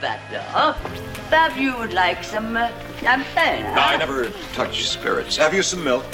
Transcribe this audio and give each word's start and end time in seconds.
factor, 0.00 0.40
huh? 0.40 0.74
Perhaps 1.28 1.56
you 1.56 1.76
would 1.76 1.92
like 1.92 2.24
some 2.24 2.56
uh, 2.56 2.70
champagne, 3.00 3.64
huh? 3.64 3.80
I 3.80 3.96
never 3.96 4.30
touch 4.54 4.88
spirits. 4.88 5.36
Have 5.36 5.54
you 5.54 5.62
some 5.62 5.84
milk? 5.84 6.04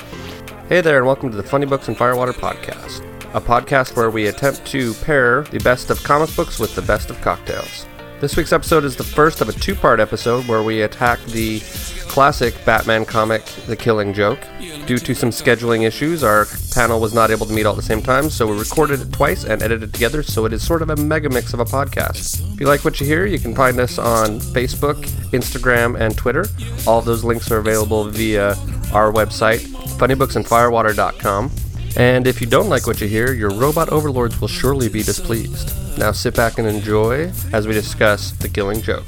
Hey 0.68 0.80
there, 0.80 0.98
and 0.98 1.06
welcome 1.06 1.30
to 1.30 1.36
the 1.36 1.42
Funny 1.42 1.66
Books 1.66 1.88
and 1.88 1.96
Firewater 1.96 2.32
podcast, 2.32 3.04
a 3.34 3.40
podcast 3.40 3.96
where 3.96 4.10
we 4.10 4.26
attempt 4.28 4.64
to 4.66 4.94
pair 4.94 5.42
the 5.44 5.58
best 5.60 5.90
of 5.90 6.02
comic 6.02 6.34
books 6.34 6.58
with 6.58 6.74
the 6.74 6.82
best 6.82 7.10
of 7.10 7.20
cocktails. 7.20 7.86
This 8.24 8.38
week's 8.38 8.54
episode 8.54 8.84
is 8.84 8.96
the 8.96 9.04
first 9.04 9.42
of 9.42 9.50
a 9.50 9.52
two 9.52 9.74
part 9.74 10.00
episode 10.00 10.48
where 10.48 10.62
we 10.62 10.80
attack 10.80 11.22
the 11.26 11.60
classic 12.08 12.54
Batman 12.64 13.04
comic, 13.04 13.44
The 13.66 13.76
Killing 13.76 14.14
Joke. 14.14 14.38
Due 14.86 14.96
to 14.96 15.14
some 15.14 15.28
scheduling 15.28 15.86
issues, 15.86 16.24
our 16.24 16.46
panel 16.72 17.00
was 17.00 17.12
not 17.12 17.30
able 17.30 17.44
to 17.44 17.52
meet 17.52 17.66
all 17.66 17.74
at 17.74 17.76
the 17.76 17.82
same 17.82 18.00
time, 18.00 18.30
so 18.30 18.46
we 18.46 18.58
recorded 18.58 19.02
it 19.02 19.12
twice 19.12 19.44
and 19.44 19.62
edited 19.62 19.90
it 19.90 19.92
together, 19.92 20.22
so 20.22 20.46
it 20.46 20.54
is 20.54 20.66
sort 20.66 20.80
of 20.80 20.88
a 20.88 20.96
mega 20.96 21.28
mix 21.28 21.52
of 21.52 21.60
a 21.60 21.66
podcast. 21.66 22.40
If 22.54 22.60
you 22.60 22.66
like 22.66 22.82
what 22.82 22.98
you 22.98 23.06
hear, 23.06 23.26
you 23.26 23.38
can 23.38 23.54
find 23.54 23.78
us 23.78 23.98
on 23.98 24.40
Facebook, 24.40 25.04
Instagram, 25.32 26.00
and 26.00 26.16
Twitter. 26.16 26.46
All 26.86 27.02
those 27.02 27.24
links 27.24 27.50
are 27.50 27.58
available 27.58 28.08
via 28.08 28.52
our 28.94 29.12
website, 29.12 29.60
funnybooksandfirewater.com. 29.98 31.50
And 31.96 32.26
if 32.26 32.40
you 32.40 32.46
don't 32.46 32.68
like 32.68 32.86
what 32.86 33.00
you 33.00 33.06
hear, 33.06 33.32
your 33.32 33.50
robot 33.50 33.88
overlords 33.90 34.40
will 34.40 34.48
surely 34.48 34.88
be 34.88 35.02
displeased. 35.02 35.72
Now 35.98 36.10
sit 36.12 36.34
back 36.34 36.58
and 36.58 36.66
enjoy 36.66 37.30
as 37.52 37.68
we 37.68 37.72
discuss 37.74 38.32
The 38.32 38.48
Killing 38.48 38.82
Joke. 38.82 39.04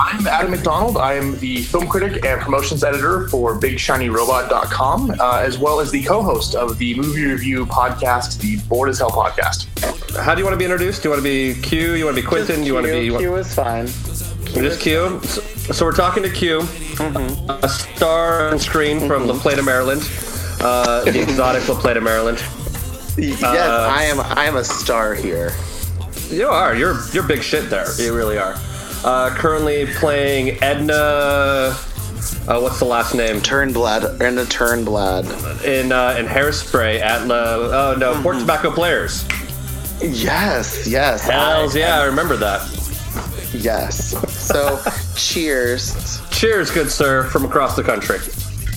I'm 0.00 0.26
Adam 0.26 0.52
McDonald. 0.52 0.96
I 0.96 1.14
am 1.14 1.36
the 1.40 1.60
film 1.62 1.88
critic 1.88 2.24
and 2.24 2.40
promotions 2.40 2.84
editor 2.84 3.28
for 3.28 3.58
BigShinyRobot.com, 3.60 5.10
uh, 5.20 5.40
as 5.44 5.58
well 5.58 5.80
as 5.80 5.90
the 5.90 6.02
co-host 6.04 6.54
of 6.54 6.78
the 6.78 6.94
movie 6.94 7.26
review 7.26 7.66
podcast, 7.66 8.38
the 8.40 8.56
Bored 8.68 8.88
as 8.88 8.98
Hell 9.00 9.10
podcast. 9.10 9.66
How 10.16 10.34
do 10.34 10.40
you 10.40 10.44
want 10.46 10.54
to 10.54 10.58
be 10.58 10.64
introduced? 10.64 11.02
Do 11.02 11.08
you 11.08 11.10
want 11.12 11.24
to 11.24 11.28
be 11.54 11.60
Q? 11.60 11.94
You 11.94 12.04
want 12.06 12.16
to 12.16 12.22
be 12.22 12.26
Quentin? 12.28 12.62
You 12.62 12.74
want 12.74 12.86
to 12.86 12.92
be 12.92 13.06
you 13.06 13.12
want- 13.12 13.22
Q 13.24 13.34
is 13.36 13.52
fine. 13.54 13.86
just 14.54 14.80
Q? 14.80 15.20
So, 15.24 15.40
so 15.72 15.84
we're 15.84 15.92
talking 15.96 16.22
to 16.22 16.30
Q, 16.30 16.60
a 17.48 17.68
star 17.68 18.48
on 18.50 18.58
screen 18.60 19.00
from 19.06 19.26
La 19.26 19.36
Plata, 19.38 19.62
Maryland, 19.64 20.02
uh, 20.60 21.04
the 21.04 21.20
exotic 21.22 21.68
La 21.68 21.78
Plata 21.80 22.00
Maryland. 22.00 22.38
yes, 23.16 23.42
Uh, 23.42 23.88
I 23.90 24.04
am. 24.04 24.20
I 24.20 24.44
am 24.46 24.56
a 24.56 24.64
star 24.64 25.14
here. 25.14 25.52
You 26.30 26.48
are. 26.48 26.74
You're 26.74 26.98
you're 27.12 27.22
big 27.26 27.42
shit 27.42 27.70
there. 27.70 27.86
You 28.00 28.14
really 28.14 28.38
are. 28.38 28.54
Uh, 29.04 29.30
currently 29.34 29.86
playing 29.94 30.62
Edna. 30.62 31.74
Uh, 32.46 32.58
what's 32.60 32.78
the 32.78 32.84
last 32.84 33.14
name? 33.14 33.36
Turnblad 33.40 34.20
Edna 34.20 34.44
Turnblad. 34.44 35.24
In 35.64 35.92
uh, 35.92 36.16
in 36.18 36.26
Hairspray 36.26 37.00
at 37.00 37.26
La. 37.26 37.36
Oh 37.36 37.94
no, 37.98 38.20
Port 38.22 38.38
Tobacco 38.38 38.70
Players. 38.70 39.24
Yes, 40.00 40.86
yes. 40.86 41.22
Hells 41.28 41.74
I- 41.74 41.78
yeah, 41.80 42.00
I 42.00 42.04
remember 42.04 42.36
that. 42.36 42.60
Yes. 43.52 44.14
So, 44.32 44.78
cheers. 45.16 46.20
Cheers, 46.30 46.70
good 46.70 46.90
sir, 46.90 47.24
from 47.24 47.44
across 47.44 47.74
the 47.74 47.82
country. 47.82 48.18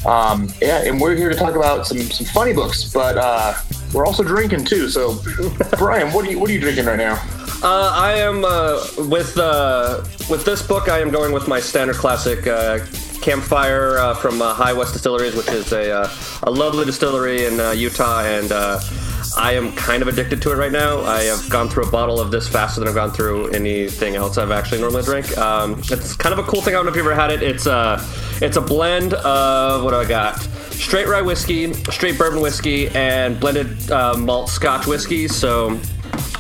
Um, 0.06 0.50
yeah, 0.62 0.84
and 0.84 1.00
we're 1.00 1.16
here 1.16 1.30
to 1.30 1.36
talk 1.36 1.56
about 1.56 1.86
some, 1.86 2.00
some 2.00 2.26
funny 2.28 2.54
books, 2.54 2.92
but 2.92 3.18
uh, 3.18 3.54
we're 3.94 4.06
also 4.06 4.24
drinking 4.24 4.66
too. 4.66 4.90
So, 4.90 5.22
Brian, 5.78 6.12
what 6.14 6.26
are 6.26 6.32
you 6.32 6.40
what 6.40 6.50
are 6.50 6.54
you 6.54 6.60
drinking 6.60 6.86
right 6.86 6.98
now? 6.98 7.16
Uh, 7.64 7.92
I 7.94 8.14
am 8.14 8.44
uh, 8.44 8.84
with 9.10 9.38
uh, 9.38 10.04
with 10.30 10.44
this 10.46 10.66
book. 10.66 10.90
I 10.90 11.00
am 11.00 11.12
going 11.12 11.32
with 11.32 11.48
my 11.48 11.60
standard 11.60 11.98
classic 11.98 12.48
uh, 12.48 12.80
Campfire 13.22 14.00
uh, 14.00 14.16
from 14.16 14.42
uh, 14.42 14.54
High 14.54 14.74
West 14.74 14.94
Distilleries, 14.94 15.36
which 15.36 15.50
is 15.50 15.72
a 15.72 15.92
uh, 15.92 16.10
a 16.44 16.50
lovely 16.52 16.86
distillery 16.86 17.46
in 17.46 17.60
uh, 17.60 17.72
Utah, 17.72 18.22
and 18.22 18.52
uh, 18.52 18.80
I 19.38 19.54
am 19.54 19.72
kind 19.74 20.02
of 20.02 20.08
addicted 20.08 20.42
to 20.42 20.52
it 20.52 20.56
right 20.56 20.72
now. 20.72 21.02
I 21.02 21.24
have 21.24 21.48
gone 21.50 21.70
through 21.70 21.86
a 21.86 21.92
bottle 21.92 22.20
of 22.20 22.32
this 22.32 22.48
faster 22.48 22.80
than 22.80 22.90
I've 22.90 22.96
gone 22.96 23.12
through 23.12 23.52
anything 23.52 24.16
else 24.16 24.40
I've 24.40 24.50
actually 24.50 24.82
normally 24.82 25.04
drink. 25.04 25.38
Um, 25.38 25.80
it's 25.92 26.16
kind 26.16 26.34
of 26.34 26.40
a 26.40 26.50
cool 26.50 26.62
thing. 26.62 26.74
I 26.74 26.78
don't 26.78 26.86
know 26.86 26.92
if 26.92 26.98
you've 26.98 27.06
ever 27.06 27.14
had 27.14 27.32
it. 27.32 27.44
It's 27.44 27.68
a 27.68 28.04
it's 28.42 28.58
a 28.58 28.62
blend 28.62 29.14
of 29.14 29.84
what 29.84 29.92
do 29.92 29.98
I 29.98 30.06
got? 30.06 30.40
Straight 30.72 31.08
rye 31.08 31.22
whiskey, 31.22 31.74
straight 31.74 32.18
bourbon 32.18 32.42
whiskey, 32.42 32.90
and 32.90 33.40
blended 33.40 33.92
uh, 33.92 34.18
malt 34.18 34.50
Scotch 34.50 34.88
whiskey. 34.88 35.28
So 35.28 35.78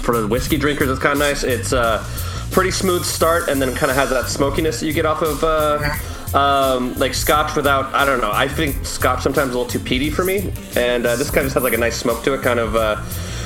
for 0.02 0.20
the 0.20 0.28
whiskey 0.28 0.58
drinkers, 0.58 0.90
it's 0.90 1.00
kind 1.00 1.14
of 1.14 1.20
nice. 1.20 1.44
It's 1.44 1.74
a 1.74 2.04
pretty 2.52 2.72
smooth 2.72 3.06
start, 3.06 3.50
and 3.50 3.62
then 3.62 3.70
it 3.70 3.78
kind 3.78 3.92
of 3.92 3.96
has 3.96 4.10
that 4.10 4.28
smokiness 4.28 4.80
that 4.80 4.88
you 4.88 4.94
get 4.94 5.06
off 5.06 5.22
of 5.22 5.44
uh, 5.44 6.38
um, 6.38 6.96
like 6.96 7.14
Scotch 7.14 7.56
without. 7.56 7.94
I 7.94 8.06
don't 8.06 8.20
know. 8.20 8.32
I 8.34 8.48
think 8.48 8.86
Scotch 8.86 9.22
sometimes 9.22 9.54
a 9.54 9.58
little 9.58 9.72
too 9.72 9.80
peaty 9.80 10.10
for 10.10 10.26
me, 10.26 10.52
and 10.76 11.06
uh, 11.06 11.16
this 11.16 11.30
kind 11.30 11.40
of 11.40 11.46
just 11.46 11.54
has 11.54 11.64
like 11.64 11.74
a 11.74 11.78
nice 11.78 11.98
smoke 11.98 12.24
to 12.24 12.34
it. 12.34 12.42
Kind 12.42 12.60
of. 12.60 12.76
Uh, 12.76 13.02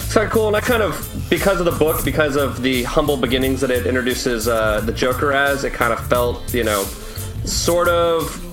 it's 0.06 0.14
kind 0.14 0.28
of 0.28 0.32
cool, 0.32 0.48
and 0.48 0.56
I 0.56 0.62
kind 0.62 0.84
of, 0.84 1.26
because 1.32 1.60
of 1.60 1.66
the 1.66 1.72
book, 1.72 2.06
because 2.06 2.36
of 2.36 2.62
the 2.62 2.84
humble 2.84 3.18
beginnings 3.18 3.60
that 3.62 3.72
it 3.72 3.88
introduces 3.88 4.48
uh, 4.48 4.80
the 4.82 4.92
Joker 4.92 5.34
as, 5.34 5.64
it 5.64 5.74
kind 5.74 5.92
of 5.92 6.08
felt, 6.08 6.54
you 6.54 6.64
know, 6.64 6.84
sort 7.44 7.88
of 7.88 8.45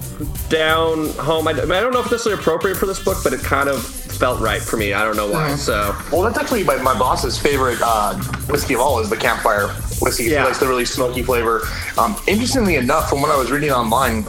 down 0.48 1.08
home. 1.10 1.48
I, 1.48 1.52
I 1.52 1.54
don't 1.80 1.92
know 1.92 2.00
if 2.00 2.10
this 2.10 2.26
is 2.26 2.32
appropriate 2.32 2.76
for 2.76 2.86
this 2.86 3.02
book, 3.02 3.18
but 3.24 3.32
it 3.32 3.40
kind 3.40 3.68
of 3.68 3.84
felt 3.84 4.40
right 4.40 4.62
for 4.62 4.76
me. 4.76 4.92
I 4.92 5.04
don't 5.04 5.16
know 5.16 5.30
why. 5.30 5.54
So 5.56 5.96
Well, 6.12 6.22
that's 6.22 6.38
actually 6.38 6.64
my, 6.64 6.76
my 6.76 6.96
boss's 6.98 7.38
favorite 7.38 7.78
uh, 7.82 8.16
whiskey 8.48 8.74
of 8.74 8.80
all 8.80 9.00
is 9.00 9.10
the 9.10 9.16
Campfire 9.16 9.68
whiskey. 10.00 10.24
Yeah. 10.24 10.40
He 10.40 10.44
likes 10.44 10.58
the 10.58 10.68
really 10.68 10.84
smoky 10.84 11.22
flavor. 11.22 11.62
Um, 11.98 12.16
interestingly 12.26 12.76
enough, 12.76 13.08
from 13.08 13.20
what 13.20 13.30
I 13.30 13.36
was 13.36 13.50
reading 13.50 13.70
online, 13.70 14.24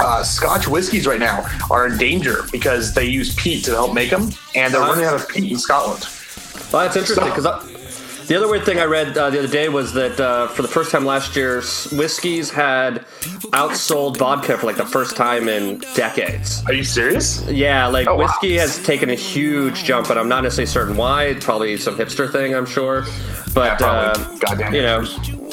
uh, 0.00 0.22
Scotch 0.22 0.68
whiskeys 0.68 1.06
right 1.06 1.20
now 1.20 1.46
are 1.70 1.86
in 1.86 1.96
danger 1.98 2.42
because 2.52 2.94
they 2.94 3.06
use 3.06 3.34
peat 3.36 3.64
to 3.64 3.72
help 3.72 3.94
make 3.94 4.10
them, 4.10 4.30
and 4.54 4.72
they're 4.72 4.80
running 4.80 5.04
out 5.04 5.14
of 5.14 5.28
peat 5.28 5.50
in 5.50 5.58
Scotland. 5.58 6.06
Well, 6.72 6.82
that's 6.82 6.96
interesting 6.96 7.24
because 7.24 7.46
the 8.28 8.36
other 8.36 8.48
weird 8.48 8.64
thing 8.64 8.78
I 8.78 8.84
read 8.84 9.16
uh, 9.16 9.30
the 9.30 9.38
other 9.38 9.48
day 9.48 9.68
was 9.68 9.92
that 9.94 10.18
uh, 10.18 10.48
for 10.48 10.62
the 10.62 10.68
first 10.68 10.90
time 10.90 11.04
last 11.04 11.36
year, 11.36 11.56
whiskeys 11.92 12.50
had 12.50 13.04
outsold 13.52 14.16
vodka 14.16 14.58
for 14.58 14.66
like 14.66 14.76
the 14.76 14.84
first 14.86 15.16
time 15.16 15.48
in 15.48 15.78
decades. 15.94 16.62
Are 16.66 16.72
you 16.72 16.84
serious? 16.84 17.44
Yeah, 17.48 17.86
like 17.86 18.08
Oh, 18.08 18.16
wow. 18.16 18.24
whiskey 18.24 18.56
has 18.56 18.82
taken 18.84 19.10
a 19.10 19.14
huge 19.14 19.84
jump, 19.84 20.08
but 20.08 20.18
I'm 20.18 20.28
not 20.28 20.42
necessarily 20.42 20.66
certain 20.70 20.96
why. 20.96 21.24
It's 21.24 21.44
probably 21.44 21.76
some 21.76 21.96
hipster 21.96 22.30
thing, 22.30 22.54
I'm 22.54 22.66
sure. 22.66 23.04
But 23.54 23.80
Yeah, 23.80 23.86
uh, 23.86 24.70
you 24.72 24.82
know. 24.82 25.04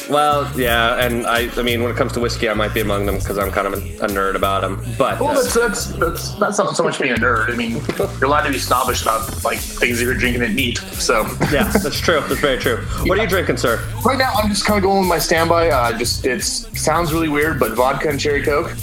Well, 0.09 0.51
yeah, 0.57 1.03
and 1.03 1.25
I, 1.25 1.49
I 1.57 1.61
mean, 1.63 1.81
when 1.81 1.91
it 1.91 1.97
comes 1.97 2.11
to 2.13 2.19
whiskey, 2.19 2.49
I 2.49 2.53
might 2.53 2.73
be 2.73 2.81
among 2.81 3.05
them 3.05 3.17
because 3.17 3.37
I'm 3.37 3.51
kind 3.51 3.67
of 3.67 3.73
a, 3.73 3.77
a 3.77 4.07
nerd 4.07 4.35
about 4.35 4.61
them. 4.61 4.83
But 4.97 5.19
Well, 5.19 5.33
that's, 5.33 5.53
that's 5.53 5.85
that's 5.87 6.35
that's 6.35 6.57
not 6.57 6.75
so 6.75 6.83
much 6.83 6.99
being 6.99 7.13
a 7.13 7.17
nerd. 7.17 7.51
I 7.51 7.55
mean, 7.55 7.81
you're 8.19 8.25
allowed 8.25 8.43
to 8.43 8.51
be 8.51 8.59
snobbish 8.59 9.01
about 9.01 9.43
like 9.43 9.59
things 9.59 9.99
that 9.99 10.05
you're 10.05 10.13
drinking 10.15 10.43
and 10.43 10.55
neat. 10.55 10.77
So 10.77 11.21
yeah, 11.51 11.67
that's 11.69 11.99
true. 11.99 12.21
That's 12.21 12.39
very 12.41 12.57
true. 12.57 12.77
What 13.05 13.17
are 13.19 13.23
you 13.23 13.29
drinking, 13.29 13.57
sir? 13.57 13.83
Right 14.03 14.17
now, 14.17 14.31
I'm 14.35 14.49
just 14.49 14.65
kind 14.65 14.77
of 14.77 14.83
going 14.83 14.99
with 15.01 15.09
my 15.09 15.19
standby. 15.19 15.69
Uh, 15.69 15.97
just 15.97 16.25
it 16.25 16.41
sounds 16.43 17.13
really 17.13 17.29
weird, 17.29 17.59
but 17.59 17.73
vodka 17.73 18.09
and 18.09 18.19
cherry 18.19 18.43
coke. 18.43 18.75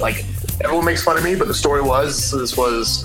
Like 0.00 0.24
everyone 0.62 0.84
makes 0.84 1.02
fun 1.02 1.16
of 1.16 1.24
me, 1.24 1.34
but 1.34 1.48
the 1.48 1.54
story 1.54 1.82
was 1.82 2.30
this 2.32 2.56
was 2.56 3.04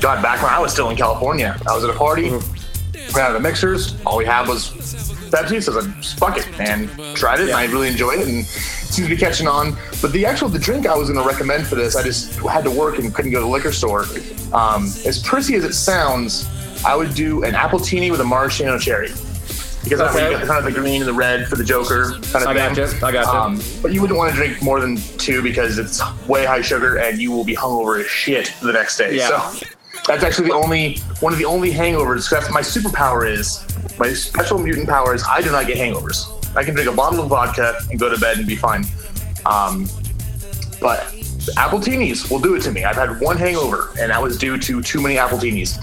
God 0.00 0.22
back 0.22 0.42
when 0.42 0.52
I 0.52 0.58
was 0.58 0.72
still 0.72 0.90
in 0.90 0.96
California. 0.96 1.58
I 1.68 1.74
was 1.74 1.84
at 1.84 1.90
a 1.90 1.94
party, 1.96 2.30
ran 2.30 3.30
out 3.30 3.36
of 3.36 3.42
mixers. 3.42 3.96
All 4.04 4.16
we 4.18 4.24
had 4.26 4.46
was 4.48 5.14
Pepsi, 5.36 5.62
so 5.62 5.72
I 5.72 5.76
was 5.76 5.86
like, 5.86 6.04
fuck 6.18 6.38
it, 6.38 6.60
and 6.60 6.88
tried 7.16 7.40
it. 7.40 7.48
And 7.48 7.56
I 7.56 7.64
really 7.66 7.88
enjoyed 7.88 8.20
it, 8.20 8.28
and 8.28 8.38
it 8.38 8.46
seems 8.46 9.08
to 9.08 9.14
be 9.14 9.20
catching 9.20 9.46
on. 9.46 9.76
But 10.00 10.12
the 10.12 10.24
actual 10.24 10.48
the 10.48 10.58
drink 10.58 10.86
I 10.86 10.96
was 10.96 11.10
going 11.10 11.22
to 11.22 11.28
recommend 11.28 11.66
for 11.66 11.74
this, 11.74 11.96
I 11.96 12.02
just 12.02 12.36
had 12.40 12.64
to 12.64 12.70
work 12.70 12.98
and 12.98 13.14
couldn't 13.14 13.32
go 13.32 13.38
to 13.40 13.44
the 13.44 13.50
liquor 13.50 13.72
store. 13.72 14.04
Um, 14.52 14.84
as 15.04 15.22
prissy 15.22 15.54
as 15.56 15.64
it 15.64 15.74
sounds, 15.74 16.48
I 16.86 16.94
would 16.96 17.14
do 17.14 17.44
an 17.44 17.54
appletini 17.54 18.10
with 18.10 18.20
a 18.20 18.24
maraschino 18.24 18.78
cherry 18.78 19.08
because 19.84 20.00
Okay. 20.00 20.32
you 20.32 20.38
get 20.38 20.46
kind 20.46 20.58
of 20.58 20.64
the 20.64 20.72
green 20.80 21.00
and 21.00 21.08
the 21.08 21.12
red 21.12 21.46
for 21.48 21.54
the 21.56 21.62
Joker 21.64 22.12
kind 22.32 22.36
of 22.36 22.46
I 22.48 22.54
thing. 22.54 22.74
gotcha, 22.74 23.06
I 23.06 23.12
gotcha. 23.12 23.30
Um, 23.30 23.60
but 23.82 23.92
you 23.92 24.00
wouldn't 24.00 24.18
want 24.18 24.30
to 24.32 24.36
drink 24.36 24.60
more 24.62 24.80
than 24.80 24.96
two 25.18 25.42
because 25.42 25.78
it's 25.78 26.00
way 26.26 26.44
high 26.44 26.60
sugar 26.60 26.96
and 26.96 27.18
you 27.20 27.30
will 27.30 27.44
be 27.44 27.54
hungover 27.54 28.00
as 28.00 28.06
shit 28.06 28.52
the 28.62 28.72
next 28.72 28.96
day. 28.98 29.16
Yeah. 29.16 29.48
So 29.50 29.66
that's 30.06 30.24
actually 30.24 30.48
the 30.48 30.54
only 30.54 30.98
one 31.20 31.32
of 31.32 31.38
the 31.38 31.44
only 31.44 31.70
hangovers. 31.70 32.28
That's 32.30 32.50
my 32.50 32.62
superpower 32.62 33.28
is 33.30 33.64
my 33.98 34.12
special 34.12 34.58
mutant 34.58 34.88
power 34.88 35.14
is 35.14 35.24
I 35.28 35.40
do 35.40 35.50
not 35.50 35.66
get 35.66 35.76
hangovers. 35.76 36.32
I 36.56 36.64
can 36.64 36.74
drink 36.74 36.88
a 36.90 36.94
bottle 36.94 37.20
of 37.20 37.28
vodka 37.28 37.78
and 37.90 37.98
go 37.98 38.08
to 38.08 38.18
bed 38.18 38.38
and 38.38 38.46
be 38.46 38.56
fine. 38.56 38.84
Um, 39.44 39.88
but 40.80 41.00
appletinis 41.54 42.30
will 42.30 42.40
do 42.40 42.54
it 42.54 42.62
to 42.62 42.72
me. 42.72 42.84
I've 42.84 42.96
had 42.96 43.20
one 43.20 43.36
hangover 43.36 43.90
and 43.98 44.10
that 44.10 44.22
was 44.22 44.36
due 44.36 44.58
to 44.58 44.82
too 44.82 45.00
many 45.00 45.16
appletinis. 45.16 45.76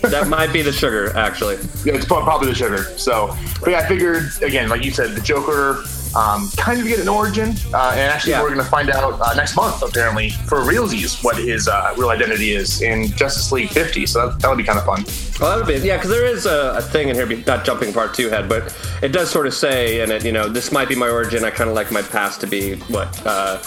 That 0.10 0.28
might 0.28 0.52
be 0.52 0.62
the 0.62 0.72
sugar, 0.72 1.16
actually. 1.16 1.56
Yeah, 1.84 1.94
it's 1.94 2.04
probably 2.04 2.48
the 2.48 2.54
sugar. 2.54 2.84
So, 2.96 3.36
but 3.60 3.70
yeah, 3.70 3.78
I 3.78 3.86
figured 3.86 4.30
again, 4.42 4.68
like 4.68 4.84
you 4.84 4.90
said, 4.90 5.14
the 5.14 5.20
Joker 5.20 5.82
um, 6.16 6.48
kind 6.56 6.80
of 6.80 6.86
get 6.86 6.98
an 7.00 7.08
origin, 7.08 7.50
uh, 7.74 7.90
and 7.92 8.00
actually 8.12 8.32
Yeah. 8.32 8.42
we're 8.42 8.48
going 8.54 8.64
to 8.64 8.70
find 8.70 8.88
out 8.90 9.20
uh, 9.20 9.34
next 9.34 9.54
month 9.54 9.82
apparently 9.82 10.30
for 10.30 10.60
realsies 10.60 11.22
what 11.22 11.36
his 11.36 11.68
uh, 11.68 11.94
real 11.98 12.08
identity 12.10 12.52
is 12.52 12.80
in 12.80 13.08
Justice 13.12 13.52
League 13.52 13.68
50. 13.70 14.06
So 14.06 14.28
that, 14.28 14.40
that'll 14.40 14.56
be 14.56 14.64
kind 14.64 14.78
of 14.78 14.84
fun. 14.86 15.04
Well, 15.40 15.50
that 15.50 15.66
would 15.66 15.82
be 15.82 15.86
yeah, 15.86 15.96
because 15.96 16.10
there 16.10 16.24
is 16.24 16.46
a, 16.46 16.76
a 16.78 16.82
thing 16.82 17.08
in 17.10 17.14
here, 17.16 17.26
not 17.46 17.64
jumping 17.64 17.92
part 17.92 18.14
two 18.14 18.30
head, 18.30 18.48
but 18.48 18.74
it 19.02 19.08
does 19.08 19.30
sort 19.30 19.46
of 19.46 19.52
say 19.54 20.00
in 20.00 20.10
it, 20.10 20.24
you 20.24 20.32
know, 20.32 20.48
this 20.48 20.72
might 20.72 20.88
be 20.88 20.94
my 20.94 21.08
origin. 21.08 21.44
I 21.44 21.50
kind 21.50 21.68
of 21.68 21.76
like 21.76 21.92
my 21.92 22.02
past 22.02 22.40
to 22.40 22.46
be 22.46 22.76
what 22.88 23.08
uh, 23.26 23.58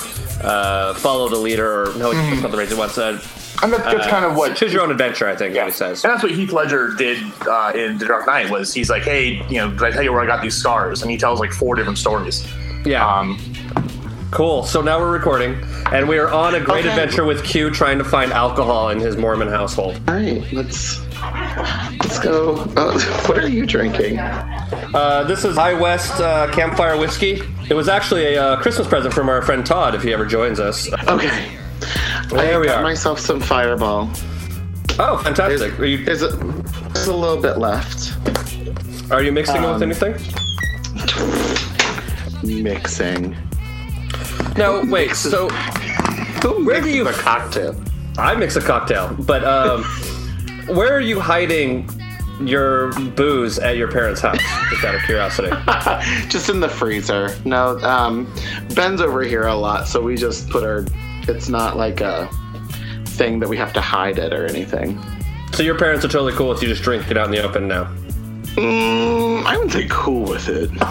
uh, 0.41 0.93
follow 0.95 1.29
the 1.29 1.37
leader, 1.37 1.83
or 1.83 1.85
no, 1.97 2.11
that's 2.13 2.41
not 2.41 2.51
the 2.51 2.57
right. 2.57 2.71
What's 2.73 2.97
uh, 2.97 3.21
And 3.61 3.73
that, 3.73 3.83
that's 3.83 4.07
kind 4.07 4.23
of 4.25 4.35
what 4.37 4.55
Choose 4.55 4.71
your 4.71 4.81
own 4.83 4.91
adventure, 4.91 5.27
I 5.27 5.35
think, 5.35 5.53
Yeah. 5.55 5.65
he 5.65 5.71
says. 5.71 6.03
And 6.03 6.13
that's 6.13 6.23
what 6.23 6.31
Heath 6.31 6.51
Ledger 6.53 6.93
did 6.97 7.17
uh, 7.47 7.71
in 7.75 7.97
The 7.97 8.05
Dark 8.05 8.25
Knight. 8.27 8.49
Was 8.49 8.73
he's 8.73 8.89
like, 8.89 9.03
hey, 9.03 9.45
you 9.49 9.57
know, 9.57 9.69
did 9.71 9.83
I 9.83 9.91
tell 9.91 10.03
you 10.03 10.11
where 10.13 10.21
I 10.21 10.25
got 10.25 10.41
these 10.41 10.55
scars? 10.55 11.01
And 11.01 11.11
he 11.11 11.17
tells 11.17 11.39
like 11.39 11.51
four 11.51 11.75
different 11.75 11.97
stories. 11.97 12.47
Yeah. 12.85 13.05
Um, 13.05 13.37
Cool. 14.31 14.63
So 14.63 14.83
now 14.83 14.99
we're 14.99 15.11
recording, 15.11 15.55
and 15.91 16.07
we 16.07 16.19
are 16.19 16.29
on 16.29 16.53
a 16.53 16.59
great 16.59 16.85
Okay. 16.85 16.89
adventure 16.89 17.25
with 17.25 17.43
Q 17.43 17.71
trying 17.71 17.97
to 17.97 18.03
find 18.03 18.31
alcohol 18.31 18.89
in 18.89 18.99
his 18.99 19.17
Mormon 19.17 19.47
household. 19.47 19.99
All 20.07 20.13
right, 20.13 20.43
let's 20.53 20.99
let's 21.99 22.19
go. 22.19 22.57
Uh, 22.77 22.99
what 23.25 23.39
are 23.39 23.49
you 23.49 23.65
drinking? 23.65 24.19
Uh, 24.19 25.23
this 25.27 25.43
is 25.45 25.55
High 25.57 25.73
West 25.73 26.21
uh, 26.21 26.47
Campfire 26.53 26.95
Whiskey. 26.95 27.41
It 27.71 27.73
was 27.73 27.89
actually 27.89 28.35
a 28.35 28.43
uh, 28.43 28.61
Christmas 28.61 28.87
present 28.87 29.15
from 29.15 29.29
our 29.29 29.41
friend 29.41 29.65
Todd, 29.65 29.95
if 29.95 30.03
he 30.03 30.13
ever 30.13 30.27
joins 30.27 30.59
us. 30.59 30.93
Okay, 31.07 31.57
There 32.29 32.59
we 32.59 32.67
got 32.67 32.77
are. 32.79 32.83
myself 32.83 33.19
some 33.19 33.39
Fireball. 33.41 34.09
Oh, 34.99 35.19
fantastic. 35.23 35.79
Are 35.79 35.85
you, 35.85 36.03
There's 36.05 36.21
a, 36.21 36.27
there's 36.93 37.07
a 37.07 37.13
little 37.15 37.41
bit 37.41 37.57
left. 37.57 38.13
are 39.11 39.21
you 39.23 39.31
mixing 39.31 39.57
it 39.57 39.61
with 39.61 39.81
Um, 39.81 39.83
anything? 39.83 40.13
Mixing. 42.63 43.35
No, 44.57 44.83
wait. 44.89 45.15
So 45.15 45.49
Who 45.49 46.65
Where 46.65 46.81
do 46.81 46.85
mixes 46.87 46.95
you- 46.95 47.07
a 47.07 47.13
cocktail? 47.13 47.75
I 48.17 48.35
mix 48.35 48.55
a 48.57 48.61
cocktail, 48.61 49.15
but 49.19 49.43
um, 49.45 49.83
where 50.67 50.93
are 50.93 50.99
you 50.99 51.19
hiding 51.21 51.89
your 52.41 52.91
booze 53.11 53.59
at 53.59 53.77
your 53.77 53.89
parents' 53.89 54.19
house? 54.19 54.39
Just 54.69 54.83
out 54.83 54.95
of 54.95 55.01
curiosity. 55.03 55.49
just 56.29 56.49
in 56.49 56.59
the 56.59 56.67
freezer. 56.67 57.33
No, 57.45 57.79
um, 57.79 58.31
Ben's 58.75 58.99
over 58.99 59.21
here 59.23 59.43
a 59.47 59.55
lot, 59.55 59.87
so 59.87 60.01
we 60.01 60.15
just 60.17 60.49
put 60.49 60.63
our. 60.63 60.85
It's 61.29 61.49
not 61.49 61.77
like 61.77 62.01
a 62.01 62.29
thing 63.05 63.39
that 63.39 63.49
we 63.49 63.57
have 63.57 63.73
to 63.73 63.81
hide 63.81 64.17
it 64.17 64.33
or 64.33 64.45
anything. 64.45 64.99
So 65.53 65.63
your 65.63 65.77
parents 65.77 66.03
are 66.05 66.09
totally 66.09 66.33
cool 66.33 66.49
with 66.49 66.61
you 66.61 66.67
just 66.67 66.83
drinking 66.83 67.11
it 67.11 67.17
out 67.17 67.25
in 67.25 67.31
the 67.31 67.43
open 67.43 67.67
now. 67.67 67.85
Mm, 68.55 69.43
I 69.45 69.55
wouldn't 69.55 69.71
say 69.71 69.87
cool 69.89 70.29
with 70.29 70.47
it. 70.49 70.69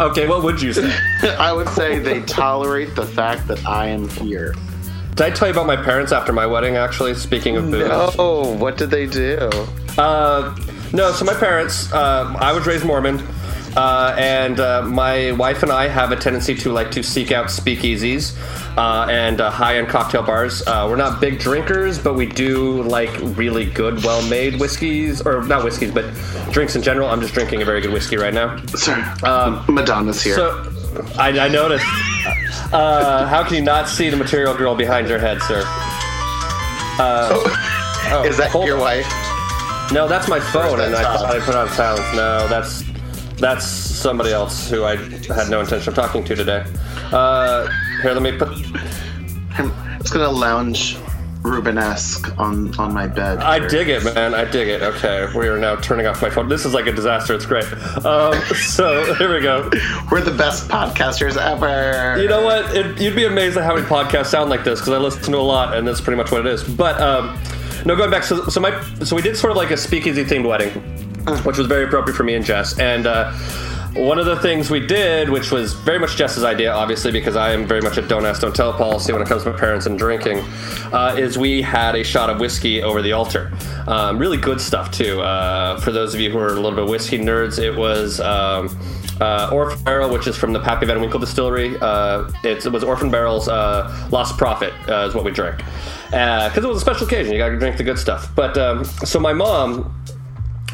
Okay, 0.00 0.26
what 0.26 0.42
would 0.42 0.60
you 0.60 0.72
say? 0.72 0.92
I 1.38 1.52
would 1.52 1.68
say 1.68 2.00
they 2.00 2.22
tolerate 2.22 2.96
the 2.96 3.06
fact 3.06 3.46
that 3.46 3.64
I 3.64 3.86
am 3.86 4.08
here. 4.08 4.52
Did 5.10 5.20
I 5.20 5.30
tell 5.30 5.46
you 5.46 5.54
about 5.54 5.68
my 5.68 5.76
parents 5.76 6.10
after 6.10 6.32
my 6.32 6.44
wedding? 6.44 6.76
Actually, 6.76 7.14
speaking 7.14 7.56
of 7.56 7.70
booze. 7.70 7.88
Oh, 8.18 8.56
what 8.56 8.76
did 8.76 8.90
they 8.90 9.06
do? 9.06 9.38
Uh, 9.96 10.56
no, 10.92 11.12
so 11.12 11.24
my 11.24 11.34
parents, 11.34 11.92
uh, 11.92 12.34
I 12.40 12.52
was 12.52 12.66
raised 12.66 12.84
Mormon, 12.84 13.18
uh, 13.76 14.14
and 14.18 14.60
uh, 14.60 14.82
my 14.82 15.32
wife 15.32 15.62
and 15.62 15.72
I 15.72 15.88
have 15.88 16.12
a 16.12 16.16
tendency 16.16 16.54
to 16.56 16.72
like 16.72 16.90
to 16.92 17.02
seek 17.02 17.32
out 17.32 17.46
speakeasies 17.46 18.36
uh, 18.76 19.06
and 19.10 19.40
uh, 19.40 19.50
high-end 19.50 19.88
cocktail 19.88 20.22
bars. 20.22 20.62
Uh, 20.66 20.86
we're 20.88 20.96
not 20.96 21.20
big 21.20 21.38
drinkers, 21.38 21.98
but 21.98 22.14
we 22.14 22.26
do 22.26 22.82
like 22.82 23.10
really 23.36 23.66
good, 23.66 24.02
well-made 24.04 24.60
whiskeys, 24.60 25.20
or 25.22 25.42
not 25.44 25.64
whiskeys, 25.64 25.92
but 25.92 26.04
drinks 26.52 26.76
in 26.76 26.82
general. 26.82 27.08
I'm 27.08 27.20
just 27.20 27.34
drinking 27.34 27.62
a 27.62 27.64
very 27.64 27.80
good 27.80 27.92
whiskey 27.92 28.16
right 28.16 28.34
now. 28.34 28.64
Sorry, 28.66 29.02
Madonna's 29.68 30.22
here. 30.22 30.36
So, 30.36 30.70
I, 31.16 31.38
I 31.38 31.48
noticed. 31.48 31.84
Uh, 32.72 33.26
how 33.26 33.44
can 33.44 33.54
you 33.54 33.62
not 33.62 33.88
see 33.88 34.10
the 34.10 34.16
material 34.16 34.54
girl 34.56 34.74
behind 34.74 35.08
your 35.08 35.18
head, 35.18 35.40
sir? 35.42 35.62
Uh, 36.98 38.22
Is 38.24 38.36
that 38.36 38.52
your 38.64 38.78
wife? 38.78 39.06
No, 39.92 40.08
that's 40.08 40.28
my 40.28 40.40
phone, 40.40 40.78
that 40.78 40.86
and 40.88 40.96
I 40.96 41.02
thought 41.02 41.34
I 41.34 41.40
put 41.40 41.54
on 41.54 41.68
silence. 41.70 42.16
No, 42.16 42.48
that's 42.48 42.82
that's 43.38 43.66
somebody 43.66 44.32
else 44.32 44.68
who 44.68 44.84
I 44.84 44.96
had 44.96 45.50
no 45.50 45.60
intention 45.60 45.88
of 45.88 45.94
talking 45.94 46.24
to 46.24 46.34
today. 46.34 46.64
Uh, 47.12 47.68
here, 48.02 48.12
let 48.12 48.22
me 48.22 48.36
put. 48.36 48.48
I'm 49.58 49.98
just 50.00 50.12
gonna 50.12 50.30
lounge 50.30 50.96
Rubenesque 51.44 52.38
on 52.38 52.76
on 52.78 52.94
my 52.94 53.06
bed. 53.06 53.38
I 53.38 53.66
dig 53.66 53.88
it, 53.88 54.02
man. 54.02 54.34
I 54.34 54.44
dig 54.44 54.68
it. 54.68 54.82
Okay, 54.82 55.28
we 55.36 55.46
are 55.46 55.58
now 55.58 55.76
turning 55.76 56.06
off 56.06 56.22
my 56.22 56.30
phone. 56.30 56.48
This 56.48 56.64
is 56.64 56.72
like 56.72 56.86
a 56.86 56.92
disaster. 56.92 57.34
It's 57.34 57.44
great. 57.44 57.70
Um, 58.04 58.34
so 58.54 59.14
here 59.14 59.32
we 59.32 59.42
go. 59.42 59.70
We're 60.10 60.22
the 60.22 60.34
best 60.36 60.68
podcasters 60.68 61.36
ever. 61.36 62.20
You 62.20 62.28
know 62.28 62.42
what? 62.42 62.74
It, 62.74 62.98
you'd 62.98 63.14
be 63.14 63.26
amazed 63.26 63.58
at 63.58 63.64
how 63.64 63.74
many 63.74 63.86
podcasts 63.86 64.26
sound 64.26 64.48
like 64.48 64.64
this 64.64 64.80
because 64.80 64.94
I 64.94 64.98
listen 64.98 65.32
to 65.32 65.38
a 65.38 65.40
lot, 65.40 65.76
and 65.76 65.86
that's 65.86 66.00
pretty 66.00 66.16
much 66.16 66.32
what 66.32 66.46
it 66.46 66.46
is. 66.46 66.64
But 66.64 66.98
um, 67.00 67.38
no, 67.84 67.94
going 67.94 68.10
back. 68.10 68.22
So, 68.22 68.48
so 68.48 68.60
my 68.60 68.82
so 69.04 69.14
we 69.14 69.20
did 69.20 69.36
sort 69.36 69.50
of 69.50 69.58
like 69.58 69.70
a 69.70 69.76
speakeasy 69.76 70.24
themed 70.24 70.48
wedding, 70.48 70.70
which 71.44 71.58
was 71.58 71.66
very 71.66 71.84
appropriate 71.84 72.16
for 72.16 72.24
me 72.24 72.34
and 72.34 72.44
Jess. 72.44 72.78
And 72.78 73.06
uh, 73.06 73.32
one 73.94 74.18
of 74.18 74.26
the 74.26 74.36
things 74.36 74.70
we 74.70 74.80
did, 74.80 75.30
which 75.30 75.52
was 75.52 75.72
very 75.72 75.98
much 75.98 76.16
Jess's 76.16 76.42
idea, 76.42 76.72
obviously 76.72 77.12
because 77.12 77.36
I 77.36 77.52
am 77.52 77.66
very 77.66 77.80
much 77.80 77.96
a 77.96 78.02
don't 78.02 78.26
ask, 78.26 78.40
don't 78.40 78.54
tell 78.54 78.72
policy 78.72 79.12
when 79.12 79.22
it 79.22 79.28
comes 79.28 79.44
to 79.44 79.52
my 79.52 79.58
parents 79.58 79.86
and 79.86 79.96
drinking, 79.96 80.40
uh, 80.92 81.14
is 81.16 81.38
we 81.38 81.62
had 81.62 81.94
a 81.94 82.02
shot 82.02 82.28
of 82.28 82.40
whiskey 82.40 82.82
over 82.82 83.02
the 83.02 83.12
altar. 83.12 83.52
Um, 83.86 84.18
really 84.18 84.36
good 84.36 84.60
stuff 84.60 84.90
too. 84.90 85.20
Uh, 85.20 85.78
for 85.80 85.92
those 85.92 86.12
of 86.12 86.20
you 86.20 86.30
who 86.30 86.38
are 86.38 86.48
a 86.48 86.60
little 86.60 86.72
bit 86.72 86.86
whiskey 86.86 87.18
nerds, 87.18 87.62
it 87.62 87.76
was. 87.76 88.20
Um, 88.20 88.76
uh, 89.20 89.48
Orphan 89.52 89.82
Barrel, 89.84 90.10
which 90.10 90.26
is 90.26 90.36
from 90.36 90.52
the 90.52 90.58
Pappy 90.58 90.86
Van 90.86 91.00
Winkle 91.00 91.20
distillery. 91.20 91.76
Uh, 91.80 92.28
it 92.42 92.66
was 92.66 92.82
Orphan 92.82 93.12
Barrel's 93.12 93.46
uh, 93.46 94.08
Lost 94.10 94.36
Prophet, 94.36 94.72
uh, 94.88 95.06
is 95.06 95.14
what 95.14 95.24
we 95.24 95.30
drank. 95.30 95.58
Because 96.10 96.64
it 96.64 96.66
was 96.66 96.78
a 96.78 96.80
special 96.80 97.06
occasion. 97.06 97.32
You 97.32 97.38
got 97.38 97.50
to 97.50 97.58
drink 97.58 97.76
the 97.76 97.84
good 97.84 97.98
stuff. 97.98 98.34
But 98.34 98.58
um, 98.58 98.84
so 98.84 99.20
my 99.20 99.32
mom, 99.32 99.94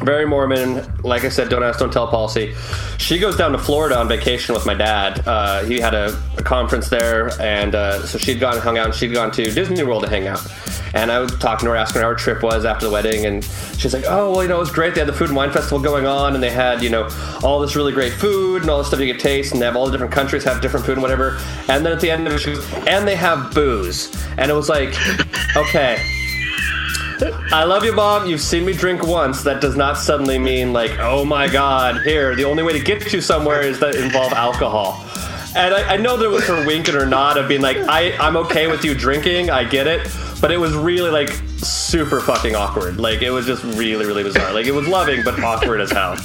very 0.03 0.25
Mormon, 0.25 0.85
like 1.03 1.23
I 1.23 1.29
said, 1.29 1.49
don't 1.49 1.63
ask, 1.63 1.79
don't 1.79 1.93
tell 1.93 2.07
policy. 2.07 2.53
She 2.97 3.19
goes 3.19 3.37
down 3.37 3.51
to 3.51 3.57
Florida 3.57 3.97
on 3.97 4.07
vacation 4.07 4.53
with 4.55 4.65
my 4.65 4.73
dad. 4.73 5.25
Uh, 5.27 5.63
he 5.63 5.79
had 5.79 5.93
a, 5.93 6.19
a 6.37 6.43
conference 6.43 6.89
there, 6.89 7.31
and 7.41 7.75
uh, 7.75 8.05
so 8.05 8.17
she'd 8.17 8.39
gone 8.39 8.53
and 8.53 8.63
hung 8.63 8.77
out, 8.77 8.87
and 8.87 8.95
she'd 8.95 9.13
gone 9.13 9.31
to 9.31 9.51
Disney 9.51 9.83
World 9.83 10.03
to 10.03 10.09
hang 10.09 10.27
out. 10.27 10.41
And 10.93 11.11
I 11.11 11.19
was 11.19 11.31
talking 11.37 11.65
to 11.67 11.71
her, 11.71 11.77
asking 11.77 12.01
her 12.01 12.07
how 12.07 12.13
her 12.13 12.15
trip 12.15 12.43
was 12.43 12.65
after 12.65 12.87
the 12.87 12.91
wedding, 12.91 13.25
and 13.25 13.43
she's 13.77 13.93
like, 13.93 14.03
"Oh, 14.07 14.31
well, 14.31 14.43
you 14.43 14.49
know, 14.49 14.57
it 14.57 14.59
was 14.59 14.71
great. 14.71 14.93
They 14.93 15.01
had 15.01 15.07
the 15.07 15.13
food 15.13 15.29
and 15.29 15.37
wine 15.37 15.51
festival 15.51 15.79
going 15.79 16.05
on, 16.05 16.33
and 16.33 16.43
they 16.43 16.49
had, 16.49 16.81
you 16.83 16.89
know, 16.89 17.07
all 17.43 17.59
this 17.59 17.75
really 17.75 17.93
great 17.93 18.13
food 18.13 18.61
and 18.61 18.69
all 18.69 18.79
this 18.79 18.87
stuff 18.87 18.99
you 18.99 19.11
could 19.13 19.21
taste, 19.21 19.53
and 19.53 19.61
they 19.61 19.65
have 19.65 19.75
all 19.75 19.85
the 19.85 19.91
different 19.91 20.13
countries 20.13 20.43
have 20.43 20.61
different 20.61 20.85
food 20.85 20.93
and 20.93 21.01
whatever." 21.01 21.37
And 21.69 21.85
then 21.85 21.93
at 21.93 22.01
the 22.01 22.11
end 22.11 22.27
of 22.27 22.33
it, 22.33 22.39
she 22.39 22.53
goes, 22.53 22.73
"And 22.87 23.07
they 23.07 23.15
have 23.15 23.53
booze," 23.53 24.11
and 24.37 24.51
it 24.51 24.53
was 24.53 24.67
like, 24.67 24.95
okay. 25.55 26.20
I 27.51 27.63
love 27.63 27.83
you, 27.83 27.93
Mom. 27.93 28.25
You've 28.25 28.41
seen 28.41 28.65
me 28.65 28.73
drink 28.73 29.05
once. 29.05 29.43
That 29.43 29.61
does 29.61 29.75
not 29.75 29.97
suddenly 29.97 30.39
mean 30.39 30.73
like, 30.73 30.91
oh 30.99 31.23
my 31.23 31.47
God, 31.47 32.01
here. 32.03 32.35
The 32.35 32.45
only 32.45 32.63
way 32.63 32.73
to 32.73 32.79
get 32.79 33.13
you 33.13 33.21
somewhere 33.21 33.61
is 33.61 33.79
that 33.79 33.95
involve 33.95 34.33
alcohol. 34.33 34.99
And 35.55 35.73
I, 35.73 35.95
I 35.95 35.97
know 35.97 36.17
that 36.17 36.29
was 36.29 36.47
her 36.47 36.65
wink 36.65 36.89
or 36.89 37.05
not 37.05 37.37
of 37.37 37.47
being 37.47 37.61
like, 37.61 37.77
I, 37.77 38.13
I'm 38.17 38.37
okay 38.37 38.67
with 38.67 38.83
you 38.83 38.95
drinking. 38.95 39.49
I 39.49 39.63
get 39.65 39.85
it. 39.85 40.07
But 40.39 40.51
it 40.51 40.57
was 40.57 40.73
really 40.73 41.11
like 41.11 41.29
super 41.57 42.19
fucking 42.19 42.55
awkward. 42.55 42.97
Like 42.97 43.21
it 43.21 43.31
was 43.31 43.45
just 43.45 43.63
really, 43.63 44.05
really 44.05 44.23
bizarre. 44.23 44.53
Like 44.53 44.65
it 44.65 44.71
was 44.71 44.87
loving, 44.87 45.23
but 45.23 45.39
awkward 45.43 45.81
as 45.81 45.91
hell. 45.91 46.17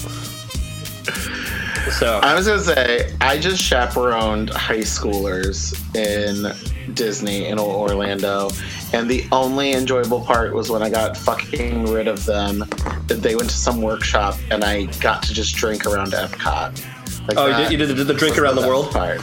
So 1.90 2.19
I 2.22 2.34
was 2.34 2.46
gonna 2.46 2.60
say 2.60 3.14
I 3.20 3.38
just 3.38 3.62
chaperoned 3.62 4.50
high 4.50 4.78
schoolers 4.78 5.75
in 5.94 6.52
Disney 6.95 7.47
in 7.47 7.59
Orlando, 7.59 8.50
and 8.93 9.09
the 9.09 9.26
only 9.33 9.73
enjoyable 9.73 10.21
part 10.21 10.55
was 10.55 10.71
when 10.71 10.83
I 10.83 10.90
got 10.90 11.16
fucking 11.16 11.85
rid 11.90 12.09
of 12.09 12.25
them. 12.25 12.64
That 13.09 13.21
They 13.23 13.35
went 13.37 13.50
to 13.50 13.57
some 13.57 13.83
workshop, 13.83 14.37
and 14.50 14.64
I 14.64 14.85
got 15.00 15.23
to 15.25 15.35
just 15.35 15.55
drink 15.57 15.87
around 15.87 16.12
Epcot. 16.12 16.85
Like 17.28 17.37
Oh, 17.38 17.47
you 17.47 17.57
did- 17.57 17.73
you 17.73 17.78
did 17.78 17.97
the- 17.97 18.05
the 18.05 18.14
drink 18.14 18.38
around 18.38 18.55
the 18.57 18.61
best 18.62 18.69
world? 18.69 18.90
Part. 18.90 19.21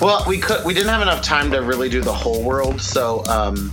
Well, 0.00 0.24
we 0.26 0.38
could. 0.38 0.64
We 0.64 0.72
didn't 0.72 0.88
have 0.88 1.02
enough 1.02 1.22
time 1.22 1.50
to 1.50 1.58
really 1.60 1.88
do 1.90 2.00
the 2.00 2.12
whole 2.12 2.42
world, 2.42 2.80
so 2.80 3.22
um, 3.26 3.70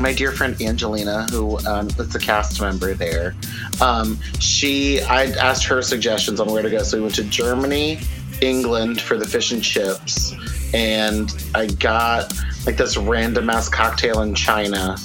my 0.00 0.12
dear 0.12 0.30
friend 0.30 0.60
Angelina, 0.62 1.26
who 1.32 1.58
um, 1.66 1.88
is 1.98 2.14
a 2.14 2.18
cast 2.20 2.60
member 2.60 2.94
there, 2.94 3.34
um, 3.80 4.18
she 4.38 5.00
I 5.02 5.24
asked 5.32 5.64
her 5.64 5.82
suggestions 5.82 6.38
on 6.38 6.48
where 6.52 6.62
to 6.62 6.70
go. 6.70 6.82
So 6.84 6.98
we 6.98 7.02
went 7.02 7.16
to 7.16 7.24
Germany, 7.24 7.98
England 8.40 9.00
for 9.00 9.16
the 9.16 9.26
fish 9.26 9.52
and 9.52 9.62
chips, 9.62 10.34
and 10.74 11.32
I 11.54 11.66
got 11.66 12.32
like 12.66 12.76
this 12.76 12.96
random 12.96 13.48
ass 13.50 13.68
cocktail 13.68 14.22
in 14.22 14.34
China. 14.34 14.96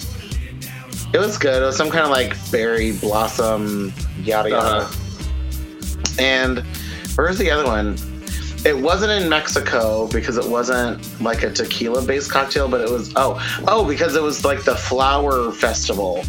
It 1.14 1.20
was 1.20 1.38
good. 1.38 1.62
It 1.62 1.66
was 1.66 1.78
some 1.78 1.90
kind 1.90 2.04
of 2.04 2.10
like 2.10 2.36
berry 2.52 2.94
blossom 2.94 3.94
yada 4.22 4.50
yada. 4.50 4.68
Uh-huh. 4.68 6.16
And 6.20 6.60
where's 7.16 7.38
the 7.38 7.52
other 7.52 7.66
one? 7.66 7.98
It 8.66 8.78
wasn't 8.78 9.12
in 9.12 9.30
Mexico 9.30 10.08
because 10.08 10.38
it 10.38 10.46
wasn't 10.46 11.22
like 11.22 11.44
a 11.44 11.52
tequila 11.52 12.02
based 12.02 12.32
cocktail, 12.32 12.68
but 12.68 12.82
it 12.82 12.90
was 12.90 13.14
oh 13.16 13.40
oh 13.68 13.86
because 13.88 14.16
it 14.16 14.22
was 14.22 14.46
like 14.46 14.64
the 14.64 14.76
flower 14.76 15.52
festival 15.52 16.24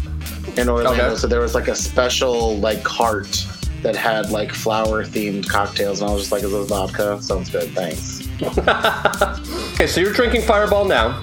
in 0.57 0.69
Orlando. 0.69 1.05
Okay. 1.07 1.15
So 1.15 1.27
there 1.27 1.39
was 1.39 1.55
like 1.55 1.67
a 1.67 1.75
special 1.75 2.57
like 2.57 2.83
cart 2.83 3.45
that 3.85 3.95
had 3.95 4.31
like 4.31 4.51
flower 4.51 5.03
themed 5.05 5.47
cocktails, 5.47 6.01
and 6.01 6.09
I 6.09 6.13
was 6.13 6.23
just 6.23 6.31
like, 6.31 6.41
"Is 6.41 6.51
this 6.51 6.67
vodka? 6.67 7.21
Sounds 7.21 7.51
good, 7.51 7.69
thanks." 7.75 8.27
okay, 9.75 9.85
so 9.85 10.01
you're 10.01 10.11
drinking 10.11 10.41
Fireball 10.41 10.85
now. 10.85 11.21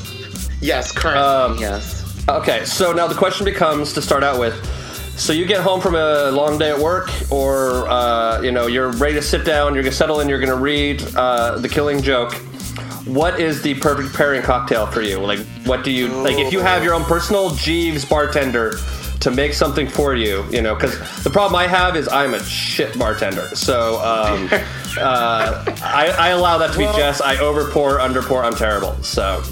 Yes, 0.60 0.92
currently 0.92 1.22
Um, 1.22 1.58
yes. 1.58 1.98
Okay, 2.28 2.64
so 2.64 2.92
now 2.92 3.08
the 3.08 3.16
question 3.16 3.44
becomes 3.44 3.92
to 3.94 4.00
start 4.00 4.22
out 4.22 4.38
with. 4.38 4.54
So 5.18 5.32
you 5.32 5.44
get 5.44 5.60
home 5.60 5.80
from 5.80 5.96
a 5.96 6.30
long 6.30 6.56
day 6.56 6.70
at 6.70 6.78
work, 6.78 7.10
or 7.32 7.88
uh, 7.88 8.40
you 8.42 8.52
know 8.52 8.68
you're 8.68 8.92
ready 8.92 9.14
to 9.14 9.22
sit 9.22 9.44
down, 9.44 9.74
you're 9.74 9.82
gonna 9.82 9.92
settle 9.92 10.20
in, 10.20 10.28
you're 10.28 10.40
gonna 10.40 10.54
read 10.54 11.02
uh, 11.16 11.58
The 11.58 11.68
Killing 11.68 12.00
Joke. 12.00 12.32
what 13.06 13.40
is 13.40 13.60
the 13.62 13.74
perfect 13.80 14.14
pairing 14.14 14.42
cocktail 14.42 14.86
for 14.86 15.02
you? 15.02 15.18
Like, 15.18 15.40
what 15.66 15.82
do 15.82 15.90
you 15.90 16.06
like? 16.06 16.38
If 16.38 16.52
you 16.52 16.60
have 16.60 16.84
your 16.84 16.94
own 16.94 17.02
personal 17.04 17.50
Jeeves 17.56 18.04
bartender 18.04 18.76
to 19.22 19.30
make 19.30 19.54
something 19.54 19.86
for 19.88 20.14
you, 20.16 20.44
you 20.50 20.60
know, 20.60 20.74
because 20.74 20.98
the 21.22 21.30
problem 21.30 21.54
I 21.56 21.68
have 21.68 21.94
is 21.96 22.08
I'm 22.08 22.34
a 22.34 22.42
shit 22.42 22.98
bartender. 22.98 23.48
So 23.54 23.94
um, 24.02 24.48
uh, 24.98 25.64
I, 25.82 26.14
I 26.18 26.28
allow 26.30 26.58
that 26.58 26.72
to 26.72 26.78
be 26.78 26.84
Well- 26.84 26.96
Jess. 26.96 27.20
I 27.20 27.36
overpour, 27.36 27.98
underpour. 28.00 28.42
I'm 28.44 28.54
terrible. 28.54 29.00
So 29.02 29.42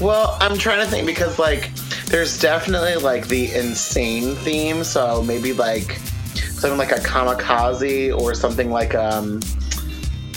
Well, 0.00 0.36
I'm 0.40 0.56
trying 0.56 0.84
to 0.84 0.86
think 0.90 1.06
because 1.06 1.38
like 1.40 1.74
there's 2.06 2.38
definitely 2.38 2.96
like 2.96 3.26
the 3.28 3.52
insane 3.52 4.36
theme, 4.36 4.84
so 4.84 5.22
maybe 5.24 5.52
like 5.52 5.98
something 6.34 6.78
like 6.78 6.92
a 6.92 7.00
kamikaze 7.00 8.16
or 8.16 8.34
something 8.34 8.70
like 8.70 8.94
um 8.94 9.40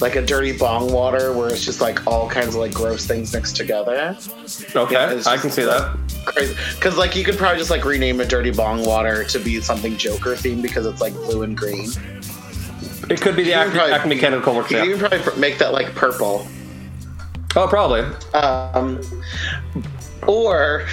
like 0.02 0.16
a 0.16 0.22
dirty 0.22 0.58
bong 0.58 0.92
water 0.92 1.34
where 1.34 1.50
it's 1.50 1.64
just 1.64 1.80
like 1.82 2.06
all 2.08 2.30
kinds 2.30 2.50
of 2.50 2.56
like 2.56 2.74
gross 2.74 3.06
things 3.06 3.34
mixed 3.34 3.56
together. 3.56 4.18
okay, 4.76 4.94
Yeah, 4.94 5.22
I 5.26 5.38
can 5.38 5.50
see 5.50 5.64
that. 5.64 5.98
Crazy. 6.26 6.56
Because 6.76 6.98
like 6.98 7.16
you 7.16 7.24
could 7.24 7.38
probably 7.38 7.58
just 7.60 7.70
like 7.70 7.86
rename 7.86 8.20
a 8.20 8.26
dirty 8.26 8.52
bong 8.52 8.84
water 8.86 9.24
to 9.26 9.40
be 9.40 9.60
something 9.62 9.96
Joker 9.98 10.32
themed 10.36 10.62
because 10.62 10.86
it's 10.86 11.02
like 11.02 11.14
blue 11.14 11.44
and 11.44 11.56
green. 11.56 11.90
It 13.10 13.22
could 13.22 13.36
be 13.36 13.44
the 13.44 13.54
Acme, 13.54 13.74
probably- 13.74 13.94
Acme 13.94 14.18
Chemical 14.18 14.56
Works. 14.56 14.72
You 14.72 14.78
can 14.78 14.86
even 14.90 15.00
probably 15.00 15.40
make 15.40 15.58
that 15.60 15.74
like 15.74 15.94
purple. 15.96 16.48
Oh, 17.56 17.68
probably. 17.68 18.02
Um, 18.34 19.00
or 20.26 20.88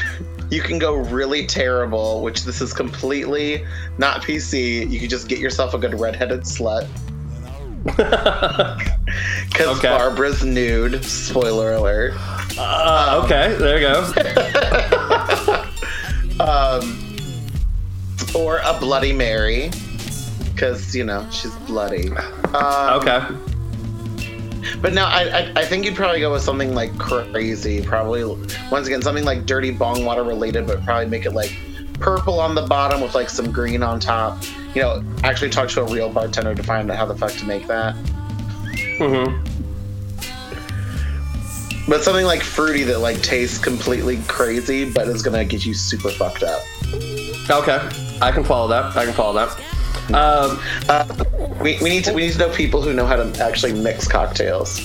you 0.51 0.61
can 0.61 0.79
go 0.79 0.95
really 0.97 1.47
terrible, 1.47 2.23
which 2.23 2.45
this 2.45 2.61
is 2.61 2.73
completely 2.73 3.65
not 3.99 4.23
PC. 4.23 4.91
You 4.91 5.01
can 5.01 5.09
just 5.09 5.29
get 5.29 5.39
yourself 5.39 5.73
a 5.75 5.79
good 5.79 5.99
redheaded 5.99 6.41
slut. 6.43 6.87
Because 7.85 9.79
Okay. 9.79 9.89
Barbara's 9.89 10.45
nude. 10.45 11.05
Spoiler 11.05 11.75
alert. 11.75 12.15
Uh, 12.59 13.23
okay, 13.25 13.55
there 13.57 13.79
you 13.79 13.87
go. 13.89 14.05
um, 16.45 16.97
Or 18.35 18.59
a 18.65 18.77
Bloody 18.79 19.13
Mary. 19.13 19.71
Because, 20.55 20.95
you 20.95 21.05
know, 21.05 21.27
she's 21.31 21.55
bloody. 21.67 22.11
Um, 22.55 23.01
Okay. 23.01 23.21
But 24.83 24.93
no, 24.93 25.05
I, 25.05 25.23
I 25.23 25.53
I 25.57 25.65
think 25.65 25.85
you'd 25.87 25.97
probably 25.97 26.21
go 26.21 26.31
with 26.33 26.43
something 26.43 26.75
like 26.75 26.97
crazy. 26.99 27.83
Probably 27.83 28.25
once 28.71 28.87
again 28.87 29.01
something 29.03 29.25
like 29.25 29.47
dirty 29.47 29.71
bong 29.71 30.05
water 30.05 30.23
related, 30.23 30.67
but 30.67 30.85
probably 30.85 31.07
make 31.07 31.25
it 31.25 31.33
like 31.33 31.57
purple 32.01 32.41
on 32.41 32.55
the 32.55 32.63
bottom 32.63 33.01
with 33.01 33.15
like 33.15 33.29
some 33.31 33.53
green 33.53 33.83
on 33.83 34.01
top. 34.01 34.43
You 34.75 34.83
know, 34.83 35.05
actually 35.23 35.51
talk 35.51 35.69
to 35.71 35.83
a 35.83 35.85
real 35.85 36.11
bartender 36.11 36.55
to 36.55 36.63
find 36.63 36.91
out 36.91 36.97
how 36.97 37.07
the 37.07 37.17
fuck 37.17 37.33
to 37.33 37.45
make 37.45 37.67
that. 37.67 37.95
Mm-hmm. 38.99 39.47
But 41.89 42.03
something 42.03 42.27
like 42.27 42.43
fruity 42.43 42.85
that 42.85 42.99
like 43.01 43.21
tastes 43.23 43.59
completely 43.59 44.19
crazy, 44.29 44.91
but 44.91 45.09
is 45.09 45.23
gonna 45.23 45.45
get 45.45 45.67
you 45.67 45.75
super 45.75 46.11
fucked 46.11 46.43
up. 46.43 46.63
Okay, 47.51 47.79
I 48.21 48.31
can 48.33 48.45
follow 48.45 48.69
that. 48.69 48.97
I 48.97 49.05
can 49.05 49.15
follow 49.15 49.35
that. 49.35 49.57
Um, 50.15 50.61
We, 51.61 51.79
we 51.83 51.91
need 51.91 52.05
to 52.05 52.15
we 52.15 52.23
need 52.23 52.33
to 52.33 52.39
know 52.39 52.49
people 52.51 52.81
who 52.81 52.95
know 52.95 53.05
how 53.05 53.17
to 53.17 53.45
actually 53.45 53.75
mix 53.75 54.09
cocktails. 54.09 54.81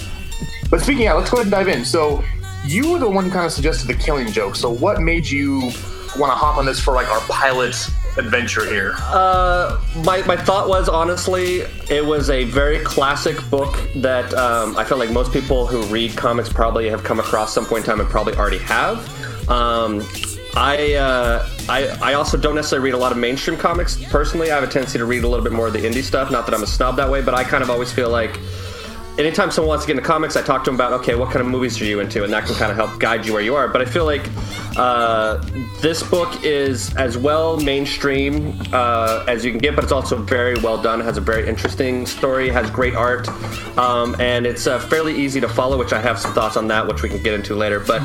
But 0.69 0.81
speaking 0.81 1.07
out, 1.07 1.17
let's 1.17 1.29
go 1.29 1.37
ahead 1.37 1.45
and 1.45 1.51
dive 1.51 1.69
in. 1.69 1.85
So 1.85 2.21
you 2.65 2.91
were 2.91 2.99
the 2.99 3.09
one 3.09 3.25
who 3.25 3.31
kind 3.31 3.45
of 3.45 3.51
suggested 3.53 3.87
the 3.87 3.93
killing 3.93 4.27
joke. 4.27 4.55
So 4.55 4.69
what 4.69 4.99
made 4.99 5.25
you 5.25 5.71
want 6.17 6.31
to 6.31 6.35
hop 6.35 6.57
on 6.57 6.65
this 6.65 6.79
for 6.79 6.93
like 6.93 7.07
our 7.07 7.19
pilot 7.21 7.75
adventure 8.17 8.65
here? 8.65 8.93
Uh, 8.97 9.81
my, 10.03 10.21
my 10.23 10.37
thought 10.37 10.67
was 10.67 10.87
honestly, 10.89 11.61
it 11.89 12.05
was 12.05 12.29
a 12.29 12.45
very 12.45 12.79
classic 12.79 13.37
book 13.49 13.77
that 13.95 14.33
um, 14.33 14.77
I 14.77 14.83
feel 14.83 14.97
like 14.97 15.11
most 15.11 15.31
people 15.31 15.67
who 15.67 15.83
read 15.83 16.15
comics 16.15 16.51
probably 16.51 16.89
have 16.89 17.03
come 17.03 17.19
across 17.19 17.53
some 17.53 17.65
point 17.65 17.85
in 17.85 17.89
time 17.89 17.99
and 17.99 18.09
probably 18.09 18.35
already 18.35 18.59
have. 18.59 18.97
Um, 19.49 20.03
I, 20.57 20.93
uh, 20.93 21.49
I 21.67 21.87
I 22.01 22.13
also 22.13 22.37
don't 22.37 22.55
necessarily 22.55 22.85
read 22.85 22.93
a 22.93 22.97
lot 22.97 23.11
of 23.11 23.17
mainstream 23.17 23.57
comics 23.57 24.01
personally. 24.05 24.51
I 24.51 24.55
have 24.55 24.63
a 24.63 24.71
tendency 24.71 24.97
to 24.97 25.05
read 25.05 25.25
a 25.25 25.27
little 25.27 25.43
bit 25.43 25.51
more 25.51 25.67
of 25.67 25.73
the 25.73 25.79
indie 25.79 26.01
stuff. 26.01 26.31
Not 26.31 26.45
that 26.45 26.55
I'm 26.55 26.63
a 26.63 26.67
snob 26.67 26.95
that 26.95 27.09
way, 27.09 27.21
but 27.21 27.33
I 27.33 27.43
kind 27.43 27.61
of 27.61 27.69
always 27.69 27.91
feel 27.91 28.09
like 28.09 28.39
anytime 29.17 29.51
someone 29.51 29.69
wants 29.69 29.85
to 29.85 29.87
get 29.87 29.97
into 29.97 30.07
comics, 30.07 30.35
I 30.35 30.41
talk 30.41 30.63
to 30.65 30.69
them 30.69 30.75
about, 30.75 30.93
okay, 30.93 31.15
what 31.15 31.31
kind 31.31 31.41
of 31.41 31.47
movies 31.47 31.81
are 31.81 31.85
you 31.85 31.99
into? 31.99 32.23
And 32.23 32.33
that 32.33 32.45
can 32.45 32.55
kind 32.55 32.71
of 32.71 32.77
help 32.77 32.99
guide 32.99 33.25
you 33.25 33.33
where 33.33 33.41
you 33.41 33.55
are. 33.55 33.67
But 33.67 33.81
I 33.81 33.85
feel 33.85 34.05
like 34.05 34.29
uh, 34.77 35.37
this 35.81 36.03
book 36.03 36.43
is 36.43 36.95
as 36.95 37.17
well 37.17 37.57
mainstream 37.57 38.59
uh, 38.73 39.25
as 39.27 39.45
you 39.45 39.51
can 39.51 39.59
get, 39.59 39.75
but 39.75 39.83
it's 39.83 39.93
also 39.93 40.17
very 40.17 40.55
well 40.59 40.81
done. 40.81 41.01
It 41.01 41.05
has 41.05 41.17
a 41.17 41.21
very 41.21 41.47
interesting 41.47 42.05
story, 42.05 42.49
has 42.49 42.69
great 42.69 42.95
art, 42.95 43.27
um, 43.77 44.15
and 44.19 44.45
it's 44.45 44.67
uh, 44.67 44.79
fairly 44.79 45.15
easy 45.15 45.39
to 45.41 45.47
follow, 45.49 45.77
which 45.77 45.93
I 45.93 46.01
have 46.01 46.19
some 46.19 46.33
thoughts 46.33 46.57
on 46.57 46.67
that, 46.67 46.87
which 46.87 47.01
we 47.01 47.09
can 47.09 47.21
get 47.23 47.33
into 47.33 47.55
later. 47.55 47.79
But. 47.79 48.01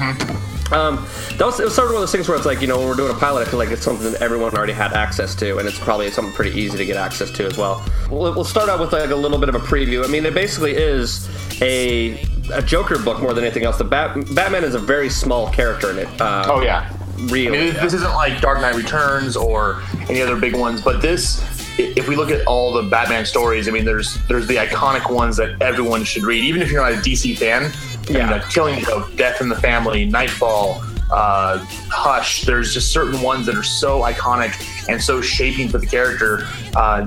Um, 0.73 1.05
that 1.37 1.45
was, 1.47 1.59
it 1.61 1.65
was 1.65 1.75
sort 1.75 1.87
of 1.89 1.95
one 1.95 2.03
of 2.03 2.09
those 2.09 2.13
things 2.13 2.29
where 2.29 2.37
it's 2.37 2.47
like, 2.47 2.61
you 2.61 2.67
know, 2.67 2.79
when 2.79 2.87
we're 2.89 2.95
doing 2.95 3.11
a 3.11 3.19
pilot, 3.19 3.47
I 3.47 3.51
feel 3.51 3.59
like 3.59 3.71
it's 3.71 3.83
something 3.83 4.13
that 4.13 4.23
everyone 4.23 4.55
already 4.55 4.73
had 4.73 4.93
access 4.93 5.35
to, 5.37 5.59
and 5.59 5.67
it's 5.67 5.79
probably 5.79 6.11
something 6.11 6.33
pretty 6.35 6.59
easy 6.59 6.79
to 6.79 6.85
get 6.87 6.97
access 6.97 7.31
to 7.33 7.47
as 7.47 7.57
well. 7.59 7.85
We'll, 8.11 8.33
we'll 8.35 8.45
start 8.45 8.69
out 8.69 8.79
with 8.81 8.93
like 8.93 9.11
a 9.11 9.17
little 9.17 9.39
bit 9.39 9.49
of 9.49 9.55
a 9.57 9.61
preview. 9.61 10.05
I 10.05 10.09
mean, 10.09 10.25
it 10.27 10.35
basically 10.35 10.73
is 10.73 11.29
a, 11.61 12.21
a 12.53 12.63
Joker 12.63 12.99
book 12.99 13.21
more 13.21 13.35
than 13.35 13.45
anything 13.45 13.65
else. 13.65 13.79
The 13.79 13.85
Bat, 13.85 14.35
Batman 14.35 14.65
is 14.65 14.75
a 14.75 14.79
very 14.79 15.11
small 15.11 15.51
character 15.51 15.91
in 15.91 15.99
it. 15.99 16.21
Uh, 16.21 16.45
Oh 16.47 16.61
yeah. 16.61 16.89
really. 17.17 17.49
I 17.49 17.51
mean, 17.51 17.73
this, 17.75 17.83
this 17.83 17.95
isn't 17.95 18.13
like 18.15 18.41
Dark 18.41 18.61
Knight 18.61 18.75
Returns 18.77 19.37
or 19.37 19.83
any 20.09 20.23
other 20.23 20.37
big 20.37 20.55
ones, 20.55 20.81
but 20.83 21.03
this, 21.03 21.43
if 21.79 22.09
we 22.09 22.15
look 22.17 22.31
at 22.31 22.47
all 22.47 22.73
the 22.73 22.83
Batman 22.89 23.25
stories, 23.25 23.67
I 23.67 23.71
mean, 23.71 23.85
there's 23.87 24.19
there's 24.29 24.47
the 24.47 24.57
iconic 24.57 25.11
ones 25.11 25.37
that 25.39 25.61
everyone 25.63 26.05
should 26.05 26.25
read, 26.25 26.45
even 26.45 26.61
if 26.63 26.71
you're 26.71 26.83
not 26.83 26.93
a 26.93 26.97
DC 27.03 27.39
fan. 27.39 27.73
Yeah. 28.09 28.35
uh, 28.35 28.49
Killing 28.51 28.81
Joke, 28.85 29.15
Death 29.17 29.41
in 29.41 29.49
the 29.49 29.57
Family, 29.57 30.05
Nightfall, 30.05 30.81
uh, 31.13 31.59
Hush. 31.91 32.43
There's 32.43 32.73
just 32.75 32.93
certain 32.93 33.21
ones 33.23 33.47
that 33.47 33.57
are 33.57 33.63
so 33.63 34.01
iconic 34.03 34.55
and 34.89 35.01
so 35.03 35.21
shaping 35.21 35.69
for 35.69 35.79
the 35.79 35.87
character. 35.87 36.47
Uh, 36.75 37.07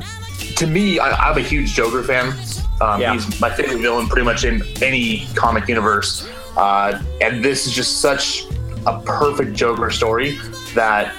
to 0.56 0.68
me, 0.68 1.00
I, 1.00 1.10
I'm 1.30 1.38
a 1.38 1.42
huge 1.42 1.74
Joker 1.74 2.04
fan. 2.04 2.34
Um, 2.82 3.00
Yeah. 3.02 3.14
He's 3.14 3.40
my 3.42 3.50
favorite 3.50 3.80
villain 3.80 4.08
pretty 4.08 4.26
much 4.26 4.44
in 4.46 4.62
any 4.82 5.28
comic 5.36 5.68
universe. 5.68 6.28
Uh, 6.58 7.02
and 7.22 7.44
this 7.44 7.66
is 7.66 7.74
just 7.74 8.02
such 8.02 8.46
a 8.86 9.00
perfect 9.02 9.54
Joker 9.54 9.90
story 9.90 10.38
that, 10.76 11.14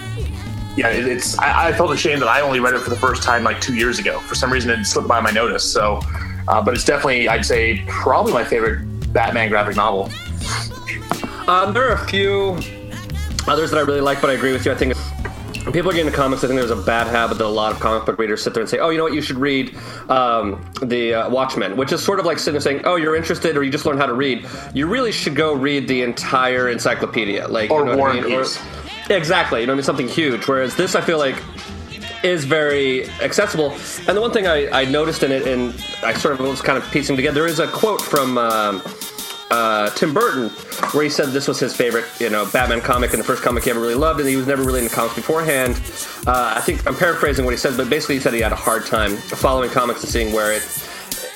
yeah, 0.77 0.89
it's. 0.89 1.39
I, 1.39 1.69
I 1.69 1.73
felt 1.73 1.91
ashamed 1.93 2.21
that 2.23 2.29
I 2.29 2.41
only 2.41 2.61
read 2.61 2.75
it 2.75 2.81
for 2.81 2.91
the 2.91 2.97
first 2.97 3.23
time 3.23 3.45
like 3.45 3.61
two 3.61 3.75
years 3.75 3.99
ago. 3.99 4.19
For 4.21 4.35
some 4.35 4.53
reason, 4.53 4.71
it 4.71 4.85
slipped 4.85 5.09
by 5.09 5.21
my 5.21 5.31
notice. 5.31 5.65
So, 5.65 6.01
uh, 6.49 6.63
but 6.63 6.75
it's 6.75 6.85
definitely, 6.85 7.29
I'd 7.29 7.45
say, 7.47 7.83
probably 7.87 8.33
my 8.33 8.45
favorite 8.45 8.85
Batman 9.15 9.49
graphic 9.49 9.77
novel. 9.77 10.11
Um, 11.49 11.73
there 11.73 11.89
are 11.89 11.95
a 11.95 12.07
few 12.07 12.59
others 13.47 13.71
that 13.71 13.79
I 13.79 13.83
really 13.83 14.01
like, 14.01 14.21
but 14.21 14.29
I 14.29 14.35
agree 14.35 14.53
with 14.53 14.67
you. 14.67 14.73
I 14.73 14.75
think 14.75 14.95
people 15.73 15.91
are 15.91 15.95
getting 15.95 16.07
into 16.07 16.17
comics, 16.17 16.45
I 16.45 16.49
think 16.49 16.59
there's 16.59 16.71
a 16.71 16.77
bad 16.77 17.07
habit 17.07 17.39
that 17.39 17.47
a 17.47 17.49
lot 17.49 17.73
of 17.73 17.81
comic 17.81 18.05
book 18.05 18.19
readers 18.19 18.43
sit 18.43 18.53
there 18.53 18.61
and 18.61 18.69
say, 18.69 18.79
"Oh, 18.79 18.91
you 18.91 18.99
know 18.99 19.05
what? 19.05 19.15
You 19.15 19.23
should 19.23 19.39
read 19.39 19.75
um, 20.11 20.65
the 20.83 21.15
uh, 21.15 21.31
Watchmen," 21.31 21.77
which 21.77 21.93
is 21.93 22.03
sort 22.03 22.21
of 22.21 22.27
like 22.27 22.39
sitting 22.39 22.55
there 22.55 22.61
saying, 22.61 22.83
"Oh, 22.85 22.97
you're 22.97 23.17
interested, 23.17 23.57
or 23.57 23.63
you 23.63 23.71
just 23.71 23.87
learned 23.87 24.01
how 24.01 24.07
to 24.07 24.15
read." 24.15 24.47
You 24.75 24.87
really 24.87 25.13
should 25.13 25.37
go 25.37 25.55
read 25.55 25.89
the 25.89 26.03
entire 26.03 26.69
encyclopedia, 26.69 27.47
like 27.49 27.71
Or 27.71 27.81
you 27.81 27.87
know 27.87 27.97
War 27.97 28.11
I 28.11 28.21
mean? 28.21 28.25
Peace. 28.25 28.61
Exactly. 29.11 29.61
You 29.61 29.67
know, 29.67 29.73
what 29.73 29.75
I 29.75 29.77
mean, 29.77 29.85
something 29.85 30.09
huge. 30.09 30.47
Whereas 30.49 30.77
this, 30.77 30.95
I 30.95 31.01
feel 31.01 31.19
like 31.19 31.37
is 32.25 32.45
very 32.47 33.09
accessible. 33.21 33.73
And 34.09 34.17
the 34.17 34.21
one 34.21 34.33
thing 34.33 34.47
I, 34.47 34.69
I 34.71 34.85
noticed 34.87 35.23
in 35.23 35.31
it, 35.31 35.47
and 35.47 35.75
I 36.03 36.15
sort 36.15 36.35
of 36.35 36.41
was 36.41 36.63
kind 36.63 36.79
of 36.79 36.91
piecing 36.91 37.17
together, 37.17 37.35
there 37.35 37.47
is 37.47 37.59
a 37.61 37.69
quote 37.69 38.01
from 38.01 38.39
um, 38.39 38.81
uh, 39.55 39.91
Tim 39.91 40.13
Burton 40.13 40.49
where 40.93 41.05
he 41.05 41.11
said 41.11 41.29
this 41.29 41.47
was 41.47 41.61
his 41.61 41.75
favorite, 41.75 42.05
you 42.19 42.29
know, 42.29 42.45
Batman 42.53 42.81
comic 42.81 43.13
and 43.13 43.21
the 43.21 43.25
first 43.25 43.43
comic 43.43 43.63
he 43.65 43.71
ever 43.71 43.81
really 43.81 43.95
loved, 43.95 44.19
and 44.19 44.29
he 44.29 44.37
was 44.37 44.49
never 44.49 44.65
really 44.65 44.81
into 44.81 44.93
comics 44.93 45.15
beforehand. 45.15 45.75
Uh, 46.27 46.55
I 46.57 46.61
think 46.61 46.87
I'm 46.89 46.97
paraphrasing 46.97 47.45
what 47.45 47.53
he 47.53 47.59
said, 47.59 47.77
but 47.77 47.89
basically 47.89 48.17
he 48.17 48.21
said 48.21 48.35
he 48.35 48.41
had 48.41 48.53
a 48.53 48.57
hard 48.57 48.85
time 48.85 49.17
following 49.17 49.71
comics 49.71 50.03
and 50.03 50.11
seeing 50.11 50.33
where 50.33 50.53
it. 50.53 50.63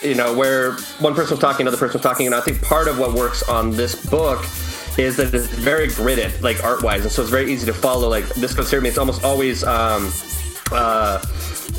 You 0.03 0.15
know, 0.15 0.33
where 0.33 0.75
one 1.01 1.15
person 1.15 1.33
was 1.33 1.41
talking, 1.41 1.67
another 1.67 1.77
person 1.77 1.95
was 1.95 2.03
talking, 2.03 2.27
and 2.27 2.35
I 2.35 2.41
think 2.41 2.63
part 2.63 2.87
of 2.87 2.99
what 3.01 3.15
works 3.15 3.43
on 3.49 3.73
this 3.73 3.95
book 4.09 4.45
is 4.97 5.17
that 5.17 5.35
it's 5.35 5.49
very 5.49 5.89
gridded, 5.89 6.41
like 6.41 6.63
art 6.63 6.83
wise, 6.85 7.03
and 7.03 7.11
so 7.11 7.23
it's 7.23 7.31
very 7.31 7.53
easy 7.53 7.67
to 7.67 7.73
follow. 7.73 8.09
Like 8.09 8.27
this 8.35 8.71
here 8.71 8.81
me, 8.81 8.89
it's 8.89 8.99
almost 8.99 9.25
always 9.25 9.65
um, 9.65 10.13
uh, 10.71 11.19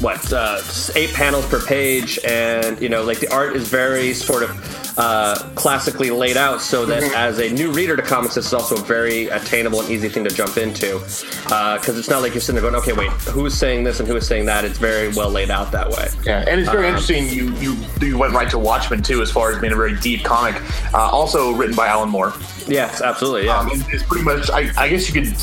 what 0.01 0.31
uh, 0.31 0.61
eight 0.95 1.13
panels 1.13 1.45
per 1.47 1.63
page, 1.65 2.19
and 2.25 2.81
you 2.81 2.89
know, 2.89 3.03
like 3.03 3.19
the 3.19 3.31
art 3.33 3.55
is 3.55 3.67
very 3.67 4.13
sort 4.13 4.43
of 4.43 4.95
uh, 4.97 5.35
classically 5.55 6.09
laid 6.09 6.37
out, 6.37 6.61
so 6.61 6.85
that 6.85 7.03
as 7.15 7.39
a 7.39 7.49
new 7.49 7.71
reader 7.71 7.95
to 7.95 8.01
comics, 8.01 8.35
this 8.35 8.45
is 8.45 8.53
also 8.53 8.75
a 8.75 8.81
very 8.81 9.27
attainable 9.27 9.81
and 9.81 9.89
easy 9.89 10.09
thing 10.09 10.23
to 10.23 10.29
jump 10.29 10.57
into 10.57 10.99
because 11.43 11.97
it's 11.97 12.09
not 12.09 12.21
like 12.21 12.33
you're 12.33 12.41
sitting 12.41 12.61
there 12.61 12.69
going, 12.69 12.81
okay, 12.81 12.93
wait, 12.93 13.11
who's 13.29 13.53
saying 13.53 13.83
this 13.83 13.99
and 13.99 14.07
who 14.07 14.15
is 14.15 14.25
saying 14.25 14.45
that? 14.45 14.63
It's 14.65 14.77
very 14.77 15.09
well 15.09 15.29
laid 15.29 15.49
out 15.49 15.71
that 15.71 15.89
way. 15.89 16.07
Yeah, 16.25 16.45
and 16.47 16.59
it's 16.59 16.69
very 16.69 16.87
interesting. 16.87 17.27
You 17.27 17.53
you 17.55 17.75
you 18.01 18.17
went 18.17 18.33
right 18.33 18.49
to 18.51 18.59
Watchmen 18.59 19.01
too, 19.03 19.21
as 19.21 19.31
far 19.31 19.51
as 19.51 19.59
being 19.59 19.73
a 19.73 19.75
very 19.75 19.95
deep 19.99 20.23
comic. 20.23 20.55
Uh, 20.93 21.09
also 21.09 21.51
written 21.53 21.75
by 21.75 21.87
Alan 21.87 22.09
Moore. 22.09 22.33
Yes, 22.67 23.01
absolutely. 23.01 23.45
Yeah. 23.45 23.59
Um, 23.59 23.69
it's 23.89 24.03
pretty 24.03 24.23
much. 24.23 24.49
I, 24.49 24.71
I 24.77 24.89
guess 24.89 25.07
you 25.07 25.21
could. 25.21 25.35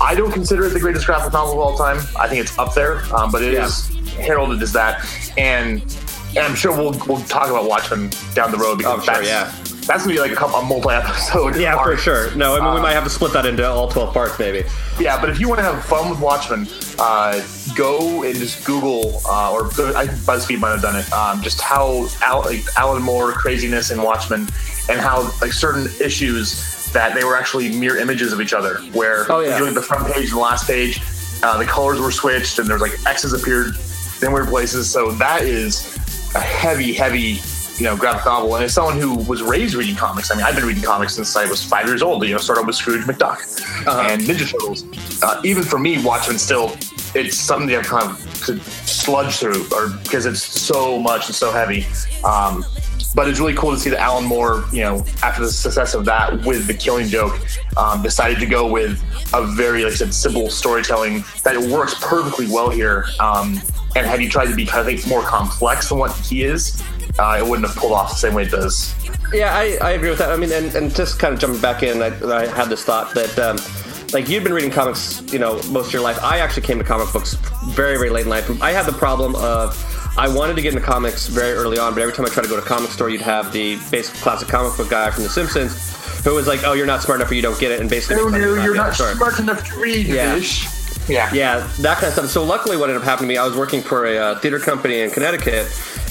I 0.00 0.14
don't 0.14 0.30
consider 0.32 0.64
it 0.66 0.70
the 0.70 0.80
greatest 0.80 1.06
graphic 1.06 1.32
novel 1.32 1.54
of 1.54 1.58
all 1.60 1.76
time. 1.76 1.98
I 2.18 2.28
think 2.28 2.40
it's 2.40 2.56
up 2.58 2.74
there, 2.74 3.02
um, 3.14 3.30
but 3.32 3.42
it 3.42 3.54
is 3.54 3.90
Yeah. 3.90 4.22
heralded 4.26 4.62
as 4.62 4.72
that. 4.72 5.04
And, 5.36 5.82
and 6.30 6.38
I'm 6.38 6.54
sure 6.54 6.72
we'll 6.76 6.92
we'll 7.06 7.22
talk 7.24 7.48
about 7.50 7.64
Watchmen 7.64 8.10
down 8.34 8.50
the 8.52 8.58
road 8.58 8.78
because 8.78 9.00
Oh, 9.00 9.02
sure, 9.02 9.14
that's 9.14 9.26
yeah. 9.26 9.52
that's 9.86 10.02
gonna 10.04 10.14
be 10.14 10.20
like 10.20 10.30
a 10.30 10.36
couple 10.36 10.56
a 10.60 10.62
multi 10.64 10.90
episode. 10.90 11.56
Yeah, 11.56 11.82
for 11.82 11.96
sure. 11.96 12.32
No, 12.36 12.56
I 12.56 12.60
mean 12.64 12.74
we 12.74 12.80
might 12.80 12.92
have 12.92 13.04
to 13.04 13.10
split 13.10 13.32
that 13.32 13.44
into 13.46 13.66
all 13.68 13.88
twelve 13.88 14.12
parts, 14.14 14.38
maybe. 14.38 14.64
Yeah, 15.00 15.20
but 15.20 15.30
if 15.30 15.40
you 15.40 15.48
want 15.48 15.58
to 15.60 15.64
have 15.64 15.84
fun 15.84 16.08
with 16.10 16.20
Watchmen, 16.20 16.68
uh, 16.98 17.40
go 17.74 18.22
and 18.22 18.34
just 18.36 18.64
Google 18.64 19.20
uh, 19.26 19.52
or 19.52 19.66
I, 19.96 20.06
BuzzFeed 20.28 20.58
might 20.60 20.70
have 20.70 20.82
done 20.82 20.96
it. 20.96 21.10
Um, 21.12 21.40
just 21.42 21.60
how 21.60 22.06
Al, 22.22 22.42
like, 22.42 22.64
Alan 22.76 23.02
Moore 23.02 23.32
craziness 23.32 23.90
in 23.90 24.02
Watchmen, 24.02 24.48
and 24.88 25.00
how 25.00 25.30
like 25.40 25.52
certain 25.52 25.88
issues 26.00 26.77
that 26.92 27.14
they 27.14 27.24
were 27.24 27.36
actually 27.36 27.76
mirror 27.78 27.98
images 27.98 28.32
of 28.32 28.40
each 28.40 28.52
other. 28.52 28.76
Where 28.92 29.30
Oh, 29.30 29.40
yeah. 29.40 29.56
you 29.58 29.64
look 29.64 29.68
at 29.70 29.74
the 29.74 29.82
front 29.82 30.06
page 30.12 30.28
and 30.30 30.36
the 30.36 30.40
last 30.40 30.66
page, 30.66 31.00
uh, 31.42 31.56
the 31.58 31.64
colors 31.66 32.00
were 32.00 32.10
switched, 32.10 32.58
and 32.58 32.68
there's 32.68 32.80
like 32.80 32.92
X's 33.06 33.32
appeared 33.32 33.74
in 34.22 34.32
weird 34.32 34.48
places. 34.48 34.90
So 34.90 35.10
that 35.12 35.42
is 35.42 35.96
a 36.34 36.40
heavy, 36.40 36.92
heavy. 36.92 37.40
You 37.78 37.84
know, 37.84 37.96
graphic 37.96 38.26
novel, 38.26 38.56
and 38.56 38.64
as 38.64 38.74
someone 38.74 38.98
who 38.98 39.14
was 39.18 39.40
raised 39.40 39.76
reading 39.76 39.94
comics, 39.94 40.32
I 40.32 40.34
mean, 40.34 40.44
I've 40.44 40.56
been 40.56 40.66
reading 40.66 40.82
comics 40.82 41.14
since 41.14 41.36
I 41.36 41.46
was 41.48 41.62
five 41.62 41.86
years 41.86 42.02
old. 42.02 42.24
You 42.26 42.32
know, 42.32 42.38
started 42.38 42.66
with 42.66 42.74
Scrooge 42.74 43.04
McDuck 43.04 43.38
and 44.10 44.20
Ninja 44.20 44.50
Turtles. 44.50 44.82
Uh, 45.22 45.40
even 45.44 45.62
for 45.62 45.78
me, 45.78 46.02
Watchmen 46.04 46.38
still, 46.40 46.76
it's 47.14 47.36
something 47.36 47.72
I've 47.76 47.86
kind 47.86 48.10
of 48.10 48.18
to 48.46 48.58
sludge 48.58 49.36
through, 49.36 49.64
or 49.72 49.90
because 50.02 50.26
it's 50.26 50.42
so 50.42 50.98
much 50.98 51.26
and 51.28 51.36
so 51.36 51.52
heavy. 51.52 51.86
Um, 52.24 52.64
but 53.14 53.28
it's 53.28 53.40
really 53.40 53.54
cool 53.54 53.72
to 53.72 53.78
see 53.78 53.90
that 53.90 54.00
Alan 54.00 54.24
Moore, 54.24 54.64
you 54.72 54.82
know, 54.82 55.04
after 55.22 55.42
the 55.42 55.50
success 55.50 55.94
of 55.94 56.04
that 56.04 56.44
with 56.44 56.66
the 56.66 56.74
Killing 56.74 57.08
Joke, 57.08 57.40
um, 57.76 58.02
decided 58.02 58.38
to 58.38 58.46
go 58.46 58.70
with 58.70 59.02
a 59.34 59.46
very, 59.46 59.84
like 59.84 59.92
I 59.92 59.96
said, 59.96 60.14
simple 60.14 60.50
storytelling 60.50 61.24
that 61.44 61.54
it 61.54 61.70
works 61.70 61.94
perfectly 62.00 62.46
well 62.46 62.70
here. 62.70 63.06
Um, 63.20 63.60
and 63.96 64.06
had 64.06 64.20
he 64.20 64.28
tried 64.28 64.46
to 64.46 64.54
be 64.54 64.66
kind 64.66 64.80
of 64.80 64.86
I 64.86 64.96
think 64.96 65.08
more 65.08 65.22
complex 65.22 65.88
than 65.88 65.98
what 65.98 66.14
he 66.16 66.44
is, 66.44 66.82
uh, 67.18 67.38
it 67.40 67.48
wouldn't 67.48 67.66
have 67.66 67.76
pulled 67.76 67.92
off 67.92 68.10
the 68.10 68.16
same 68.16 68.34
way 68.34 68.44
it 68.44 68.50
does. 68.50 68.94
Yeah, 69.32 69.54
I, 69.54 69.78
I 69.82 69.90
agree 69.92 70.10
with 70.10 70.18
that. 70.18 70.30
I 70.30 70.36
mean, 70.36 70.52
and, 70.52 70.74
and 70.74 70.94
just 70.94 71.18
kind 71.18 71.34
of 71.34 71.40
jumping 71.40 71.60
back 71.60 71.82
in, 71.82 72.00
I, 72.02 72.06
I 72.30 72.46
had 72.46 72.68
this 72.68 72.84
thought 72.84 73.14
that, 73.14 73.38
um, 73.38 73.58
like, 74.12 74.28
you've 74.28 74.44
been 74.44 74.54
reading 74.54 74.70
comics, 74.70 75.22
you 75.32 75.38
know, 75.38 75.54
most 75.70 75.88
of 75.88 75.92
your 75.92 76.02
life. 76.02 76.18
I 76.22 76.38
actually 76.38 76.62
came 76.62 76.78
to 76.78 76.84
comic 76.84 77.12
books 77.12 77.34
very, 77.70 77.98
very 77.98 78.08
late 78.10 78.24
in 78.24 78.30
life. 78.30 78.62
I 78.62 78.70
had 78.70 78.86
the 78.86 78.92
problem 78.92 79.34
of 79.36 79.76
I 80.18 80.26
wanted 80.28 80.56
to 80.56 80.62
get 80.62 80.74
into 80.74 80.84
comics 80.84 81.28
very 81.28 81.52
early 81.52 81.78
on, 81.78 81.94
but 81.94 82.02
every 82.02 82.12
time 82.12 82.26
I 82.26 82.28
tried 82.28 82.42
to 82.42 82.48
go 82.48 82.56
to 82.56 82.62
a 82.62 82.64
comic 82.66 82.90
store, 82.90 83.08
you'd 83.08 83.20
have 83.20 83.52
the 83.52 83.76
basic 83.90 84.14
classic 84.16 84.48
comic 84.48 84.76
book 84.76 84.90
guy 84.90 85.10
from 85.12 85.22
The 85.22 85.28
Simpsons 85.30 85.94
who 86.24 86.34
was 86.34 86.48
like, 86.48 86.64
"Oh, 86.64 86.72
you're 86.72 86.86
not 86.86 87.02
smart 87.02 87.20
enough, 87.20 87.30
or 87.30 87.34
you 87.34 87.42
don't 87.42 87.58
get 87.60 87.70
it," 87.70 87.80
and 87.80 87.88
basically, 87.88 88.16
No, 88.16 88.28
make 88.28 88.40
no, 88.42 88.54
you 88.54 88.62
you're 88.62 88.74
not 88.74 88.94
smart. 88.96 89.16
smart 89.16 89.38
enough 89.38 89.64
to 89.68 89.78
read 89.80 90.06
Yeah. 90.06 90.34
fish. 90.34 90.66
Yeah. 91.08 91.30
Yeah, 91.32 91.66
that 91.80 91.94
kind 91.98 92.08
of 92.08 92.12
stuff. 92.14 92.26
So 92.30 92.42
luckily, 92.44 92.76
what 92.76 92.90
ended 92.90 93.00
up 93.02 93.08
happening 93.08 93.28
to 93.28 93.34
me, 93.34 93.38
I 93.38 93.44
was 93.46 93.56
working 93.56 93.80
for 93.80 94.04
a 94.06 94.18
uh, 94.18 94.38
theater 94.40 94.58
company 94.58 95.00
in 95.00 95.10
Connecticut, 95.10 95.68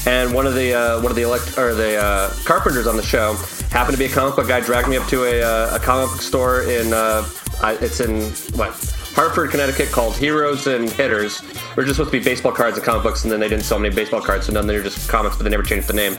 and 0.08 0.34
one 0.34 0.48
of 0.48 0.56
the 0.56 0.74
uh, 0.74 1.02
one 1.02 1.12
of 1.12 1.16
the 1.18 1.24
elect- 1.24 1.58
or 1.58 1.76
the 1.76 1.98
uh, 2.02 2.30
carpenters 2.46 2.88
on 2.88 2.96
the 2.96 3.04
show 3.04 3.36
happened 3.72 3.96
to 3.98 4.00
be 4.00 4.06
a 4.06 4.10
comic 4.10 4.38
book 4.38 4.48
guy. 4.48 4.62
Dragged 4.62 4.88
me 4.88 4.96
up 4.98 5.08
to 5.10 5.26
a, 5.26 5.42
uh, 5.44 5.76
a 5.76 5.80
comic 5.80 6.10
book 6.12 6.22
store 6.22 6.62
in 6.62 6.94
uh, 6.94 7.28
I, 7.62 7.74
it's 7.82 8.00
in 8.00 8.32
what 8.58 8.74
Hartford, 9.18 9.50
Connecticut, 9.50 9.90
called 9.90 10.16
Heroes 10.16 10.68
and 10.68 10.92
Hitters. 10.92 11.42
We're 11.76 11.86
just 11.86 11.96
supposed 11.96 12.12
to 12.12 12.20
be 12.20 12.24
baseball 12.24 12.52
cards 12.52 12.78
and 12.78 12.86
comic 12.86 13.02
books, 13.02 13.24
and 13.24 13.32
then 13.32 13.40
they 13.40 13.50
didn't 13.50 13.64
sell 13.64 13.80
many 13.80 13.96
baseball 13.96 14.22
cards, 14.22 14.46
so 14.46 14.54
none 14.54 14.68
they're 14.68 14.84
just 14.84 15.10
comics, 15.10 15.36
but 15.36 15.44
they 15.44 15.50
never 15.50 15.64
changed 15.64 15.88
the 15.88 15.94
name. 15.94 16.16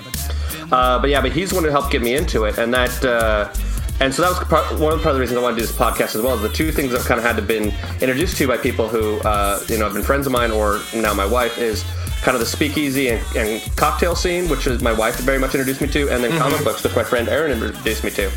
Uh, 0.72 0.98
but 0.98 1.08
yeah, 1.08 1.20
but 1.20 1.30
he's 1.30 1.50
the 1.50 1.54
one 1.54 1.62
who 1.62 1.70
helped 1.70 1.92
get 1.92 2.02
me 2.02 2.16
into 2.16 2.44
it, 2.44 2.58
and 2.58 2.74
that. 2.74 3.04
Uh, 3.04 3.54
and 4.00 4.12
so 4.12 4.22
that 4.22 4.30
was 4.30 4.40
part, 4.48 4.80
one 4.80 4.92
of 4.92 4.98
the 4.98 5.02
part 5.04 5.12
of 5.12 5.14
the 5.14 5.20
reasons 5.20 5.38
I 5.38 5.42
wanted 5.42 5.54
to 5.54 5.60
do 5.60 5.66
this 5.68 5.76
podcast 5.76 6.16
as 6.16 6.22
well. 6.22 6.34
Is 6.34 6.42
the 6.42 6.48
two 6.48 6.72
things 6.72 6.92
I've 6.92 7.04
kind 7.04 7.20
of 7.20 7.24
had 7.24 7.36
to 7.36 7.42
been 7.42 7.72
introduced 8.00 8.36
to 8.38 8.48
by 8.48 8.56
people 8.56 8.88
who, 8.88 9.20
uh, 9.20 9.60
you 9.68 9.78
know, 9.78 9.84
have 9.84 9.94
been 9.94 10.02
friends 10.02 10.26
of 10.26 10.32
mine 10.32 10.50
or 10.50 10.80
now 10.92 11.14
my 11.14 11.26
wife 11.26 11.56
is 11.56 11.84
kind 12.22 12.34
of 12.34 12.40
the 12.40 12.46
speakeasy 12.46 13.10
and, 13.10 13.24
and 13.36 13.76
cocktail 13.76 14.16
scene, 14.16 14.48
which 14.48 14.66
is 14.66 14.82
my 14.82 14.92
wife 14.92 15.18
very 15.20 15.38
much 15.38 15.54
introduced 15.54 15.80
me 15.80 15.86
to, 15.86 16.10
and 16.10 16.22
then 16.22 16.36
comic 16.36 16.64
books, 16.64 16.82
which 16.82 16.96
my 16.96 17.04
friend 17.04 17.28
Aaron 17.28 17.52
introduced 17.52 18.02
me 18.02 18.10
to. 18.10 18.28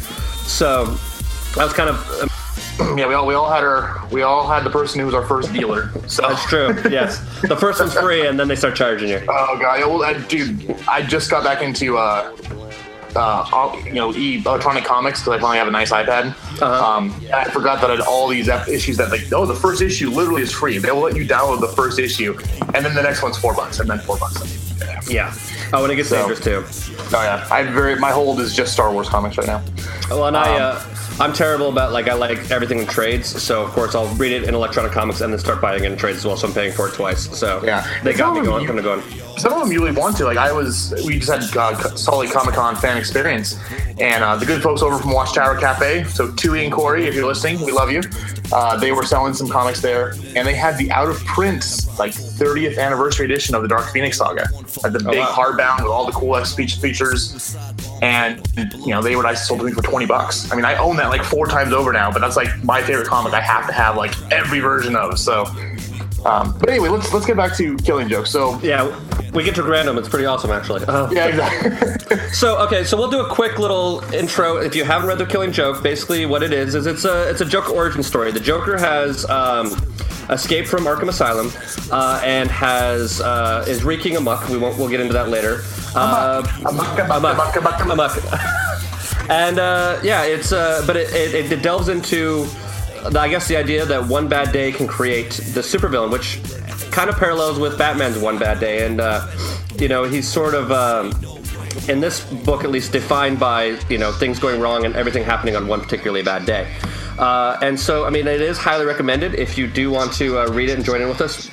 So 0.45 0.85
that 1.55 1.63
was 1.63 1.73
kind 1.73 1.89
of 1.89 2.31
Yeah, 2.97 3.07
we 3.07 3.13
all 3.13 3.25
we 3.25 3.33
all 3.33 3.49
had 3.49 3.63
our 3.63 4.05
we 4.11 4.21
all 4.23 4.47
had 4.47 4.63
the 4.63 4.69
person 4.69 4.99
who 4.99 5.05
was 5.05 5.15
our 5.15 5.25
first 5.25 5.51
dealer. 5.53 5.89
So 6.07 6.21
that's 6.23 6.45
true. 6.45 6.75
yes, 6.89 7.19
the 7.41 7.55
first 7.55 7.79
one's 7.79 7.93
free, 7.93 8.27
and 8.27 8.39
then 8.39 8.47
they 8.47 8.55
start 8.55 8.75
charging 8.75 9.09
you. 9.09 9.21
Oh 9.29 9.57
god, 9.59 9.79
yeah, 9.79 9.85
well, 9.85 10.03
I, 10.03 10.13
dude, 10.27 10.75
I 10.87 11.01
just 11.01 11.29
got 11.31 11.43
back 11.43 11.61
into 11.61 11.97
uh, 11.97 12.35
uh, 13.15 13.45
all- 13.51 13.79
you 13.81 13.93
know, 13.93 14.13
e 14.13 14.41
electronic 14.45 14.83
comics 14.85 15.19
because 15.21 15.37
I 15.37 15.41
finally 15.41 15.57
have 15.57 15.67
a 15.67 15.71
nice 15.71 15.91
iPad. 15.91 16.29
Uh-huh. 16.61 16.65
Um, 16.97 17.13
I 17.33 17.45
forgot 17.45 17.81
that 17.81 17.89
I 17.91 17.95
had 17.95 18.01
all 18.05 18.27
these 18.27 18.47
ep- 18.49 18.67
issues 18.67 18.97
that 18.97 19.09
like, 19.09 19.21
oh, 19.33 19.45
the 19.45 19.55
first 19.55 19.81
issue 19.81 20.09
literally 20.09 20.41
is 20.43 20.51
free. 20.51 20.77
They 20.77 20.91
will 20.91 21.01
let 21.01 21.15
you 21.15 21.25
download 21.27 21.61
the 21.61 21.67
first 21.69 21.97
issue, 21.99 22.37
and 22.73 22.85
then 22.85 22.93
the 22.93 23.01
next 23.03 23.21
one's 23.23 23.37
four 23.37 23.53
bucks, 23.55 23.79
and 23.79 23.89
then 23.89 23.99
four 23.99 24.17
bucks. 24.17 24.77
Yeah. 24.79 24.99
Yeah. 25.07 25.33
Oh, 25.73 25.83
and 25.83 25.91
it 25.91 25.95
gets 25.95 26.09
So- 26.09 26.17
dangerous 26.17 26.39
too. 26.39 26.63
Oh 27.15 27.21
yeah, 27.21 27.47
I 27.51 27.63
very 27.63 27.95
my 27.95 28.11
hold 28.11 28.39
is 28.39 28.53
just 28.55 28.73
Star 28.73 28.91
Wars 28.91 29.07
comics 29.09 29.37
right 29.37 29.47
now. 29.47 29.61
Well, 30.09 30.27
and 30.27 30.35
I, 30.37 30.55
Um, 30.55 30.61
uh, 30.77 31.23
I'm 31.23 31.33
terrible 31.33 31.69
about 31.69 31.91
like 31.91 32.07
I 32.09 32.13
like 32.13 32.49
everything 32.51 32.79
in 32.79 32.87
trades, 32.87 33.41
so 33.41 33.61
of 33.63 33.71
course 33.71 33.95
I'll 33.95 34.07
read 34.15 34.31
it 34.31 34.43
in 34.43 34.55
electronic 34.55 34.91
comics 34.91 35.21
and 35.21 35.31
then 35.31 35.39
start 35.39 35.61
buying 35.61 35.83
it 35.83 35.91
in 35.91 35.97
trades 35.97 36.19
as 36.19 36.25
well. 36.25 36.37
So 36.37 36.47
I'm 36.47 36.53
paying 36.53 36.71
for 36.73 36.87
it 36.87 36.93
twice. 36.93 37.29
So 37.37 37.61
Yeah. 37.63 37.85
they 38.03 38.13
got 38.13 38.33
me 38.35 38.41
going. 38.41 38.61
you- 38.61 38.67
Kind 38.67 38.79
of 38.79 38.85
going. 38.85 39.03
Some 39.41 39.53
of 39.53 39.59
them 39.59 39.71
you 39.71 39.83
really 39.83 39.99
want 39.99 40.15
to. 40.17 40.25
Like 40.25 40.37
I 40.37 40.51
was, 40.51 40.93
we 41.03 41.17
just 41.17 41.31
had 41.31 41.57
uh, 41.57 41.95
Salt 41.95 42.19
Lake 42.19 42.31
Comic 42.31 42.53
Con 42.53 42.75
fan 42.75 42.95
experience, 42.95 43.59
and 43.99 44.23
uh, 44.23 44.35
the 44.35 44.45
good 44.45 44.61
folks 44.61 44.83
over 44.83 44.99
from 44.99 45.13
Watchtower 45.13 45.59
Cafe. 45.59 46.03
So 46.03 46.31
Tui 46.35 46.63
and 46.63 46.71
Corey, 46.71 47.07
if 47.07 47.15
you're 47.15 47.25
listening, 47.25 47.59
we 47.65 47.71
love 47.71 47.89
you. 47.89 48.03
Uh, 48.53 48.77
they 48.77 48.91
were 48.91 49.03
selling 49.03 49.33
some 49.33 49.49
comics 49.49 49.81
there, 49.81 50.11
and 50.35 50.47
they 50.47 50.53
had 50.53 50.77
the 50.77 50.91
out 50.91 51.09
of 51.09 51.17
print 51.25 51.65
like 51.97 52.11
30th 52.11 52.77
anniversary 52.77 53.25
edition 53.25 53.55
of 53.55 53.63
the 53.63 53.67
Dark 53.67 53.89
Phoenix 53.89 54.19
saga, 54.19 54.45
like 54.83 54.93
the 54.93 54.99
big 54.99 55.17
wow. 55.17 55.33
hardbound 55.33 55.81
with 55.81 55.91
all 55.91 56.05
the 56.05 56.11
cool 56.11 56.35
X 56.35 56.53
features. 56.53 57.57
And 58.03 58.45
you 58.77 58.93
know 58.93 59.01
they 59.01 59.15
would 59.15 59.25
I 59.25 59.33
sold 59.33 59.61
to 59.61 59.65
me 59.65 59.71
for 59.71 59.81
20 59.81 60.05
bucks. 60.05 60.51
I 60.51 60.55
mean 60.55 60.65
I 60.65 60.75
own 60.75 60.97
that 60.97 61.09
like 61.09 61.23
four 61.23 61.47
times 61.47 61.73
over 61.73 61.91
now, 61.91 62.11
but 62.11 62.19
that's 62.19 62.35
like 62.35 62.63
my 62.63 62.83
favorite 62.83 63.07
comic. 63.07 63.33
I 63.33 63.41
have 63.41 63.65
to 63.65 63.73
have 63.73 63.97
like 63.97 64.13
every 64.31 64.59
version 64.59 64.95
of. 64.95 65.17
So. 65.17 65.45
Um, 66.25 66.57
but 66.59 66.69
anyway, 66.69 66.89
let's 66.89 67.11
let's 67.13 67.25
get 67.25 67.37
back 67.37 67.55
to 67.57 67.75
Killing 67.77 68.07
Joke. 68.07 68.27
So 68.27 68.59
Yeah, 68.61 68.85
we 69.33 69.43
get 69.43 69.55
to 69.55 69.63
random. 69.63 69.97
It's 69.97 70.09
pretty 70.09 70.25
awesome, 70.25 70.51
actually. 70.51 70.83
Oh. 70.87 71.09
yeah, 71.11 71.27
exactly. 71.27 71.97
So 72.33 72.57
okay, 72.59 72.83
so 72.83 72.97
we'll 72.97 73.09
do 73.09 73.21
a 73.21 73.29
quick 73.29 73.57
little 73.59 74.01
intro. 74.13 74.57
If 74.57 74.75
you 74.75 74.83
haven't 74.83 75.07
read 75.07 75.17
The 75.17 75.25
Killing 75.25 75.51
Joke, 75.51 75.81
basically 75.81 76.25
what 76.25 76.43
it 76.43 76.51
is 76.53 76.75
is 76.75 76.85
it's 76.85 77.05
a 77.05 77.29
it's 77.29 77.39
a 77.41 77.45
Joker 77.45 77.71
origin 77.71 78.03
story. 78.03 78.31
The 78.31 78.39
Joker 78.39 78.77
has 78.77 79.29
um, 79.29 79.67
escaped 80.29 80.67
from 80.67 80.83
Arkham 80.83 81.07
Asylum 81.07 81.51
uh, 81.91 82.21
and 82.23 82.49
has 82.51 83.21
uh, 83.21 83.65
is 83.67 83.83
wreaking 83.83 84.17
amok. 84.17 84.47
We 84.49 84.57
won't. 84.57 84.77
We'll 84.77 84.89
get 84.89 84.99
into 84.99 85.13
that 85.13 85.29
later. 85.29 85.61
Uh, 85.95 86.43
Amok, 86.65 86.99
amok, 86.99 87.55
amok, 87.55 87.55
amok, 87.55 87.85
amok. 87.85 89.29
and 89.29 89.59
uh, 89.59 89.99
yeah, 90.03 90.23
it's 90.23 90.51
uh, 90.51 90.83
but 90.87 90.95
it, 90.97 91.13
it, 91.13 91.51
it 91.51 91.61
delves 91.61 91.87
into 91.89 92.45
I 93.03 93.29
guess 93.29 93.47
the 93.47 93.57
idea 93.57 93.85
that 93.85 94.07
one 94.07 94.27
bad 94.27 94.51
day 94.51 94.71
can 94.71 94.87
create 94.87 95.31
the 95.31 95.61
supervillain, 95.61 96.11
which 96.11 96.39
kind 96.91 97.09
of 97.09 97.17
parallels 97.17 97.59
with 97.59 97.77
Batman's 97.77 98.17
one 98.17 98.37
bad 98.37 98.59
day, 98.59 98.85
and 98.85 99.01
uh, 99.01 99.27
you 99.77 99.87
know 99.87 100.03
he's 100.03 100.27
sort 100.27 100.53
of. 100.53 100.71
Um, 100.71 101.11
in 101.87 101.99
this 101.99 102.23
book, 102.43 102.63
at 102.63 102.69
least, 102.69 102.91
defined 102.91 103.39
by 103.39 103.77
you 103.89 103.97
know 103.97 104.11
things 104.11 104.39
going 104.39 104.59
wrong 104.59 104.85
and 104.85 104.95
everything 104.95 105.23
happening 105.23 105.55
on 105.55 105.67
one 105.67 105.81
particularly 105.81 106.21
bad 106.21 106.45
day. 106.45 106.71
Uh, 107.17 107.57
and 107.61 107.79
so, 107.79 108.05
I 108.05 108.09
mean, 108.09 108.27
it 108.27 108.41
is 108.41 108.57
highly 108.57 108.85
recommended 108.85 109.35
if 109.35 109.57
you 109.57 109.67
do 109.67 109.91
want 109.91 110.13
to 110.13 110.39
uh, 110.39 110.47
read 110.47 110.69
it 110.69 110.75
and 110.75 110.85
join 110.85 111.01
in 111.01 111.07
with 111.07 111.21
us. 111.21 111.49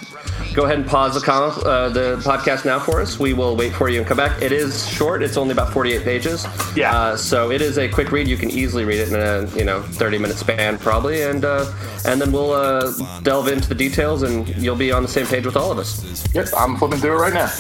Go 0.59 0.65
ahead 0.65 0.81
and 0.81 0.89
pause 0.89 1.15
the 1.15 1.21
com- 1.21 1.53
uh, 1.65 1.89
the 1.91 2.17
podcast 2.25 2.65
now 2.65 2.81
for 2.81 3.01
us. 3.01 3.17
We 3.17 3.33
will 3.33 3.55
wait 3.55 3.73
for 3.73 3.89
you 3.89 4.01
and 4.01 4.09
come 4.09 4.17
back. 4.17 4.43
It 4.43 4.51
is 4.51 4.89
short; 4.89 5.23
it's 5.23 5.37
only 5.37 5.53
about 5.53 5.73
forty-eight 5.73 6.03
pages. 6.03 6.45
Yeah. 6.75 6.93
Uh, 6.93 7.17
so 7.17 7.53
it 7.53 7.63
is 7.63 7.79
a 7.79 7.89
quick 7.89 8.11
read. 8.11 8.27
You 8.27 8.37
can 8.37 8.51
easily 8.51 8.85
read 8.85 8.99
it 8.99 9.13
in 9.13 9.15
a 9.15 9.49
you 9.57 9.65
know 9.65 9.83
thirty-minute 9.83 10.37
span, 10.37 10.77
probably, 10.77 11.23
and 11.23 11.45
uh, 11.45 11.73
and 12.05 12.21
then 12.21 12.33
we'll 12.33 12.51
uh, 12.51 12.93
delve 13.23 13.47
into 13.47 13.69
the 13.69 13.75
details, 13.77 14.25
and 14.25 14.49
you'll 14.57 14.75
be 14.75 14.91
on 14.91 15.05
the 15.05 15.09
same 15.09 15.27
page 15.27 15.47
with 15.47 15.57
all 15.57 15.71
of 15.71 15.79
us. 15.79 16.27
Yep, 16.35 16.49
I'm 16.57 16.77
flipping 16.77 16.99
through 16.99 17.19
it 17.19 17.21
right 17.21 17.35
now. 17.35 17.53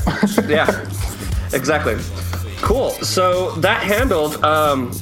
Yeah, 0.48 0.66
exactly. 1.52 1.98
Cool. 2.62 2.90
So 2.90 3.52
that 3.61 3.80
handled. 3.80 4.42
Um, 4.42 4.92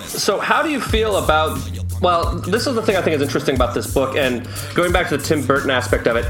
so 0.00 0.40
how 0.40 0.60
do 0.60 0.70
you 0.70 0.80
feel 0.80 1.18
about? 1.18 1.60
Well, 2.02 2.34
this 2.40 2.66
is 2.66 2.74
the 2.74 2.82
thing 2.82 2.96
I 2.96 3.02
think 3.02 3.14
is 3.16 3.22
interesting 3.22 3.54
about 3.54 3.74
this 3.74 3.92
book, 3.92 4.16
and 4.16 4.48
going 4.74 4.92
back 4.92 5.08
to 5.10 5.16
the 5.16 5.22
Tim 5.22 5.46
Burton 5.46 5.70
aspect 5.70 6.06
of 6.08 6.16
it. 6.16 6.26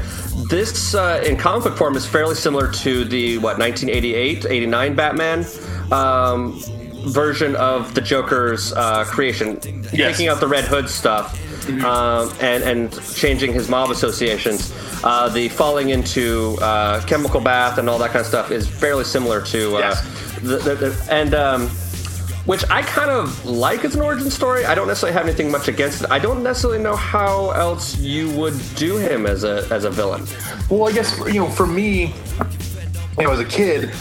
This, 0.49 0.93
uh, 0.93 1.23
in 1.25 1.35
comic 1.35 1.63
book 1.63 1.75
form, 1.77 1.95
is 1.95 2.05
fairly 2.05 2.35
similar 2.35 2.71
to 2.71 3.03
the 3.05 3.37
what 3.39 3.57
1988, 3.57 4.45
89 4.45 4.95
Batman 4.95 5.45
um, 5.91 6.59
version 7.07 7.55
of 7.55 7.95
the 7.95 8.01
Joker's 8.01 8.71
uh, 8.73 9.03
creation, 9.05 9.59
Yes. 9.91 10.15
taking 10.15 10.27
out 10.29 10.39
the 10.39 10.47
Red 10.47 10.65
Hood 10.65 10.89
stuff. 10.89 11.39
Um, 11.85 12.29
and 12.41 12.61
and 12.61 13.15
changing 13.15 13.53
his 13.53 13.69
mob 13.69 13.89
associations, 13.89 14.73
uh, 15.05 15.29
the 15.29 15.47
falling 15.47 15.91
into 15.91 16.57
uh, 16.61 16.99
chemical 17.05 17.39
bath 17.39 17.77
and 17.77 17.89
all 17.89 17.97
that 17.99 18.09
kind 18.09 18.19
of 18.19 18.25
stuff 18.25 18.51
is 18.51 18.67
fairly 18.67 19.05
similar 19.05 19.41
to 19.43 19.77
uh, 19.77 19.79
Yes. 19.79 20.01
the, 20.41 20.57
the, 20.57 20.75
the, 20.75 21.07
and 21.09 21.33
um, 21.33 21.69
which 22.45 22.63
I 22.69 22.81
kind 22.81 23.09
of 23.09 23.45
like 23.45 23.85
as 23.85 23.95
an 23.95 24.01
origin 24.01 24.29
story. 24.29 24.65
I 24.65 24.75
don't 24.75 24.87
necessarily 24.87 25.13
have 25.17 25.25
anything 25.25 25.49
much 25.51 25.67
against 25.67 26.03
it. 26.03 26.11
I 26.11 26.19
don't 26.19 26.43
necessarily 26.43 26.79
know 26.81 26.95
how 26.95 27.51
else 27.51 27.97
you 27.97 28.29
would 28.31 28.59
do 28.75 28.97
him 28.97 29.25
as 29.25 29.43
a 29.43 29.67
as 29.71 29.85
a 29.85 29.89
villain. 29.89 30.25
well, 30.69 30.87
I 30.87 30.91
guess 30.91 31.17
you 31.27 31.39
know, 31.41 31.49
for 31.49 31.65
me, 31.67 32.13
you 33.17 33.23
know, 33.25 33.31
as 33.31 33.39
a 33.39 33.45
kid, 33.45 33.91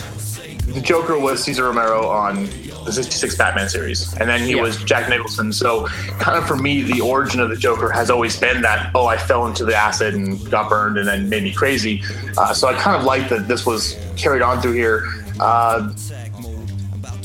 the 0.69 0.81
Joker 0.81 1.19
was 1.19 1.43
Cesar 1.45 1.65
Romero 1.65 2.09
on 2.09 2.49
the 2.85 2.93
66 2.93 3.37
Batman 3.37 3.69
series, 3.69 4.13
and 4.19 4.29
then 4.29 4.41
he 4.41 4.57
Yeah. 4.57 4.63
was 4.63 4.77
Jack 4.83 5.09
Nicholson. 5.09 5.53
So, 5.53 5.87
kind 6.19 6.37
of 6.37 6.49
for 6.49 6.57
me, 6.57 6.83
the 6.83 7.01
origin 7.01 7.39
of 7.41 7.49
the 7.49 7.57
Joker 7.57 7.91
has 7.91 8.11
always 8.11 8.37
been 8.37 8.63
that 8.63 8.91
oh, 8.95 9.07
I 9.07 9.17
fell 9.19 9.47
into 9.47 9.65
the 9.65 9.77
acid 9.77 10.15
and 10.15 10.51
got 10.51 10.69
burned, 10.69 10.99
and 10.99 11.07
then 11.07 11.29
made 11.29 11.45
me 11.45 11.53
crazy. 11.53 12.03
Uh, 12.37 12.53
so 12.53 12.67
I 12.67 12.75
kind 12.75 12.97
of 12.97 13.05
like 13.05 13.29
that 13.29 13.47
this 13.47 13.65
was 13.65 13.97
carried 14.17 14.43
on 14.43 14.61
through 14.61 14.73
here. 14.73 15.07
Uh, 15.39 15.93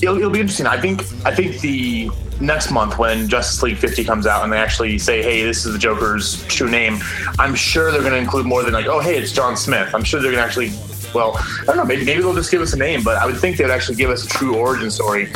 it'll, 0.02 0.18
it'll 0.18 0.30
be 0.30 0.40
interesting. 0.40 0.68
I 0.68 0.80
think 0.80 1.02
I 1.26 1.34
think 1.34 1.60
the 1.62 2.10
next 2.40 2.72
month 2.72 2.98
when 2.98 3.28
Justice 3.28 3.64
League 3.64 3.78
50 3.78 4.04
comes 4.04 4.28
out 4.28 4.44
and 4.44 4.52
they 4.52 4.58
actually 4.58 4.98
say, 4.98 5.22
"Hey, 5.22 5.44
this 5.44 5.66
is 5.66 5.74
the 5.74 5.80
Joker's 5.80 6.46
true 6.48 6.70
name," 6.70 7.00
I'm 7.40 7.56
sure 7.56 7.92
they're 7.92 8.02
going 8.02 8.14
to 8.14 8.20
include 8.20 8.46
more 8.46 8.64
than 8.64 8.74
like, 8.74 8.88
"Oh, 8.88 9.00
hey, 9.00 9.18
it's 9.18 9.32
John 9.32 9.58
Smith." 9.58 9.94
I'm 9.94 10.04
sure 10.04 10.22
they're 10.22 10.32
going 10.32 10.42
to 10.42 10.48
actually. 10.48 10.72
Well, 11.14 11.38
I 11.38 11.66
don't 11.68 11.78
know. 11.78 11.86
Maybe 11.86 12.06
maybe 12.06 12.22
they'll 12.22 12.36
just 12.36 12.52
give 12.52 12.62
us 12.62 12.74
a 12.74 12.78
name, 12.78 13.04
but 13.04 13.18
I 13.18 13.26
would 13.26 13.38
think 13.38 13.58
they 13.58 13.64
would 13.64 13.74
actually 13.74 13.96
give 13.96 14.10
us 14.10 14.26
a 14.26 14.28
true 14.28 14.58
origin 14.58 14.92
story. 14.92 15.30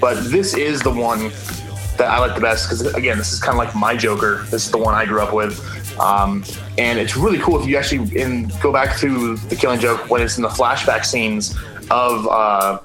But 0.00 0.22
this 0.24 0.54
is 0.54 0.82
the 0.82 0.92
one 0.92 1.30
that 1.96 2.08
I 2.08 2.18
like 2.18 2.34
the 2.34 2.40
best 2.40 2.68
because 2.68 2.94
again, 2.94 3.18
this 3.18 3.32
is 3.32 3.40
kind 3.40 3.58
of 3.58 3.64
like 3.64 3.74
my 3.74 3.96
Joker. 3.96 4.42
This 4.50 4.66
is 4.66 4.70
the 4.70 4.78
one 4.78 4.94
I 4.94 5.06
grew 5.06 5.22
up 5.22 5.32
with, 5.32 5.60
um, 5.98 6.44
and 6.76 6.98
it's 6.98 7.16
really 7.16 7.38
cool 7.38 7.60
if 7.60 7.66
you 7.66 7.76
actually 7.76 8.20
in 8.20 8.48
go 8.60 8.72
back 8.72 8.98
to 8.98 9.36
the 9.36 9.56
Killing 9.56 9.80
Joke 9.80 10.10
when 10.10 10.20
it's 10.20 10.36
in 10.36 10.42
the 10.42 10.48
flashback 10.48 11.04
scenes 11.04 11.56
of 11.90 12.26
uh, 12.28 12.78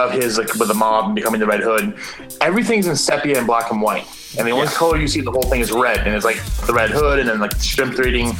of 0.00 0.12
his 0.12 0.38
like 0.38 0.54
with 0.54 0.68
the 0.68 0.74
mob 0.74 1.06
and 1.06 1.14
becoming 1.14 1.40
the 1.40 1.46
Red 1.46 1.60
Hood. 1.60 1.96
Everything's 2.40 2.86
in 2.86 2.96
sepia 2.96 3.38
and 3.38 3.46
black 3.46 3.70
and 3.70 3.80
white, 3.80 4.06
and 4.38 4.46
the 4.46 4.52
only 4.52 4.68
color 4.68 4.96
you 4.96 5.08
see 5.08 5.20
the 5.20 5.30
whole 5.30 5.42
thing 5.42 5.60
is 5.60 5.70
red, 5.70 6.06
and 6.06 6.14
it's 6.14 6.24
like 6.24 6.42
the 6.66 6.72
Red 6.72 6.90
Hood, 6.90 7.18
and 7.18 7.28
then 7.28 7.38
like 7.38 7.56
the 7.56 7.62
shrimp 7.62 7.98
eating. 8.00 8.32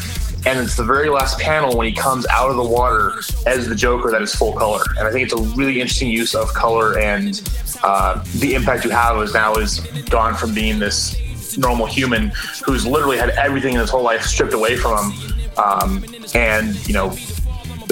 And 0.47 0.59
it's 0.59 0.75
the 0.75 0.85
very 0.85 1.11
last 1.11 1.39
panel 1.39 1.77
when 1.77 1.87
he 1.87 1.93
comes 1.93 2.27
out 2.29 2.49
of 2.49 2.57
the 2.57 2.65
water 2.65 3.13
as 3.47 3.69
the 3.69 3.75
Joker 3.75 4.11
that 4.11 4.23
is 4.23 4.35
full 4.35 4.55
color. 4.55 4.83
And 4.97 5.07
I 5.07 5.13
think 5.13 5.25
it's 5.25 5.35
a 5.35 5.43
really 5.55 5.83
interesting 5.83 6.09
use 6.09 6.35
of 6.35 6.49
color 6.55 6.99
and 6.99 7.43
uh, 7.83 8.25
the 8.37 8.55
impact 8.55 8.87
you 8.87 8.91
have 8.91 9.21
is 9.23 9.35
now 9.35 9.55
is 9.57 9.81
gone 10.09 10.35
from 10.35 10.55
being 10.55 10.79
this 10.79 11.15
normal 11.59 11.85
human 11.85 12.33
who's 12.65 12.87
literally 12.87 13.19
had 13.19 13.31
everything 13.31 13.75
in 13.75 13.81
his 13.81 13.91
whole 13.91 14.03
life 14.03 14.23
stripped 14.23 14.55
away 14.55 14.77
from 14.77 15.13
him. 15.13 15.33
Um, 15.59 16.05
and, 16.35 16.89
you 16.89 16.95
know, 16.95 17.15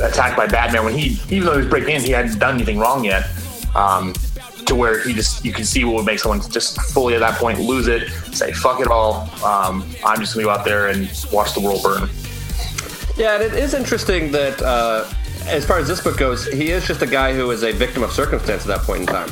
attacked 0.03 0.37
by 0.37 0.47
Batman 0.47 0.85
when 0.87 0.97
he, 0.97 1.19
even 1.29 1.45
though 1.45 1.53
he 1.53 1.59
was 1.59 1.69
breaking 1.69 1.97
in, 1.97 2.03
he 2.03 2.13
hadn't 2.13 2.39
done 2.39 2.55
anything 2.55 2.79
wrong 2.79 3.05
yet. 3.05 3.29
Um, 3.75 4.15
to 4.67 4.75
where 4.75 5.01
he 5.03 5.15
just, 5.15 5.45
you 5.45 5.53
can 5.53 5.65
see 5.65 5.85
what 5.85 5.97
would 5.97 6.05
make 6.05 6.19
someone 6.19 6.41
just 6.51 6.81
fully 6.93 7.15
at 7.15 7.21
that 7.21 7.39
point 7.39 7.59
lose 7.59 7.87
it, 7.87 8.11
say, 8.33 8.53
fuck 8.53 8.81
it 8.81 8.89
all. 8.89 9.23
Um, 9.45 9.85
I'm 10.05 10.21
just 10.21 10.35
gonna 10.35 10.45
go 10.45 10.51
out 10.51 10.65
there 10.65 10.89
and 10.89 11.11
watch 11.33 11.55
the 11.55 11.61
world 11.61 11.83
burn. 11.83 12.09
Yeah, 13.17 13.35
and 13.35 13.43
it 13.43 13.55
is 13.55 13.75
interesting 13.75 14.31
that 14.33 14.61
uh, 14.63 15.11
as 15.47 15.65
far 15.65 15.79
as 15.79 15.89
this 15.89 16.01
book 16.01 16.19
goes, 16.19 16.47
he 16.47 16.71
is 16.71 16.87
just 16.87 17.03
a 17.03 17.07
guy 17.07 17.35
who 17.35 17.51
is 17.51 17.63
a 17.63 17.73
victim 17.73 18.03
of 18.03 18.13
circumstance 18.13 18.63
at 18.63 18.69
that 18.69 18.81
point 18.81 19.01
in 19.01 19.07
time. 19.07 19.31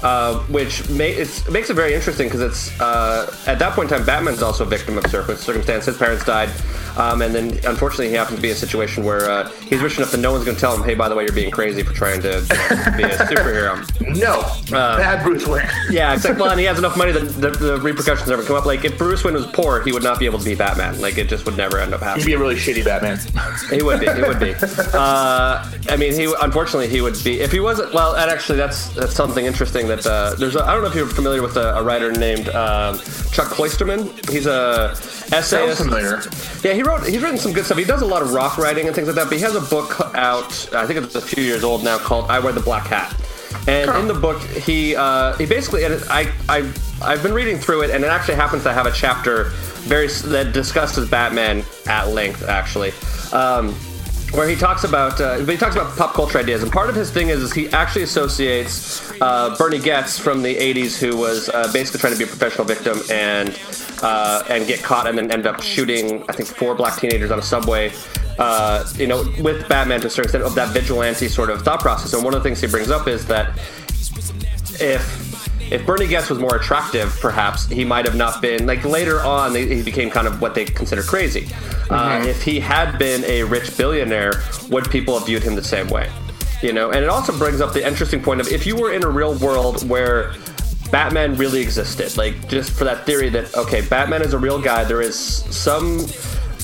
Uh, 0.00 0.38
which 0.44 0.88
ma- 0.90 1.02
it's, 1.02 1.48
makes 1.48 1.70
it 1.70 1.74
very 1.74 1.92
interesting 1.92 2.28
because 2.28 2.40
it's 2.40 2.80
uh, 2.80 3.34
at 3.48 3.58
that 3.58 3.72
point 3.72 3.90
in 3.90 3.98
time, 3.98 4.06
Batman's 4.06 4.42
also 4.42 4.64
a 4.64 4.66
victim 4.66 4.96
of 4.96 5.04
circumstance. 5.06 5.86
His 5.86 5.96
parents 5.96 6.24
died, 6.24 6.50
um, 6.96 7.22
and 7.22 7.34
then 7.34 7.58
unfortunately, 7.64 8.08
he 8.08 8.14
happens 8.14 8.36
to 8.36 8.42
be 8.42 8.48
in 8.48 8.54
a 8.54 8.58
situation 8.58 9.04
where 9.04 9.30
uh, 9.30 9.50
he's 9.68 9.80
rich 9.80 9.96
enough 9.98 10.10
that 10.12 10.18
no 10.20 10.32
one's 10.32 10.44
going 10.44 10.54
to 10.54 10.60
tell 10.60 10.74
him, 10.76 10.82
"Hey, 10.82 10.94
by 10.94 11.08
the 11.08 11.14
way, 11.14 11.24
you're 11.24 11.32
being 11.32 11.50
crazy 11.50 11.82
for 11.82 11.92
trying 11.92 12.20
to 12.22 12.40
be 12.96 13.04
a 13.04 13.08
superhero." 13.28 13.78
No, 14.16 14.42
bad 14.70 15.22
Bruce 15.24 15.46
Wayne. 15.46 15.68
Yeah, 15.90 16.14
except 16.14 16.38
well, 16.38 16.50
and 16.50 16.58
he 16.60 16.66
has 16.66 16.78
enough 16.78 16.96
money 16.96 17.12
that 17.12 17.20
the, 17.20 17.50
the 17.50 17.80
repercussions 17.80 18.28
never 18.28 18.42
come 18.42 18.56
up. 18.56 18.66
Like 18.66 18.84
if 18.84 18.96
Bruce 18.98 19.24
Wayne 19.24 19.34
was 19.34 19.46
poor, 19.46 19.82
he 19.82 19.92
would 19.92 20.02
not 20.02 20.18
be 20.18 20.26
able 20.26 20.38
to 20.38 20.44
be 20.44 20.54
Batman. 20.54 21.00
Like 21.00 21.18
it 21.18 21.28
just 21.28 21.44
would 21.44 21.56
never 21.56 21.78
end 21.78 21.94
up 21.94 22.00
happening. 22.00 22.26
He'd 22.26 22.32
be 22.32 22.34
a 22.34 22.38
really 22.38 22.56
shitty 22.56 22.84
Batman. 22.84 23.18
He 23.70 23.82
would 23.82 24.00
be. 24.00 24.06
He 24.06 24.22
would 24.22 24.40
be. 24.40 24.54
Uh, 24.98 25.70
I 25.90 25.96
mean, 25.96 26.12
he 26.12 26.32
unfortunately 26.40 26.88
he 26.88 27.00
would 27.00 27.22
be 27.22 27.40
if 27.40 27.52
he 27.52 27.60
wasn't. 27.60 27.92
Well, 27.92 28.16
and 28.16 28.30
actually, 28.30 28.58
that's 28.58 28.88
that's 28.90 29.12
something 29.14 29.44
interesting. 29.44 29.86
That 29.88 30.06
uh, 30.06 30.34
there's. 30.36 30.56
A, 30.56 30.64
I 30.64 30.72
don't 30.72 30.82
know 30.82 30.88
if 30.88 30.94
you're 30.94 31.06
familiar 31.06 31.42
with 31.42 31.56
a, 31.56 31.76
a 31.76 31.82
writer 31.82 32.10
named 32.10 32.48
um, 32.50 32.98
Chuck 33.30 33.48
Klosterman. 33.48 34.08
He's 34.30 34.46
a 34.46 34.94
Sounds 35.28 35.52
essayist. 35.52 35.82
familiar. 35.82 36.22
Yeah, 36.62 36.72
he 36.72 36.82
wrote. 36.82 37.06
He's 37.06 37.22
written 37.22 37.38
some 37.38 37.52
good 37.52 37.64
stuff. 37.64 37.78
He 37.78 37.84
does 37.84 38.02
a 38.02 38.06
lot 38.06 38.22
of 38.22 38.32
rock 38.32 38.56
writing 38.56 38.86
and 38.86 38.94
things 38.94 39.08
like 39.08 39.16
that. 39.16 39.28
But 39.28 39.36
he 39.36 39.42
has 39.42 39.54
a 39.54 39.60
book 39.60 40.00
out. 40.14 40.74
I 40.74 40.86
think 40.86 41.04
it's 41.04 41.14
a 41.14 41.20
few 41.20 41.42
years 41.42 41.64
old 41.64 41.84
now 41.84 41.98
called 41.98 42.30
"I 42.30 42.38
Wear 42.38 42.52
the 42.52 42.60
Black 42.60 42.86
Hat." 42.86 43.14
And 43.66 43.90
in 43.98 44.08
the 44.08 44.14
book, 44.14 44.40
he 44.42 44.96
uh, 44.96 45.36
he 45.36 45.44
basically 45.44 45.84
and 45.84 46.02
I 46.08 46.32
I 46.48 46.72
I've 47.02 47.22
been 47.22 47.34
reading 47.34 47.58
through 47.58 47.82
it, 47.82 47.90
and 47.90 48.02
it 48.02 48.08
actually 48.08 48.36
happens 48.36 48.62
to 48.62 48.72
have 48.72 48.86
a 48.86 48.92
chapter 48.92 49.44
very 49.84 50.06
that 50.06 50.52
discusses 50.52 51.08
Batman 51.08 51.64
at 51.86 52.08
length, 52.08 52.42
actually. 52.48 52.92
Um, 53.32 53.74
where 54.32 54.46
he 54.46 54.56
talks 54.56 54.84
about, 54.84 55.18
uh, 55.20 55.38
he 55.38 55.56
talks 55.56 55.74
about 55.74 55.96
pop 55.96 56.12
culture 56.12 56.38
ideas, 56.38 56.62
and 56.62 56.70
part 56.70 56.90
of 56.90 56.94
his 56.94 57.10
thing 57.10 57.28
is, 57.28 57.42
is 57.42 57.52
he 57.52 57.68
actually 57.70 58.02
associates 58.02 59.10
uh, 59.22 59.54
Bernie 59.56 59.78
Goetz 59.78 60.18
from 60.18 60.42
the 60.42 60.54
'80s, 60.54 60.98
who 60.98 61.16
was 61.16 61.48
uh, 61.48 61.70
basically 61.72 62.00
trying 62.00 62.12
to 62.12 62.18
be 62.18 62.24
a 62.24 62.26
professional 62.26 62.66
victim 62.66 63.00
and 63.10 63.48
uh, 64.02 64.42
and 64.48 64.66
get 64.66 64.82
caught, 64.82 65.06
and 65.06 65.16
then 65.16 65.30
end 65.30 65.46
up 65.46 65.60
shooting, 65.60 66.24
I 66.28 66.32
think, 66.32 66.48
four 66.48 66.74
black 66.74 66.98
teenagers 66.98 67.30
on 67.30 67.38
a 67.38 67.42
subway. 67.42 67.92
Uh, 68.38 68.88
you 68.94 69.08
know, 69.08 69.24
with 69.40 69.68
Batman 69.68 70.00
to 70.00 70.06
a 70.06 70.10
certain 70.10 70.26
extent 70.26 70.44
of 70.44 70.54
that 70.54 70.72
vigilante 70.72 71.26
sort 71.26 71.50
of 71.50 71.62
thought 71.62 71.80
process. 71.80 72.12
And 72.12 72.22
one 72.22 72.34
of 72.34 72.42
the 72.42 72.48
things 72.48 72.60
he 72.60 72.68
brings 72.68 72.90
up 72.90 73.08
is 73.08 73.26
that 73.26 73.58
if 74.80 75.28
if 75.72 75.84
Bernie 75.84 76.06
Goetz 76.06 76.30
was 76.30 76.38
more 76.38 76.56
attractive, 76.56 77.16
perhaps 77.20 77.66
he 77.66 77.84
might 77.84 78.06
have 78.06 78.16
not 78.16 78.40
been 78.40 78.66
like 78.66 78.84
later 78.84 79.20
on. 79.20 79.54
He 79.54 79.82
became 79.82 80.10
kind 80.10 80.26
of 80.26 80.40
what 80.40 80.54
they 80.54 80.64
consider 80.64 81.02
crazy. 81.02 81.48
Uh, 81.90 82.24
if 82.26 82.42
he 82.42 82.60
had 82.60 82.98
been 82.98 83.24
a 83.24 83.42
rich 83.42 83.76
billionaire, 83.76 84.42
would 84.70 84.90
people 84.90 85.18
have 85.18 85.26
viewed 85.26 85.42
him 85.42 85.54
the 85.54 85.64
same 85.64 85.88
way? 85.88 86.10
You 86.62 86.72
know, 86.72 86.90
and 86.90 87.04
it 87.04 87.08
also 87.08 87.36
brings 87.36 87.60
up 87.60 87.72
the 87.72 87.86
interesting 87.86 88.22
point 88.22 88.40
of 88.40 88.48
if 88.48 88.66
you 88.66 88.76
were 88.76 88.92
in 88.92 89.04
a 89.04 89.08
real 89.08 89.34
world 89.38 89.88
where 89.88 90.32
Batman 90.90 91.36
really 91.36 91.60
existed, 91.60 92.16
like 92.16 92.48
just 92.48 92.72
for 92.72 92.84
that 92.84 93.04
theory 93.04 93.28
that 93.30 93.54
okay, 93.56 93.82
Batman 93.82 94.22
is 94.22 94.32
a 94.32 94.38
real 94.38 94.60
guy. 94.60 94.84
There 94.84 95.02
is 95.02 95.18
some 95.18 96.06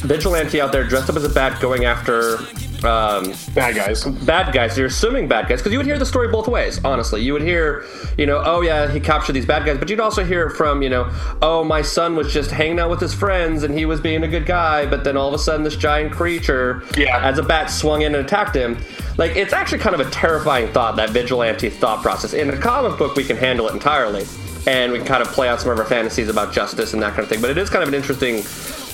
vigilante 0.04 0.60
out 0.60 0.72
there 0.72 0.84
dressed 0.84 1.10
up 1.10 1.16
as 1.16 1.24
a 1.24 1.28
bat 1.28 1.60
going 1.60 1.84
after 1.84 2.38
um, 2.86 3.32
Bad 3.54 3.74
guys. 3.74 4.04
bad 4.04 4.52
guys. 4.52 4.76
You're 4.76 4.86
assuming 4.88 5.28
bad 5.28 5.48
guys 5.48 5.60
because 5.60 5.72
you 5.72 5.78
would 5.78 5.86
hear 5.86 5.98
the 5.98 6.06
story 6.06 6.28
both 6.28 6.48
ways. 6.48 6.80
Honestly, 6.84 7.22
you 7.22 7.32
would 7.32 7.42
hear, 7.42 7.84
you 8.18 8.26
know, 8.26 8.42
oh 8.44 8.60
yeah, 8.60 8.90
he 8.90 9.00
captured 9.00 9.32
these 9.32 9.46
bad 9.46 9.64
guys, 9.64 9.78
but 9.78 9.88
you'd 9.90 10.00
also 10.00 10.24
hear 10.24 10.46
it 10.46 10.56
from, 10.56 10.82
you 10.82 10.90
know, 10.90 11.10
oh 11.42 11.64
my 11.64 11.82
son 11.82 12.16
was 12.16 12.32
just 12.32 12.50
hanging 12.50 12.78
out 12.78 12.90
with 12.90 13.00
his 13.00 13.14
friends 13.14 13.62
and 13.62 13.76
he 13.76 13.84
was 13.86 14.00
being 14.00 14.22
a 14.24 14.28
good 14.28 14.46
guy, 14.46 14.86
but 14.86 15.04
then 15.04 15.16
all 15.16 15.28
of 15.28 15.34
a 15.34 15.38
sudden 15.38 15.62
this 15.64 15.76
giant 15.76 16.12
creature, 16.12 16.82
Yeah. 16.96 17.18
as 17.22 17.38
a 17.38 17.42
bat, 17.42 17.70
swung 17.70 18.02
in 18.02 18.14
and 18.14 18.24
attacked 18.24 18.54
him. 18.56 18.78
Like 19.16 19.36
it's 19.36 19.52
actually 19.52 19.78
kind 19.78 19.94
of 19.98 20.06
a 20.06 20.10
terrifying 20.10 20.68
thought 20.72 20.96
that 20.96 21.10
vigilante 21.10 21.70
thought 21.70 22.02
process. 22.02 22.32
In 22.32 22.50
a 22.50 22.56
comic 22.56 22.98
book, 22.98 23.14
we 23.16 23.24
can 23.24 23.36
handle 23.36 23.68
it 23.68 23.74
entirely. 23.74 24.24
And 24.66 24.92
we 24.92 24.98
can 24.98 25.06
kind 25.06 25.20
of 25.20 25.28
play 25.28 25.46
out 25.46 25.60
some 25.60 25.70
of 25.70 25.78
our 25.78 25.84
fantasies 25.84 26.30
about 26.30 26.50
justice 26.54 26.94
and 26.94 27.02
that 27.02 27.10
kind 27.10 27.20
of 27.24 27.28
thing. 27.28 27.42
But 27.42 27.50
it 27.50 27.58
is 27.58 27.68
kind 27.68 27.82
of 27.82 27.88
an 27.88 27.94
interesting 27.94 28.42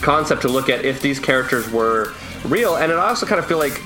concept 0.02 0.42
to 0.42 0.48
look 0.48 0.68
at 0.68 0.84
if 0.84 1.00
these 1.00 1.20
characters 1.20 1.70
were 1.70 2.12
real. 2.44 2.76
And 2.76 2.90
it 2.90 2.98
also 2.98 3.26
kind 3.26 3.38
of 3.38 3.46
feel 3.46 3.58
like 3.58 3.80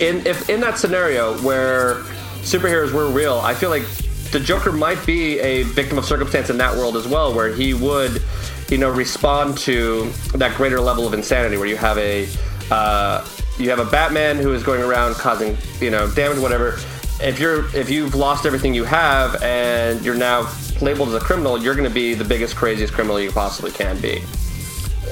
in 0.00 0.26
if 0.26 0.48
in 0.48 0.60
that 0.60 0.78
scenario 0.78 1.40
where 1.42 1.96
superheroes 2.42 2.92
were 2.92 3.10
real, 3.10 3.38
I 3.38 3.54
feel 3.54 3.70
like 3.70 3.84
the 4.30 4.40
Joker 4.40 4.72
might 4.72 5.04
be 5.06 5.38
a 5.40 5.62
victim 5.62 5.98
of 5.98 6.04
circumstance 6.04 6.50
in 6.50 6.58
that 6.58 6.76
world 6.76 6.96
as 6.96 7.06
well, 7.06 7.34
where 7.34 7.52
he 7.52 7.74
would, 7.74 8.22
you 8.68 8.78
know, 8.78 8.90
respond 8.90 9.56
to 9.58 10.10
that 10.34 10.56
greater 10.56 10.80
level 10.80 11.06
of 11.06 11.14
insanity, 11.14 11.56
where 11.56 11.66
you 11.66 11.76
have 11.76 11.98
a 11.98 12.28
uh, 12.70 13.26
you 13.58 13.70
have 13.70 13.78
a 13.78 13.84
Batman 13.86 14.36
who 14.36 14.52
is 14.52 14.62
going 14.62 14.82
around 14.82 15.14
causing 15.14 15.56
you 15.80 15.90
know 15.90 16.10
damage, 16.10 16.38
whatever. 16.38 16.78
If 17.20 17.40
you're 17.40 17.74
if 17.74 17.90
you've 17.90 18.14
lost 18.14 18.46
everything 18.46 18.74
you 18.74 18.84
have 18.84 19.42
and 19.42 20.04
you're 20.04 20.14
now 20.14 20.52
labeled 20.80 21.08
as 21.08 21.14
a 21.14 21.20
criminal, 21.20 21.60
you're 21.60 21.74
going 21.74 21.88
to 21.88 21.94
be 21.94 22.14
the 22.14 22.24
biggest, 22.24 22.54
craziest 22.54 22.92
criminal 22.92 23.20
you 23.20 23.32
possibly 23.32 23.72
can 23.72 24.00
be. 24.00 24.22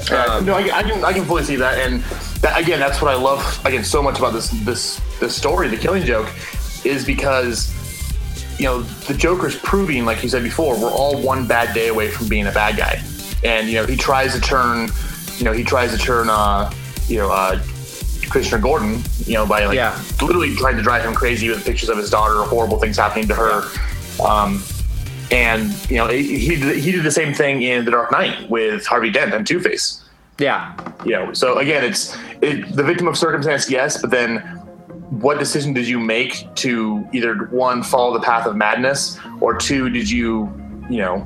Yeah, 0.09 0.39
no, 0.43 0.55
I, 0.55 0.77
I 0.77 0.83
can 0.83 1.03
I 1.03 1.13
can 1.13 1.25
fully 1.25 1.43
see 1.43 1.55
that, 1.57 1.77
and 1.79 2.01
that, 2.41 2.59
again, 2.59 2.79
that's 2.79 3.01
what 3.01 3.11
I 3.11 3.15
love 3.15 3.41
again 3.65 3.83
so 3.83 4.01
much 4.01 4.17
about 4.19 4.33
this 4.33 4.49
this 4.63 5.01
this 5.19 5.35
story, 5.35 5.67
the 5.67 5.77
Killing 5.77 6.03
Joke, 6.03 6.29
is 6.85 7.05
because 7.05 7.73
you 8.59 8.65
know 8.65 8.81
the 8.81 9.13
Joker's 9.13 9.57
proving, 9.57 10.05
like 10.05 10.23
you 10.23 10.29
said 10.29 10.43
before, 10.43 10.79
we're 10.79 10.91
all 10.91 11.21
one 11.21 11.47
bad 11.47 11.73
day 11.73 11.87
away 11.89 12.09
from 12.09 12.27
being 12.27 12.47
a 12.47 12.51
bad 12.51 12.77
guy, 12.77 13.01
and 13.43 13.67
you 13.67 13.75
know 13.75 13.85
he 13.85 13.95
tries 13.95 14.33
to 14.33 14.41
turn, 14.41 14.89
you 15.37 15.45
know 15.45 15.51
he 15.51 15.63
tries 15.63 15.91
to 15.91 15.97
turn, 15.97 16.29
uh, 16.29 16.71
you 17.07 17.17
know, 17.17 17.31
uh, 17.31 17.61
Commissioner 18.29 18.61
Gordon, 18.61 19.01
you 19.25 19.33
know, 19.35 19.45
by 19.45 19.65
like 19.65 19.75
Yeah. 19.75 19.97
literally 20.21 20.55
trying 20.55 20.75
to 20.77 20.81
drive 20.83 21.03
him 21.03 21.13
crazy 21.13 21.49
with 21.49 21.65
pictures 21.65 21.89
of 21.89 21.97
his 21.97 22.09
daughter, 22.09 22.43
horrible 22.43 22.77
things 22.77 22.97
happening 22.97 23.27
to 23.29 23.35
her. 23.35 23.63
Um, 24.23 24.63
and 25.31 25.89
you 25.89 25.97
know 25.97 26.07
he 26.07 26.37
he 26.39 26.55
did, 26.91 27.03
the 27.03 27.11
same 27.11 27.33
thing 27.33 27.61
in 27.61 27.85
The 27.85 27.91
Dark 27.91 28.11
Knight 28.11 28.49
with 28.49 28.85
Harvey 28.85 29.11
Dent 29.11 29.33
and 29.33 29.45
Two 29.45 29.59
Face 29.59 30.03
Yeah, 30.39 30.73
you 31.05 31.11
know 31.11 31.33
so 31.33 31.57
again 31.57 31.83
it's 31.83 32.17
it, 32.41 32.75
the 32.75 32.83
victim 32.83 33.07
of 33.07 33.17
circumstance 33.17 33.69
yes 33.69 34.01
but 34.01 34.11
then 34.11 34.39
what 35.09 35.39
decision 35.39 35.73
did 35.73 35.87
you 35.87 35.99
make 35.99 36.53
to 36.55 37.07
either 37.13 37.45
one 37.45 37.81
follow 37.81 38.13
the 38.13 38.23
path 38.23 38.45
of 38.45 38.55
madness 38.55 39.17
or 39.39 39.55
two 39.55 39.89
did 39.89 40.09
you 40.09 40.51
you 40.89 40.97
know 40.97 41.25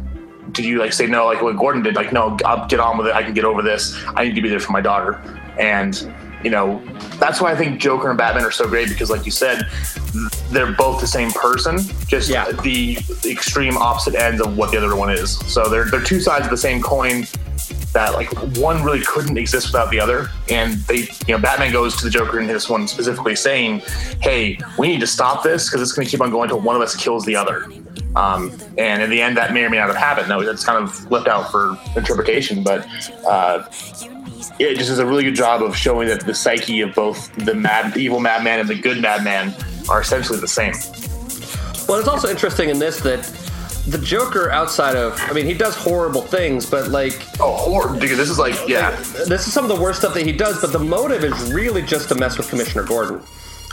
did 0.51 0.65
you 0.65 0.79
like 0.79 0.93
say 0.93 1.07
no 1.07 1.25
like 1.25 1.41
what 1.41 1.55
gordon 1.57 1.81
did 1.81 1.95
like 1.95 2.11
no 2.11 2.37
i'll 2.45 2.67
get 2.67 2.79
on 2.79 2.97
with 2.97 3.07
it 3.07 3.13
i 3.13 3.23
can 3.23 3.33
get 3.33 3.45
over 3.45 3.61
this 3.61 3.97
i 4.15 4.23
need 4.23 4.35
to 4.35 4.41
be 4.41 4.49
there 4.49 4.59
for 4.59 4.71
my 4.71 4.81
daughter. 4.81 5.19
And 5.59 6.13
you 6.43 6.49
know, 6.49 6.81
that's 7.19 7.39
why 7.41 7.51
I 7.51 7.55
think 7.55 7.79
Joker 7.79 8.09
and 8.09 8.17
Batman 8.17 8.43
are 8.43 8.51
so 8.51 8.67
great 8.67 8.89
because, 8.89 9.09
like 9.09 9.25
you 9.25 9.31
said, 9.31 9.67
they're 10.49 10.71
both 10.73 10.99
the 10.99 11.07
same 11.07 11.31
person, 11.31 11.79
just 12.07 12.29
Yeah. 12.29 12.51
the 12.51 12.97
extreme 13.25 13.77
opposite 13.77 14.15
ends 14.15 14.41
of 14.41 14.57
what 14.57 14.71
the 14.71 14.77
other 14.77 14.95
one 14.95 15.09
is. 15.09 15.37
So 15.51 15.69
they're 15.69 15.85
they're 15.85 16.01
two 16.01 16.19
sides 16.19 16.45
of 16.45 16.51
the 16.51 16.57
same 16.57 16.81
coin 16.81 17.25
that 17.93 18.13
like 18.13 18.29
one 18.57 18.83
really 18.83 19.01
couldn't 19.01 19.37
exist 19.37 19.67
without 19.67 19.91
the 19.91 19.99
other. 19.99 20.29
And 20.49 20.75
they, 20.87 21.07
you 21.27 21.35
know, 21.35 21.39
Batman 21.39 21.71
goes 21.71 21.95
to 21.97 22.05
the 22.05 22.09
Joker 22.09 22.39
in 22.39 22.47
this 22.47 22.69
one 22.69 22.87
specifically 22.87 23.35
saying, 23.35 23.81
"Hey, 24.21 24.57
we 24.77 24.87
need 24.87 24.99
to 25.01 25.07
stop 25.07 25.43
this 25.43 25.69
because 25.69 25.81
it's 25.81 25.91
going 25.93 26.05
to 26.05 26.11
keep 26.11 26.21
on 26.21 26.31
going 26.31 26.49
until 26.49 26.61
one 26.61 26.75
of 26.75 26.81
us 26.81 26.95
kills 26.95 27.25
the 27.25 27.35
other." 27.35 27.65
Um, 28.15 28.51
and 28.77 29.01
in 29.01 29.09
the 29.09 29.21
end, 29.21 29.37
that 29.37 29.53
may 29.53 29.63
or 29.63 29.69
may 29.69 29.77
not 29.77 29.87
have 29.87 29.95
happened. 29.95 30.29
That's 30.45 30.65
kind 30.65 30.81
of 30.83 31.09
left 31.11 31.27
out 31.27 31.49
for 31.51 31.77
interpretation, 31.95 32.63
but 32.63 32.85
uh, 33.25 33.63
it 34.59 34.77
just 34.77 34.89
does 34.89 34.99
a 34.99 35.05
really 35.05 35.23
good 35.23 35.35
job 35.35 35.61
of 35.63 35.75
showing 35.75 36.07
that 36.07 36.25
the 36.25 36.33
psyche 36.33 36.81
of 36.81 36.93
both 36.93 37.33
the 37.45 37.53
mad, 37.53 37.97
evil 37.97 38.19
madman 38.19 38.59
and 38.59 38.69
the 38.69 38.75
good 38.75 39.01
madman 39.01 39.53
are 39.89 40.01
essentially 40.01 40.39
the 40.39 40.47
same. 40.47 40.73
Well, 41.87 41.99
it's 41.99 42.07
also 42.07 42.29
interesting 42.29 42.69
in 42.69 42.79
this 42.79 42.99
that 43.01 43.23
the 43.87 43.97
Joker, 43.97 44.51
outside 44.51 44.95
of, 44.95 45.19
I 45.21 45.33
mean, 45.33 45.45
he 45.45 45.53
does 45.53 45.75
horrible 45.75 46.21
things, 46.21 46.69
but 46.69 46.89
like, 46.89 47.19
Oh, 47.39 47.73
or 47.73 47.93
because 47.93 48.17
this 48.17 48.29
is 48.29 48.37
like, 48.37 48.55
yeah, 48.67 48.91
this 49.27 49.47
is 49.47 49.53
some 49.53 49.69
of 49.69 49.75
the 49.75 49.81
worst 49.81 49.99
stuff 49.99 50.13
that 50.13 50.25
he 50.25 50.31
does. 50.31 50.61
But 50.61 50.71
the 50.71 50.79
motive 50.79 51.23
is 51.23 51.53
really 51.53 51.81
just 51.81 52.07
to 52.09 52.15
mess 52.15 52.37
with 52.37 52.49
Commissioner 52.49 52.83
Gordon 52.83 53.21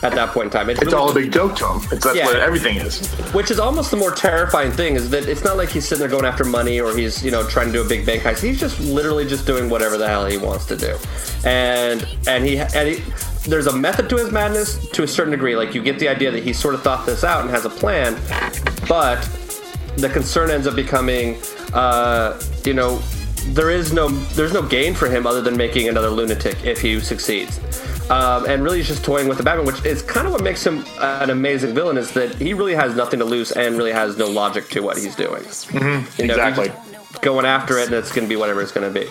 at 0.02 0.12
that 0.14 0.30
point 0.30 0.46
in 0.46 0.50
time. 0.50 0.70
it's 0.70 0.80
really- 0.80 0.94
all 0.94 1.10
a 1.10 1.14
big 1.14 1.32
joke 1.32 1.56
to 1.56 1.66
him. 1.66 1.80
It's 1.92 2.04
that's 2.04 2.16
Yeah. 2.16 2.26
what 2.26 2.36
everything 2.36 2.76
is. 2.76 3.06
which 3.32 3.50
is 3.50 3.58
almost 3.58 3.90
the 3.90 3.96
more 3.96 4.10
terrifying 4.12 4.70
thing 4.72 4.96
is 4.96 5.10
that 5.10 5.26
it's 5.28 5.44
not 5.44 5.56
like 5.56 5.68
he's 5.70 5.86
sitting 5.86 6.00
there 6.00 6.08
going 6.08 6.24
after 6.24 6.44
money 6.44 6.80
or 6.80 6.96
he's 6.96 7.22
you 7.24 7.30
know 7.30 7.42
trying 7.44 7.66
to 7.66 7.72
do 7.72 7.80
a 7.82 7.84
big 7.88 8.06
bank 8.06 8.22
heist. 8.22 8.40
He's 8.40 8.60
just 8.60 8.78
literally 8.80 9.26
just 9.26 9.46
doing 9.46 9.68
whatever 9.68 9.96
the 9.98 10.06
hell 10.08 10.26
he 10.26 10.36
wants 10.38 10.64
to 10.66 10.76
do, 10.76 10.96
and 11.44 12.06
and 12.26 12.44
he 12.44 12.58
and 12.58 12.88
he, 12.88 13.02
there's 13.46 13.66
a 13.66 13.72
method 13.72 14.08
to 14.10 14.16
his 14.16 14.30
madness 14.30 14.78
to 14.92 15.02
a 15.02 15.08
certain 15.08 15.30
degree. 15.32 15.56
Like 15.56 15.74
you 15.74 15.82
get 15.82 15.98
the 15.98 16.08
idea 16.08 16.30
that 16.30 16.42
he 16.42 16.52
sort 16.52 16.74
of 16.74 16.82
thought 16.82 17.06
this 17.06 17.24
out 17.24 17.42
and 17.42 17.50
has 17.50 17.64
a 17.64 17.70
plan, 17.70 18.16
but 18.88 19.26
the 19.96 20.08
concern 20.08 20.50
ends 20.50 20.66
up 20.66 20.76
becoming, 20.76 21.38
uh, 21.74 22.38
you 22.64 22.74
know. 22.74 23.00
There 23.54 23.70
is 23.70 23.92
no 23.94 24.08
there's 24.34 24.52
no 24.52 24.60
gain 24.62 24.94
for 24.94 25.08
him 25.08 25.26
other 25.26 25.40
than 25.40 25.56
making 25.56 25.88
another 25.88 26.10
lunatic 26.10 26.56
if 26.64 26.80
he 26.82 27.00
succeeds, 27.00 27.58
um, 28.10 28.46
and 28.46 28.62
really 28.62 28.78
he's 28.78 28.88
just 28.88 29.04
toying 29.04 29.28
with 29.28 29.38
the 29.38 29.44
Batman, 29.44 29.66
which 29.66 29.84
is 29.84 30.02
kind 30.02 30.26
of 30.26 30.32
what 30.32 30.42
makes 30.42 30.66
him 30.66 30.84
an 31.00 31.30
amazing 31.30 31.74
villain. 31.74 31.96
Is 31.98 32.12
that 32.12 32.34
he 32.36 32.54
really 32.54 32.74
has 32.74 32.94
nothing 32.94 33.18
to 33.18 33.24
lose 33.24 33.52
and 33.52 33.76
really 33.76 33.92
has 33.92 34.16
no 34.16 34.26
logic 34.28 34.68
to 34.70 34.80
what 34.80 34.96
he's 34.96 35.14
doing. 35.16 35.42
You 35.72 35.80
know, 36.26 36.34
Exactly. 36.34 36.72
going 37.22 37.44
after 37.46 37.78
it, 37.78 37.86
and 37.86 37.94
it's 37.94 38.10
going 38.12 38.24
to 38.24 38.28
be 38.28 38.36
whatever 38.36 38.62
it's 38.62 38.72
going 38.72 38.92
to 38.92 39.00
be. 39.00 39.08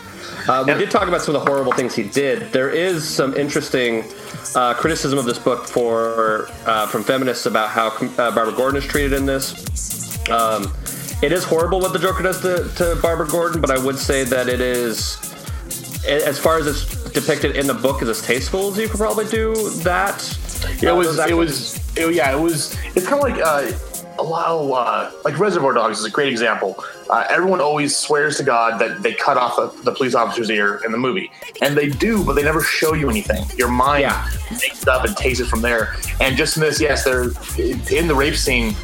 Uh, 0.47 0.63
we 0.65 0.73
did 0.75 0.89
talk 0.89 1.07
about 1.07 1.21
some 1.21 1.35
of 1.35 1.43
the 1.43 1.49
horrible 1.49 1.73
things 1.73 1.93
he 1.95 2.03
did. 2.03 2.51
There 2.53 2.69
is 2.69 3.07
some 3.07 3.35
interesting 3.35 4.05
uh, 4.55 4.73
criticism 4.75 5.19
of 5.19 5.25
this 5.25 5.39
book 5.39 5.67
for 5.67 6.49
uh, 6.65 6.87
from 6.87 7.03
feminists 7.03 7.45
about 7.45 7.69
how 7.69 7.87
uh, 7.89 8.31
Barbara 8.33 8.53
Gordon 8.53 8.77
is 8.81 8.85
treated 8.87 9.13
in 9.13 9.25
this. 9.25 10.27
Um, 10.29 10.71
it 11.21 11.31
is 11.31 11.43
horrible 11.43 11.79
what 11.79 11.93
the 11.93 11.99
Joker 11.99 12.23
does 12.23 12.41
to, 12.41 12.69
to 12.75 12.99
Barbara 13.01 13.27
Gordon, 13.27 13.59
but 13.59 13.71
I 13.71 13.77
would 13.83 13.97
say 13.97 14.23
that 14.25 14.47
it 14.47 14.61
is, 14.61 15.17
as 16.07 16.37
far 16.37 16.59
as 16.59 16.67
it's 16.67 16.96
depicted 17.13 17.55
in 17.55 17.67
the 17.67 17.73
book, 17.73 18.01
is 18.01 18.09
as 18.09 18.21
tasteful 18.21 18.71
as 18.71 18.77
you 18.77 18.87
could 18.87 18.99
probably 18.99 19.25
do 19.25 19.53
that. 19.81 20.37
Yeah, 20.81 20.91
Uh, 20.91 20.95
it 20.95 20.97
was. 20.97 21.19
It 21.19 21.33
was. 21.33 21.97
It, 21.97 22.13
yeah, 22.15 22.35
it 22.35 22.39
was. 22.39 22.75
It's 22.95 23.07
kind 23.07 23.21
of 23.21 23.29
like 23.29 23.39
uh, 23.43 23.71
a 24.19 24.23
lot 24.23 24.47
of 24.47 24.71
uh, 24.71 25.11
like 25.23 25.37
Reservoir 25.39 25.73
Dogs 25.73 25.99
is 25.99 26.05
a 26.05 26.09
great 26.11 26.29
example. 26.29 26.83
Uh, 27.09 27.25
everyone 27.29 27.61
always 27.61 27.95
swears 27.95 28.35
to 28.37 28.43
God 28.43 28.79
that 28.81 29.01
they 29.01 29.13
cut 29.13 29.37
off 29.37 29.55
the, 29.55 29.83
the 29.83 29.91
police 29.93 30.13
officer's 30.13 30.49
ear 30.49 30.81
in 30.85 30.91
the 30.91 30.97
movie, 30.97 31.31
and 31.61 31.77
they 31.77 31.87
do, 31.89 32.23
but 32.25 32.33
they 32.33 32.43
never 32.43 32.61
show 32.61 32.93
you 32.93 33.09
anything. 33.09 33.45
Your 33.57 33.69
mind 33.69 34.01
Yeah. 34.01 34.27
makes 34.51 34.81
it 34.81 34.87
up 34.89 35.05
and 35.05 35.15
takes 35.15 35.39
it 35.39 35.45
from 35.47 35.61
there. 35.61 35.95
And 36.19 36.35
just 36.35 36.57
in 36.57 36.61
this, 36.61 36.81
yes, 36.81 37.03
they're 37.05 37.29
in 37.95 38.07
the 38.07 38.15
rape 38.15 38.35
scene. 38.35 38.75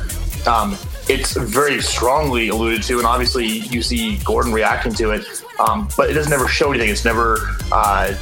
Um, 0.47 0.77
it's 1.09 1.33
very 1.35 1.81
strongly 1.81 2.47
alluded 2.47 2.81
to, 2.83 2.97
and 2.97 3.05
obviously 3.05 3.45
you 3.45 3.81
see 3.81 4.17
Gordon 4.23 4.53
reacting 4.53 4.93
to 4.93 5.11
it, 5.11 5.42
um, 5.59 5.87
but 5.95 6.09
it 6.09 6.13
doesn't 6.13 6.33
ever 6.33 6.47
show 6.47 6.71
anything. 6.71 6.89
It's 6.89 7.05
never. 7.05 7.37
Uh, 7.71 8.15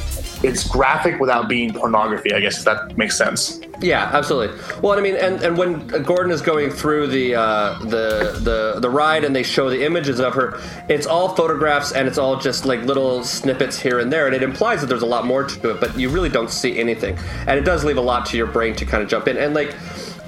it's 0.44 0.66
graphic 0.66 1.20
without 1.20 1.48
being 1.48 1.72
pornography. 1.72 2.34
I 2.34 2.40
guess 2.40 2.58
if 2.58 2.64
that 2.64 2.98
makes 2.98 3.16
sense. 3.16 3.60
Yeah, 3.80 4.10
absolutely. 4.12 4.58
Well, 4.80 4.98
I 4.98 5.02
mean, 5.02 5.16
and, 5.16 5.40
and 5.40 5.56
when 5.56 5.86
Gordon 5.86 6.32
is 6.32 6.42
going 6.42 6.70
through 6.70 7.08
the 7.08 7.34
uh, 7.34 7.78
the 7.80 8.38
the 8.40 8.80
the 8.80 8.90
ride 8.90 9.24
and 9.24 9.34
they 9.34 9.42
show 9.42 9.70
the 9.70 9.84
images 9.84 10.20
of 10.20 10.34
her, 10.34 10.60
it's 10.88 11.06
all 11.06 11.34
photographs 11.34 11.92
and 11.92 12.08
it's 12.08 12.18
all 12.18 12.36
just 12.36 12.64
like 12.64 12.82
little 12.82 13.24
snippets 13.24 13.78
here 13.78 13.98
and 13.98 14.12
there, 14.12 14.26
and 14.26 14.34
it 14.34 14.42
implies 14.42 14.80
that 14.80 14.88
there's 14.88 15.02
a 15.02 15.06
lot 15.06 15.26
more 15.26 15.44
to 15.44 15.70
it, 15.70 15.80
but 15.80 15.96
you 15.96 16.08
really 16.08 16.28
don't 16.28 16.50
see 16.50 16.78
anything, 16.78 17.16
and 17.46 17.58
it 17.58 17.64
does 17.64 17.84
leave 17.84 17.96
a 17.96 18.02
lot 18.02 18.26
to 18.26 18.36
your 18.36 18.46
brain 18.46 18.74
to 18.76 18.84
kind 18.84 19.02
of 19.02 19.08
jump 19.08 19.28
in 19.28 19.36
and 19.36 19.54
like. 19.54 19.74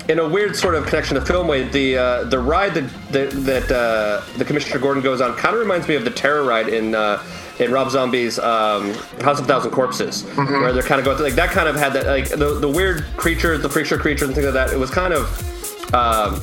In 0.08 0.18
a 0.18 0.28
weird 0.28 0.54
sort 0.54 0.74
of 0.74 0.84
connection 0.84 1.14
to 1.14 1.24
film 1.24 1.48
way, 1.48 1.62
the 1.66 1.96
uh, 1.96 2.24
the 2.24 2.38
ride 2.38 2.74
that 2.74 2.88
that, 3.12 3.30
that 3.30 3.72
uh, 3.72 4.22
the 4.36 4.44
Commissioner 4.44 4.78
Gordon 4.78 5.02
goes 5.02 5.20
on 5.20 5.34
kind 5.36 5.54
of 5.54 5.60
reminds 5.60 5.88
me 5.88 5.94
of 5.94 6.04
the 6.04 6.10
terror 6.10 6.44
ride 6.44 6.68
in 6.68 6.94
uh, 6.94 7.22
in 7.58 7.72
Rob 7.72 7.90
Zombie's 7.90 8.38
um, 8.38 8.92
House 9.20 9.40
of 9.40 9.46
Thousand 9.46 9.70
Corpses, 9.70 10.24
where 10.34 10.72
they're 10.72 10.82
kind 10.82 10.98
of 10.98 11.04
going 11.06 11.16
through, 11.16 11.26
like 11.26 11.36
that 11.36 11.50
kind 11.50 11.68
of 11.68 11.76
had 11.76 11.94
that 11.94 12.06
like 12.06 12.28
the, 12.28 12.58
the 12.58 12.68
weird 12.68 13.04
creatures, 13.16 13.62
the 13.62 13.68
freak 13.68 13.86
show 13.86 13.96
creatures 13.96 14.28
and 14.28 14.34
things 14.34 14.44
like 14.44 14.54
that. 14.54 14.72
It 14.72 14.78
was 14.78 14.90
kind 14.90 15.14
of 15.14 15.94
um, 15.94 16.40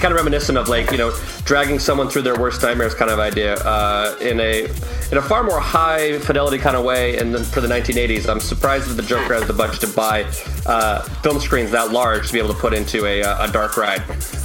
kind 0.00 0.12
of 0.12 0.16
reminiscent 0.16 0.58
of 0.58 0.68
like 0.68 0.90
you 0.90 0.98
know 0.98 1.12
dragging 1.44 1.78
someone 1.78 2.08
through 2.08 2.22
their 2.22 2.38
worst 2.38 2.62
nightmares 2.62 2.94
kind 2.94 3.10
of 3.10 3.18
idea 3.18 3.54
uh, 3.64 4.16
in 4.20 4.40
a 4.40 4.64
in 5.12 5.18
a 5.18 5.22
far 5.22 5.42
more 5.44 5.60
high 5.60 6.18
fidelity 6.20 6.58
kind 6.58 6.76
of 6.76 6.84
way. 6.84 7.16
And 7.18 7.34
then 7.34 7.44
for 7.44 7.60
the 7.60 7.68
1980s, 7.68 8.28
I'm 8.28 8.40
surprised 8.40 8.88
that 8.88 8.94
the 8.94 9.02
Joker 9.06 9.34
has 9.34 9.46
the 9.46 9.52
budget 9.52 9.80
to 9.82 9.88
buy 9.88 10.24
uh, 10.66 11.02
film 11.22 11.38
screens 11.40 11.70
that 11.72 11.92
large 11.92 12.26
to 12.28 12.32
be 12.32 12.38
able 12.38 12.52
to 12.54 12.58
put 12.60 12.72
into 12.74 13.06
a, 13.06 13.22
uh, 13.22 13.48
a 13.48 13.52
dark 13.52 13.76
ride 13.76 14.02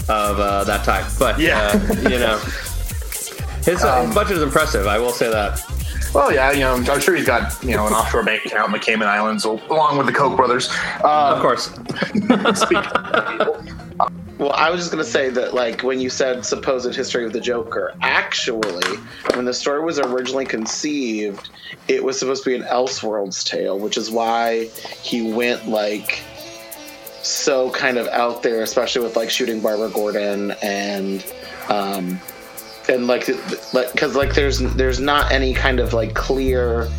of 0.10 0.40
uh, 0.40 0.64
that 0.66 0.84
type. 0.86 1.06
But 1.18 1.40
Yeah. 1.40 1.72
uh, 1.74 2.10
you 2.10 2.20
know. 2.20 2.38
His, 3.66 3.84
uh, 3.84 4.06
his 4.06 4.16
budget 4.16 4.38
is 4.38 4.44
impressive. 4.44 4.88
I 4.88 4.98
will 5.00 5.12
say 5.12 5.30
that. 5.30 5.62
Well, 6.14 6.34
yeah, 6.34 6.52
you 6.52 6.62
know, 6.62 6.74
I'm 6.74 7.00
sure 7.00 7.16
he's 7.16 7.28
got 7.28 7.62
you 7.64 7.76
know 7.76 7.86
an 7.86 7.94
offshore 7.94 8.24
bank 8.24 8.46
account 8.46 8.68
in 8.68 8.72
the 8.72 8.80
Cayman 8.80 9.08
Islands, 9.08 9.44
along 9.46 9.98
with 9.98 10.08
the 10.08 10.14
Koch 10.14 10.36
brothers. 10.36 10.70
Uh, 11.04 11.36
Of 11.36 11.42
course. 11.42 11.66
speak- 12.60 13.69
Well, 14.40 14.54
I 14.54 14.70
was 14.70 14.80
just 14.80 14.90
gonna 14.90 15.04
say 15.04 15.30
that, 15.32 15.54
like, 15.54 15.82
when 15.82 16.00
you 16.00 16.10
said 16.10 16.46
supposed 16.46 16.96
history 16.96 17.26
of 17.26 17.34
the 17.34 17.42
Joker, 17.42 17.94
actually, 18.02 18.98
when 19.36 19.44
the 19.44 19.54
story 19.54 19.84
was 19.84 20.00
originally 20.00 20.46
conceived, 20.46 21.50
it 21.90 22.02
was 22.02 22.18
supposed 22.18 22.46
to 22.46 22.50
be 22.50 22.56
an 22.56 22.64
Elseworlds 22.64 23.44
tale, 23.44 23.78
which 23.78 23.98
is 23.98 24.10
why 24.10 24.70
he 25.04 25.34
went 25.34 25.68
like 25.68 26.24
so 27.22 27.70
kind 27.72 27.98
of 27.98 28.08
out 28.08 28.42
there, 28.42 28.62
especially 28.62 29.04
with 29.04 29.18
like 29.18 29.30
shooting 29.30 29.60
Barbara 29.60 29.90
Gordon 29.90 30.52
and 30.62 31.26
um 31.68 32.20
and 32.88 33.08
like 33.08 33.28
like 33.74 33.92
because 33.92 34.16
like 34.16 34.34
there's 34.34 34.60
there's 34.76 35.02
not 35.02 35.34
any 35.34 35.54
kind 35.54 35.82
of 35.82 35.92
like 35.94 36.16
clear 36.16 36.90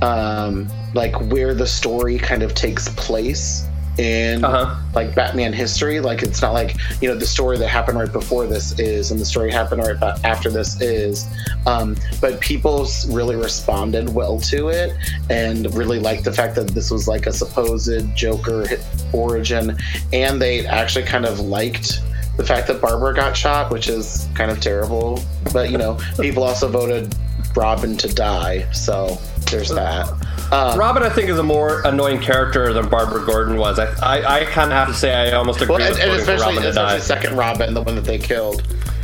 um 0.00 0.68
like 0.94 1.20
where 1.32 1.54
the 1.54 1.66
story 1.66 2.18
kind 2.18 2.44
of 2.44 2.54
takes 2.54 2.88
place 2.90 3.66
in 3.98 4.44
Uh-huh. 4.44 4.74
like 4.94 5.14
Batman 5.14 5.52
history. 5.52 6.00
Like 6.00 6.22
it's 6.22 6.40
not 6.40 6.52
like 6.52 6.76
you 7.02 7.08
know 7.08 7.16
the 7.16 7.26
story 7.26 7.58
that 7.58 7.68
happened 7.68 7.98
right 7.98 8.12
before 8.12 8.46
this 8.46 8.78
is, 8.78 9.10
and 9.10 9.20
the 9.20 9.24
story 9.26 9.50
happened 9.50 9.82
right 9.82 10.00
after 10.24 10.50
this 10.50 10.80
is. 10.80 11.26
Um, 11.66 11.96
but 12.20 12.40
people 12.40 12.88
really 13.08 13.36
responded 13.36 14.14
well 14.14 14.38
to 14.40 14.68
it, 14.68 14.96
and 15.28 15.72
really 15.74 15.98
liked 15.98 16.24
the 16.24 16.32
fact 16.32 16.54
that 16.54 16.68
this 16.68 16.90
was 16.90 17.08
like 17.08 17.26
a 17.26 17.32
supposed 17.32 18.14
Joker 18.14 18.66
origin, 19.12 19.76
and 20.12 20.40
they 20.40 20.66
actually 20.66 21.04
kind 21.04 21.24
of 21.26 21.40
liked 21.40 22.00
the 22.36 22.44
fact 22.44 22.68
that 22.68 22.80
Barbara 22.80 23.14
got 23.14 23.36
shot, 23.36 23.72
which 23.72 23.88
is 23.88 24.28
kind 24.34 24.50
of 24.50 24.60
terrible. 24.60 25.20
But 25.52 25.70
you 25.70 25.78
know, 25.78 25.98
people 26.20 26.44
also 26.44 26.68
voted 26.68 27.14
Robin 27.56 27.96
to 27.96 28.12
die, 28.14 28.70
so 28.70 29.18
there's 29.50 29.70
that. 29.70 30.08
Um, 30.52 30.78
Robin, 30.78 31.02
I 31.02 31.10
think, 31.10 31.28
is 31.28 31.38
a 31.38 31.42
more 31.42 31.82
annoying 31.82 32.20
character 32.20 32.72
than 32.72 32.88
Barbara 32.88 33.24
Gordon 33.24 33.56
was. 33.56 33.78
I, 33.78 33.86
I, 34.00 34.40
I 34.40 34.44
kind 34.46 34.72
of 34.72 34.78
have 34.78 34.88
to 34.88 34.94
say 34.94 35.14
I 35.14 35.32
almost 35.32 35.60
agree 35.60 35.76
well, 35.76 35.86
and, 35.86 35.94
with 35.94 36.02
and 36.02 36.12
especially, 36.12 36.46
Robin 36.46 36.62
to 36.62 36.68
especially 36.70 36.98
die. 36.98 37.04
second 37.04 37.36
Robin, 37.36 37.74
the 37.74 37.82
one 37.82 37.94
that 37.96 38.04
they 38.04 38.18
killed. 38.18 38.62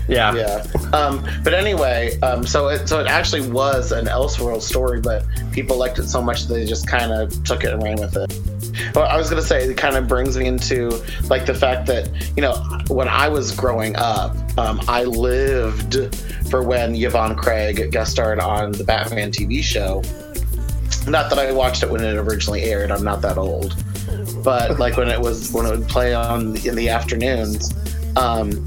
Yeah. 0.08 0.34
Yeah. 0.34 0.66
Um, 0.92 1.26
but 1.42 1.54
anyway, 1.54 2.18
um, 2.20 2.46
so 2.46 2.68
it 2.68 2.88
so 2.88 3.00
it 3.00 3.06
actually 3.06 3.50
was 3.50 3.92
an 3.92 4.06
Elseworld 4.06 4.62
story, 4.62 5.00
but 5.00 5.24
people 5.52 5.76
liked 5.76 5.98
it 5.98 6.08
so 6.08 6.22
much 6.22 6.46
that 6.46 6.54
they 6.54 6.64
just 6.64 6.86
kind 6.86 7.12
of 7.12 7.42
took 7.44 7.64
it 7.64 7.72
and 7.72 7.82
ran 7.82 7.96
with 7.96 8.16
it. 8.16 8.32
Well, 8.94 9.06
I 9.06 9.16
was 9.16 9.28
gonna 9.30 9.42
say 9.42 9.64
it 9.64 9.76
kind 9.76 9.96
of 9.96 10.08
brings 10.08 10.36
me 10.36 10.46
into 10.46 11.02
like 11.28 11.46
the 11.46 11.54
fact 11.54 11.86
that 11.86 12.10
you 12.36 12.42
know 12.42 12.54
when 12.88 13.08
I 13.08 13.28
was 13.28 13.54
growing 13.54 13.96
up, 13.96 14.36
um, 14.58 14.80
I 14.88 15.04
lived 15.04 16.16
for 16.50 16.62
when 16.62 16.94
Yvonne 16.94 17.36
Craig 17.36 17.90
guest 17.90 18.12
starred 18.12 18.40
on 18.40 18.72
the 18.72 18.84
Batman 18.84 19.30
TV 19.30 19.62
show. 19.62 20.02
Not 21.06 21.30
that 21.30 21.38
I 21.38 21.52
watched 21.52 21.82
it 21.82 21.90
when 21.90 22.02
it 22.02 22.16
originally 22.16 22.62
aired. 22.62 22.90
I'm 22.90 23.04
not 23.04 23.20
that 23.22 23.36
old, 23.36 23.76
but 24.42 24.78
like 24.78 24.96
when 24.96 25.08
it 25.08 25.20
was 25.20 25.52
when 25.52 25.66
it 25.66 25.70
would 25.70 25.88
play 25.88 26.14
on 26.14 26.56
in 26.66 26.74
the 26.74 26.88
afternoons. 26.88 27.74
Um, 28.16 28.66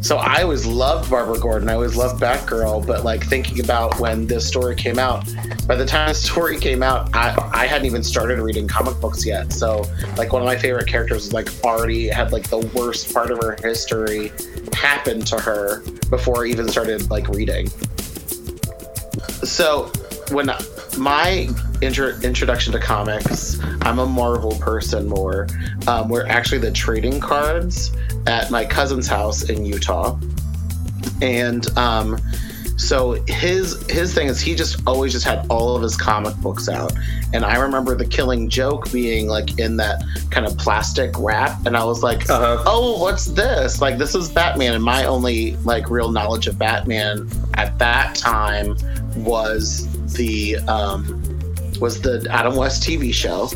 so 0.00 0.16
I 0.16 0.42
always 0.42 0.64
loved 0.64 1.10
Barbara 1.10 1.38
Gordon. 1.38 1.68
I 1.68 1.74
always 1.74 1.94
loved 1.94 2.22
Batgirl, 2.22 2.86
but 2.86 3.04
like 3.04 3.24
thinking 3.24 3.60
about 3.60 4.00
when 4.00 4.26
this 4.26 4.46
story 4.46 4.74
came 4.74 4.98
out, 4.98 5.24
by 5.66 5.76
the 5.76 5.84
time 5.84 6.08
the 6.08 6.14
story 6.14 6.58
came 6.58 6.82
out, 6.82 7.14
I, 7.14 7.36
I 7.52 7.66
hadn't 7.66 7.86
even 7.86 8.02
started 8.02 8.38
reading 8.38 8.66
comic 8.66 8.98
books 9.00 9.26
yet. 9.26 9.52
So 9.52 9.84
like 10.16 10.32
one 10.32 10.40
of 10.42 10.46
my 10.46 10.56
favorite 10.56 10.86
characters 10.86 11.24
was 11.24 11.32
like 11.32 11.48
already 11.64 12.08
had 12.08 12.32
like 12.32 12.48
the 12.48 12.58
worst 12.74 13.12
part 13.12 13.30
of 13.30 13.38
her 13.42 13.56
history 13.62 14.32
happen 14.72 15.20
to 15.20 15.38
her 15.38 15.82
before 16.08 16.44
I 16.44 16.48
even 16.48 16.68
started 16.68 17.10
like 17.10 17.28
reading. 17.28 17.68
So 19.44 19.92
when 20.30 20.50
my 20.96 21.48
intro- 21.82 22.18
introduction 22.22 22.72
to 22.72 22.78
comics, 22.78 23.58
I'm 23.82 23.98
a 23.98 24.06
Marvel 24.06 24.52
person 24.58 25.08
more. 25.08 25.46
Um, 25.86 26.08
were 26.08 26.26
actually 26.26 26.58
the 26.58 26.70
trading 26.72 27.20
cards 27.20 27.90
at 28.26 28.50
my 28.50 28.64
cousin's 28.64 29.06
house 29.08 29.48
in 29.48 29.64
Utah, 29.64 30.18
and 31.22 31.66
um, 31.78 32.18
so 32.76 33.12
his 33.26 33.82
his 33.90 34.14
thing 34.14 34.28
is 34.28 34.40
he 34.40 34.54
just 34.54 34.80
always 34.86 35.12
just 35.12 35.24
had 35.26 35.46
all 35.50 35.76
of 35.76 35.82
his 35.82 35.96
comic 35.96 36.34
books 36.36 36.68
out, 36.68 36.92
and 37.32 37.44
I 37.44 37.56
remember 37.56 37.94
the 37.94 38.06
Killing 38.06 38.48
Joke 38.48 38.90
being 38.92 39.26
like 39.28 39.58
in 39.58 39.76
that 39.78 40.02
kind 40.30 40.46
of 40.46 40.56
plastic 40.58 41.12
wrap, 41.18 41.66
and 41.66 41.76
I 41.76 41.84
was 41.84 42.02
like, 42.02 42.28
Uh-huh. 42.30 42.62
oh, 42.66 43.00
what's 43.00 43.26
this? 43.26 43.80
Like 43.80 43.98
this 43.98 44.14
is 44.14 44.30
Batman, 44.30 44.74
and 44.74 44.82
my 44.84 45.04
only 45.04 45.56
like 45.64 45.90
real 45.90 46.10
knowledge 46.10 46.46
of 46.46 46.58
Batman 46.58 47.28
at 47.54 47.78
that 47.78 48.14
time 48.14 48.76
was 49.16 49.86
the 50.14 50.56
um, 50.68 51.39
was 51.80 52.00
the 52.00 52.26
Adam 52.30 52.56
West 52.56 52.82
TV 52.82 53.12
show, 53.12 53.48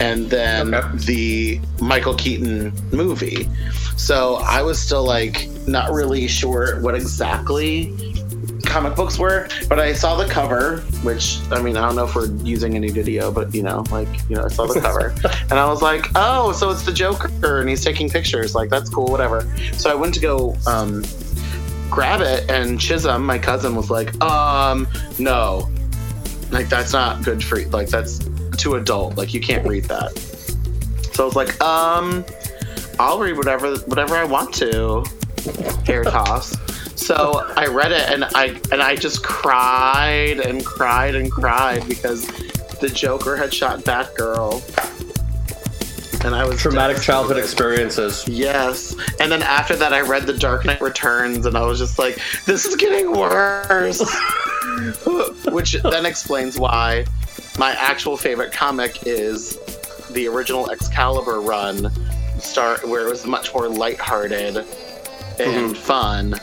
and 0.00 0.28
then 0.28 0.74
Okay. 0.74 0.88
the 0.98 1.60
Michael 1.80 2.14
Keaton 2.14 2.72
movie. 2.92 3.48
So 3.96 4.36
I 4.36 4.62
was 4.62 4.78
still 4.78 5.04
like 5.04 5.48
not 5.66 5.90
really 5.92 6.26
sure 6.28 6.80
what 6.80 6.94
exactly 6.94 7.92
comic 8.64 8.94
books 8.96 9.16
were, 9.18 9.48
but 9.68 9.78
I 9.78 9.92
saw 9.92 10.16
the 10.16 10.26
cover, 10.26 10.78
which 11.02 11.38
I 11.50 11.62
mean 11.62 11.76
I 11.76 11.86
don't 11.86 11.96
know 11.96 12.04
if 12.04 12.14
we're 12.14 12.26
using 12.44 12.74
any 12.74 12.90
video, 12.90 13.30
but 13.30 13.54
you 13.54 13.62
know, 13.62 13.84
like 13.90 14.08
you 14.28 14.36
know, 14.36 14.44
I 14.44 14.48
saw 14.48 14.66
the 14.66 14.80
cover, 14.80 15.14
and 15.50 15.52
I 15.54 15.66
was 15.68 15.82
like, 15.82 16.06
oh, 16.14 16.52
so 16.52 16.70
it's 16.70 16.82
the 16.82 16.92
Joker, 16.92 17.60
and 17.60 17.68
he's 17.68 17.82
taking 17.84 18.10
pictures, 18.10 18.54
like 18.54 18.68
that's 18.68 18.90
cool, 18.90 19.06
whatever. 19.06 19.46
So 19.74 19.90
I 19.90 19.94
went 19.94 20.12
to 20.14 20.20
go 20.20 20.56
um, 20.66 21.04
grab 21.90 22.20
it, 22.20 22.50
and 22.50 22.78
Chisholm, 22.80 23.24
my 23.24 23.38
cousin, 23.38 23.74
was 23.76 23.88
like, 23.90 24.20
um, 24.22 24.86
no, 25.18 25.70
like 26.50 26.68
that's 26.68 26.92
not 26.92 27.24
good 27.24 27.42
for 27.42 27.60
you, 27.60 27.68
like 27.68 27.88
that's 27.88 28.20
too 28.56 28.74
adult, 28.74 29.16
like 29.16 29.34
you 29.34 29.40
can't 29.40 29.66
read 29.66 29.84
that. 29.84 30.16
So 31.12 31.24
I 31.24 31.26
was 31.26 31.36
like, 31.36 31.60
um, 31.60 32.24
I'll 32.98 33.18
read 33.18 33.36
whatever 33.36 33.76
whatever 33.80 34.16
I 34.16 34.24
want 34.24 34.54
to. 34.56 35.04
Hair 35.84 36.04
toss. 36.04 36.56
So 36.98 37.46
I 37.56 37.66
read 37.66 37.92
it 37.92 38.08
and 38.10 38.24
I 38.24 38.60
and 38.72 38.82
I 38.82 38.96
just 38.96 39.22
cried 39.22 40.40
and 40.40 40.64
cried 40.64 41.14
and 41.14 41.30
cried 41.30 41.86
because 41.88 42.26
the 42.80 42.88
Joker 42.92 43.36
had 43.36 43.52
shot 43.52 43.80
Batgirl. 43.80 44.62
And 46.24 46.34
I 46.34 46.46
was 46.46 46.60
Traumatic 46.60 47.00
childhood 47.00 47.38
experiences. 47.38 48.26
Yes. 48.26 48.96
And 49.20 49.30
then 49.30 49.42
after 49.42 49.76
that 49.76 49.92
I 49.92 50.00
read 50.00 50.24
The 50.24 50.36
Dark 50.36 50.64
Knight 50.64 50.80
Returns 50.80 51.46
and 51.46 51.56
I 51.56 51.64
was 51.64 51.78
just 51.78 51.98
like, 51.98 52.20
this 52.44 52.64
is 52.64 52.76
getting 52.76 53.12
worse. 53.12 54.00
Which 55.46 55.74
then 55.82 56.06
explains 56.06 56.58
why 56.58 57.06
my 57.58 57.72
actual 57.72 58.16
favorite 58.16 58.52
comic 58.52 59.06
is 59.06 59.56
the 60.10 60.26
original 60.28 60.70
Excalibur 60.70 61.40
run, 61.40 61.90
start 62.38 62.86
where 62.86 63.06
it 63.06 63.10
was 63.10 63.26
much 63.26 63.54
more 63.54 63.68
lighthearted 63.68 64.56
and 64.56 64.66
mm-hmm. 65.38 65.72
fun. 65.72 66.34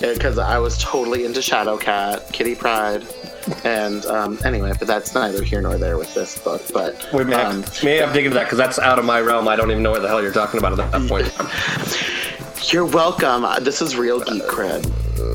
Because 0.00 0.38
I 0.38 0.58
was 0.58 0.78
totally 0.78 1.24
into 1.24 1.40
Shadowcat, 1.40 2.32
Kitty 2.32 2.54
Pryde, 2.54 3.06
and 3.64 4.04
um, 4.06 4.38
anyway, 4.44 4.72
but 4.78 4.86
that's 4.88 5.14
neither 5.14 5.42
here 5.42 5.60
nor 5.60 5.76
there 5.78 5.98
with 5.98 6.14
this 6.14 6.38
book. 6.38 6.62
But 6.72 7.06
We 7.12 7.24
may, 7.24 7.34
um, 7.36 7.64
may 7.82 7.96
have 7.96 8.10
to 8.10 8.14
dig 8.14 8.26
into 8.26 8.34
that 8.36 8.44
because 8.44 8.58
that's 8.58 8.78
out 8.78 8.98
of 8.98 9.04
my 9.04 9.20
realm. 9.20 9.48
I 9.48 9.56
don't 9.56 9.70
even 9.70 9.82
know 9.82 9.90
what 9.90 10.02
the 10.02 10.08
hell 10.08 10.22
you're 10.22 10.32
talking 10.32 10.58
about 10.58 10.78
at 10.78 10.90
that 10.90 11.08
point. 11.08 11.32
you're 12.72 12.86
welcome. 12.86 13.44
Uh, 13.44 13.60
This 13.60 13.82
is 13.82 13.96
real 13.96 14.20
geek 14.20 14.42
cred. 14.44 14.86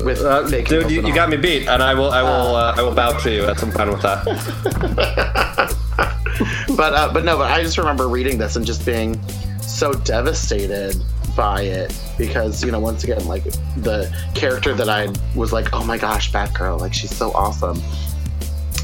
With 0.04 0.20
Uh, 0.20 0.42
dude, 0.48 0.90
you, 0.90 1.06
you 1.06 1.14
got 1.14 1.28
me 1.30 1.36
beat, 1.36 1.68
and 1.68 1.82
I 1.82 1.94
will, 1.94 2.10
I 2.10 2.22
will, 2.22 2.56
uh, 2.56 2.74
I 2.76 2.82
will 2.82 2.94
bow 2.94 3.12
to 3.18 3.30
you. 3.30 3.42
That's 3.46 3.62
I'm 3.62 3.70
fine 3.70 3.90
with 3.90 4.02
that. 4.02 4.24
but 6.76 6.92
uh, 6.94 7.12
but 7.12 7.24
no, 7.24 7.36
but 7.36 7.50
I 7.50 7.62
just 7.62 7.78
remember 7.78 8.08
reading 8.08 8.38
this 8.38 8.56
and 8.56 8.66
just 8.66 8.84
being 8.84 9.20
so 9.60 9.92
devastated 9.92 10.96
by 11.38 11.62
it 11.62 11.96
because 12.18 12.64
you 12.64 12.72
know 12.72 12.80
once 12.80 13.04
again 13.04 13.24
like 13.28 13.44
the 13.76 14.12
character 14.34 14.74
that 14.74 14.88
I 14.88 15.06
was 15.36 15.52
like 15.52 15.72
oh 15.72 15.84
my 15.84 15.96
gosh 15.96 16.32
Batgirl 16.32 16.80
like 16.80 16.92
she's 16.92 17.14
so 17.16 17.30
awesome. 17.30 17.80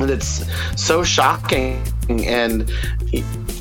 And 0.01 0.11
it's 0.11 0.45
so 0.81 1.03
shocking 1.03 1.83
and 2.09 2.71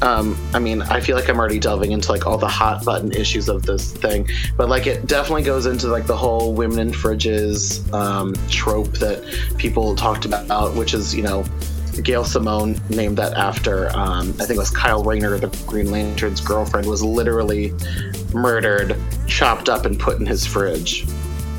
um, 0.04 0.38
I 0.54 0.60
mean 0.60 0.84
I 0.84 1.00
feel 1.00 1.16
like 1.16 1.28
I'm 1.28 1.40
already 1.40 1.58
delving 1.58 1.92
into 1.92 2.12
like 2.12 2.28
all 2.28 2.38
the 2.38 2.48
hot 2.48 2.86
button 2.86 3.12
issues 3.12 3.50
of 3.50 3.64
this 3.64 3.92
thing 3.92 4.28
but 4.58 4.70
like 4.70 4.86
it 4.86 5.08
definitely 5.08 5.44
goes 5.44 5.66
into 5.66 5.88
like 5.88 6.06
the 6.06 6.18
whole 6.18 6.54
women 6.54 6.78
in 6.80 6.92
fridges 6.92 7.92
um, 7.94 8.36
trope 8.50 8.94
that 9.00 9.24
people 9.58 9.96
talked 9.96 10.26
about 10.26 10.76
which 10.76 10.94
is 10.94 11.16
you 11.16 11.24
know 11.24 11.44
Gail 12.02 12.24
Simone 12.24 12.80
named 12.90 13.18
that 13.18 13.34
after 13.34 13.90
um, 13.96 14.30
I 14.40 14.46
think 14.46 14.52
it 14.52 14.58
was 14.58 14.70
Kyle 14.72 15.04
Rayner, 15.04 15.38
the 15.38 15.48
Green 15.68 15.92
Lantern's 15.92 16.42
girlfriend, 16.42 16.88
was 16.88 17.04
literally 17.04 17.74
murdered, 18.34 18.96
chopped 19.28 19.70
up, 19.70 19.86
and 19.86 20.00
put 20.00 20.20
in 20.20 20.26
his 20.26 20.46
fridge. 20.46 21.06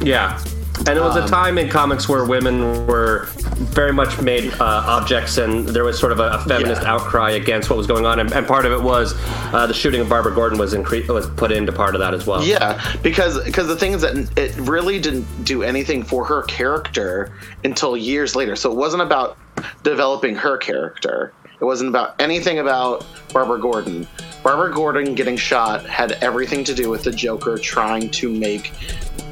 Yeah. 0.03 0.43
And 0.87 0.99
it 0.99 1.01
was 1.01 1.15
a 1.15 1.23
Um, 1.23 1.29
time 1.29 1.59
in 1.59 1.69
comics 1.69 2.09
where 2.09 2.25
women 2.25 2.85
were 2.89 3.29
very 3.57 3.93
much 3.93 4.21
made 4.21 4.53
uh, 4.55 4.83
objects, 4.87 5.39
and 5.39 5.69
there 5.69 5.85
was 5.85 5.97
sort 5.97 6.11
of 6.11 6.19
a, 6.19 6.31
a 6.33 6.39
feminist 6.41 6.83
Yeah. 6.83 6.95
outcry 6.95 7.31
against 7.31 7.71
what 7.71 7.77
was 7.77 7.87
going 7.87 8.05
on. 8.05 8.19
And, 8.19 8.33
and 8.33 8.45
part 8.45 8.67
of 8.67 8.73
it 8.73 8.83
was 8.83 9.15
uh, 9.53 9.69
the 9.69 9.73
shooting 9.73 10.01
of 10.01 10.09
Barbara 10.09 10.35
Gordon 10.35 10.59
was 10.59 10.75
incre- 10.75 11.07
was 11.07 11.29
put 11.29 11.53
into 11.53 11.71
part 11.71 11.95
of 11.95 12.01
that 12.01 12.13
as 12.13 12.27
well. 12.27 12.43
Yeah, 12.43 12.83
because 13.05 13.43
because 13.45 13.69
the 13.69 13.77
thing 13.77 13.93
is 13.93 14.03
that 14.03 14.17
it 14.37 14.57
really 14.57 14.99
didn't 14.99 15.27
do 15.45 15.63
anything 15.63 16.03
for 16.03 16.25
her 16.25 16.43
character 16.43 17.31
until 17.63 17.97
years 17.97 18.35
later. 18.35 18.57
So 18.57 18.73
it 18.73 18.77
wasn't 18.77 19.03
about 19.03 19.39
developing 19.83 20.35
her 20.35 20.57
character. 20.57 21.33
It 21.61 21.65
wasn't 21.65 21.89
about 21.89 22.21
anything 22.21 22.59
about 22.59 23.07
Barbara 23.33 23.61
Gordon. 23.61 24.07
Barbara 24.43 24.73
Gordon 24.75 25.15
getting 25.15 25.37
shot 25.37 25.87
had 25.87 26.13
everything 26.13 26.65
to 26.65 26.75
do 26.75 26.91
with 26.91 27.05
the 27.05 27.13
Joker 27.13 27.57
trying 27.57 28.11
to 28.11 28.29
make 28.29 28.73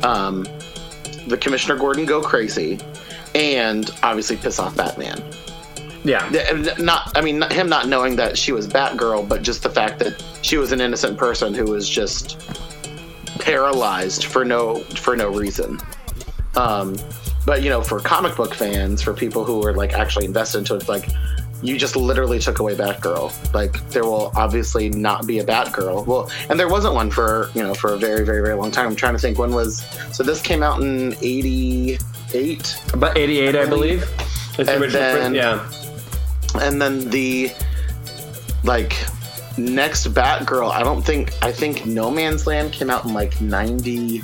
um, 0.04 0.44
the 1.26 1.37
Commissioner 1.38 1.76
Gordon 1.76 2.06
go 2.06 2.22
crazy, 2.22 2.78
and 3.35 3.90
obviously 4.02 4.37
piss 4.37 4.58
off 4.58 4.76
Batman. 4.76 5.22
Yeah. 6.04 6.28
Not, 6.78 7.16
I 7.16 7.20
mean, 7.20 7.42
him 7.50 7.68
not 7.68 7.88
knowing 7.88 8.16
that 8.16 8.37
she 8.37 8.52
was 8.52 8.66
Batgirl, 8.66 9.28
but 9.28 9.42
just 9.42 9.62
the 9.62 9.70
fact 9.70 9.98
that 10.00 10.22
she 10.42 10.56
was 10.56 10.72
an 10.72 10.80
innocent 10.80 11.16
person 11.16 11.54
who 11.54 11.64
was 11.64 11.88
just 11.88 12.40
paralyzed 13.38 14.24
for 14.24 14.44
no 14.44 14.80
for 14.80 15.16
no 15.16 15.28
reason. 15.28 15.78
Um, 16.56 16.96
but 17.46 17.62
you 17.62 17.70
know, 17.70 17.83
for 17.83 17.98
comic 18.00 18.37
book 18.37 18.55
fans, 18.55 19.02
for 19.02 19.12
people 19.14 19.44
who 19.44 19.64
are 19.66 19.74
like 19.74 19.92
actually 19.94 20.24
invested 20.26 20.59
into 20.59 20.74
it, 20.74 20.78
it's 20.83 20.88
like 20.88 21.09
you 21.62 21.78
just 21.78 21.94
literally 21.94 22.38
took 22.40 22.59
away 22.59 22.74
Batgirl. 22.74 23.33
Like 23.55 23.74
there 23.90 24.05
will 24.05 24.33
obviously 24.35 24.88
not 24.88 25.26
be 25.26 25.38
a 25.38 25.44
Batgirl. 25.44 26.07
Well, 26.07 26.31
and 26.50 26.59
there 26.59 26.68
wasn't 26.68 26.94
one 26.94 27.11
for 27.11 27.50
you 27.55 27.62
know 27.62 27.74
for 27.74 27.92
a 27.94 27.96
very 27.96 28.24
very 28.24 28.40
very 28.42 28.55
long 28.55 28.70
time. 28.70 28.87
I'm 28.88 28.96
trying 28.96 29.14
to 29.14 29.18
think 29.20 29.38
when 29.38 29.52
was 29.52 29.85
so 30.12 30.22
this 30.22 30.40
came 30.42 30.62
out 30.62 30.81
in 30.83 31.14
'88. 31.22 32.81
About 32.94 33.16
88, 33.16 33.55
I 33.57 33.66
believe. 33.66 34.00
The 34.57 34.70
And 34.70 34.78
print. 34.78 34.92
then- 34.92 35.35
Yeah. 35.35 35.66
and 36.61 36.81
then 36.83 37.09
the 37.11 37.50
like 38.64 38.92
next 39.59 40.07
batgirl 40.14 40.70
i 40.70 40.83
don't 40.83 41.02
think 41.02 41.33
i 41.42 41.50
think 41.52 41.85
no 41.87 42.11
man's 42.11 42.46
land 42.46 42.72
came 42.72 42.88
out 42.90 43.05
in 43.05 43.12
like 43.14 43.38
90 43.40 44.22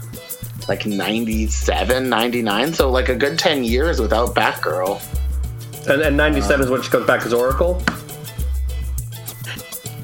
like 0.68 0.84
97 0.84 2.08
99 2.08 2.74
so 2.74 2.90
like 2.90 3.08
a 3.08 3.14
good 3.14 3.38
10 3.38 3.64
years 3.64 4.00
without 4.00 4.34
batgirl. 4.34 5.00
And, 5.88 6.02
and 6.02 6.16
97 6.16 6.64
is 6.66 6.70
when 6.70 6.82
she 6.82 6.90
comes 6.90 7.06
back 7.06 7.24
as 7.24 7.32
Oracle. 7.32 7.82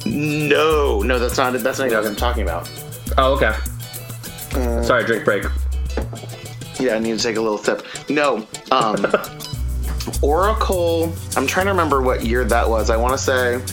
no 0.07 1.03
no 1.03 1.18
that's 1.18 1.37
not 1.37 1.53
that's 1.55 1.79
not 1.79 1.90
what 1.90 2.07
i'm 2.07 2.16
talking 2.16 2.42
about. 2.42 2.70
Oh, 3.18 3.35
okay. 3.35 3.53
Sorry, 4.83 5.05
drink 5.05 5.24
break. 5.24 5.44
yeah 6.81 6.94
i 6.94 6.98
need 6.98 7.16
to 7.16 7.22
take 7.22 7.37
a 7.37 7.40
little 7.40 7.59
sip. 7.59 7.85
No 8.09 8.46
um 8.70 9.05
oracle 10.22 11.12
i'm 11.37 11.46
trying 11.46 11.66
to 11.66 11.72
remember 11.72 12.03
what 12.03 12.24
year 12.24 12.44
that 12.44 12.69
was. 12.69 12.90
I 12.90 12.96
want 12.96 13.12
to 13.12 13.19
say 13.19 13.54
it 13.56 13.73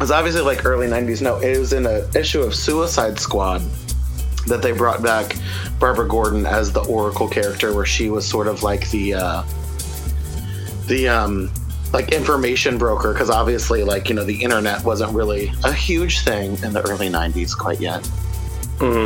was 0.00 0.10
obviously 0.10 0.42
like 0.42 0.64
early 0.64 0.86
90s 0.86 1.22
no 1.22 1.38
it 1.38 1.58
was 1.58 1.72
in 1.72 1.86
an 1.86 2.04
issue 2.14 2.42
of 2.42 2.54
suicide 2.54 3.18
squad 3.18 3.62
that 4.46 4.62
they 4.62 4.72
brought 4.72 5.02
back 5.02 5.36
barbara 5.78 6.06
gordon 6.08 6.46
as 6.46 6.72
the 6.72 6.82
oracle 6.84 7.28
character 7.28 7.74
where 7.74 7.86
she 7.86 8.10
was 8.10 8.26
sort 8.26 8.46
of 8.46 8.62
like 8.62 8.88
the 8.90 9.14
uh 9.14 9.42
the 10.86 11.08
um 11.08 11.50
like 11.92 12.12
information 12.12 12.78
broker 12.78 13.12
because 13.12 13.30
obviously 13.30 13.82
like 13.84 14.08
you 14.08 14.14
know 14.14 14.24
the 14.24 14.42
internet 14.42 14.82
wasn't 14.84 15.12
really 15.12 15.52
a 15.64 15.72
huge 15.72 16.20
thing 16.20 16.56
in 16.62 16.72
the 16.72 16.82
early 16.82 17.08
90s 17.08 17.56
quite 17.56 17.80
yet 17.80 18.08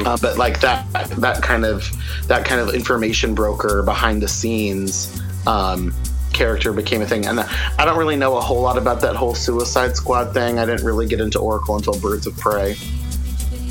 Uh, 0.05 0.17
but 0.21 0.37
like 0.37 0.59
that 0.61 0.85
that 1.19 1.43
kind 1.43 1.65
of 1.65 1.89
that 2.27 2.45
kind 2.45 2.61
of 2.61 2.75
information 2.75 3.35
broker 3.37 3.85
behind 3.85 4.21
the 4.21 4.27
scenes 4.27 5.23
um, 5.47 5.95
character 6.33 6.73
became 6.73 7.03
a 7.03 7.07
thing. 7.07 7.25
And 7.25 7.39
I 7.79 7.85
don't 7.85 7.97
really 7.97 8.17
know 8.17 8.37
a 8.37 8.41
whole 8.41 8.61
lot 8.61 8.77
about 8.79 9.01
that 9.03 9.15
whole 9.15 9.35
Suicide 9.35 9.95
Squad 9.95 10.35
thing. 10.35 10.59
I 10.59 10.67
didn't 10.67 10.85
really 10.85 11.07
get 11.07 11.21
into 11.21 11.39
Oracle 11.39 11.77
until 11.77 11.95
Birds 12.01 12.27
of 12.27 12.37
Prey. 12.37 12.77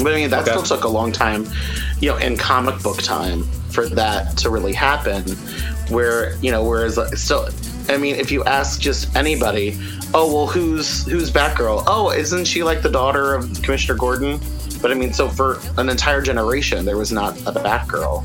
But 0.01 0.13
I 0.13 0.15
mean, 0.15 0.29
that 0.29 0.41
Okay. 0.41 0.51
still 0.51 0.63
took 0.63 0.83
a 0.85 0.87
long 0.87 1.11
time, 1.11 1.47
you 1.99 2.09
know, 2.09 2.17
in 2.17 2.37
comic 2.37 2.81
book 2.81 3.01
time 3.01 3.43
for 3.71 3.85
that 3.89 4.37
to 4.37 4.49
really 4.49 4.73
happen. 4.73 5.23
Where 5.89 6.35
you 6.37 6.51
know, 6.51 6.63
whereas 6.63 6.99
still, 7.21 7.49
I 7.89 7.97
mean, 7.97 8.15
if 8.15 8.31
you 8.31 8.43
ask 8.45 8.79
just 8.79 9.15
anybody, 9.15 9.77
oh 10.13 10.33
well, 10.33 10.47
who's 10.47 11.05
who's 11.05 11.31
Batgirl? 11.31 11.83
Oh, 11.87 12.11
isn't 12.11 12.45
she 12.45 12.63
like 12.63 12.81
the 12.81 12.89
daughter 12.91 13.33
of 13.33 13.61
Commissioner 13.63 13.97
Gordon? 13.97 14.39
But 14.81 14.91
I 14.91 14.93
mean, 14.93 15.11
so 15.13 15.27
for 15.27 15.59
an 15.77 15.89
entire 15.89 16.21
generation, 16.21 16.85
there 16.85 16.95
was 16.97 17.11
not 17.11 17.37
a 17.41 17.51
Batgirl. 17.51 18.23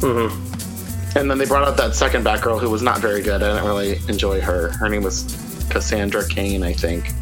Mm-hmm. 0.00 1.18
And 1.18 1.30
then 1.30 1.38
they 1.38 1.46
brought 1.46 1.66
out 1.68 1.76
that 1.76 1.94
second 1.94 2.24
Batgirl 2.24 2.58
who 2.60 2.68
was 2.70 2.82
not 2.82 2.98
very 2.98 3.22
good. 3.22 3.42
I 3.42 3.54
didn't 3.54 3.64
really 3.64 4.00
enjoy 4.08 4.40
her. 4.40 4.70
Her 4.70 4.88
name 4.88 5.04
was 5.04 5.22
Cassandra 5.70 6.26
Cain, 6.28 6.64
I 6.64 6.72
think. 6.72 7.12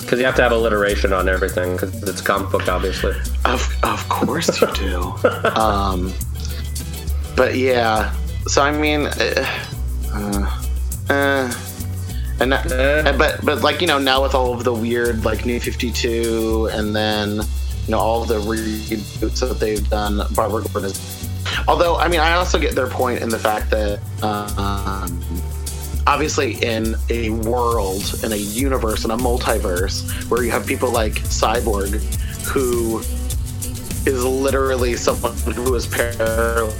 Because 0.00 0.18
you 0.18 0.24
have 0.26 0.36
to 0.36 0.42
have 0.42 0.52
alliteration 0.52 1.12
on 1.12 1.28
everything 1.28 1.72
because 1.72 2.02
it's 2.08 2.20
comic 2.20 2.50
book, 2.50 2.66
obviously. 2.68 3.14
Of 3.44 3.68
of 3.82 4.08
course 4.08 4.60
you 4.60 4.66
do. 4.74 5.00
um, 5.54 6.12
but 7.36 7.54
yeah, 7.56 8.12
so 8.46 8.62
I 8.62 8.72
mean, 8.72 9.02
uh, 9.06 9.60
uh, 10.12 10.62
uh, 11.10 11.54
and 12.40 12.52
that, 12.52 12.70
Eh. 12.72 13.12
but 13.16 13.44
but 13.44 13.62
like 13.62 13.80
you 13.80 13.86
know 13.86 13.98
now 13.98 14.22
with 14.22 14.34
all 14.34 14.54
of 14.54 14.64
the 14.64 14.72
weird 14.72 15.24
like 15.24 15.44
New 15.44 15.60
Fifty 15.60 15.90
Two, 15.92 16.68
and 16.72 16.96
then 16.96 17.36
you 17.36 17.90
know 17.90 17.98
all 17.98 18.22
of 18.22 18.28
the 18.28 18.40
reboots 18.40 19.40
that 19.46 19.60
they've 19.60 19.88
done, 19.90 20.22
Barbara 20.34 20.62
Gordon 20.62 20.86
is. 20.90 21.28
Although 21.66 21.96
I 21.96 22.08
mean, 22.08 22.20
I 22.20 22.32
also 22.32 22.58
get 22.58 22.74
their 22.74 22.88
point 22.88 23.20
in 23.22 23.28
the 23.28 23.38
fact 23.38 23.70
that. 23.70 24.00
Um, 24.22 25.22
obviously 26.08 26.54
in 26.64 26.96
a 27.10 27.28
world 27.28 28.18
in 28.24 28.32
a 28.32 28.36
universe 28.36 29.04
in 29.04 29.10
a 29.10 29.16
multiverse 29.16 30.08
where 30.30 30.42
you 30.42 30.50
have 30.50 30.66
people 30.66 30.90
like 30.90 31.12
cyborg 31.12 32.00
who 32.46 32.98
is 34.10 34.24
literally 34.24 34.96
someone 34.96 35.36
who 35.52 35.74
is 35.74 35.86
paralyzed 35.86 36.72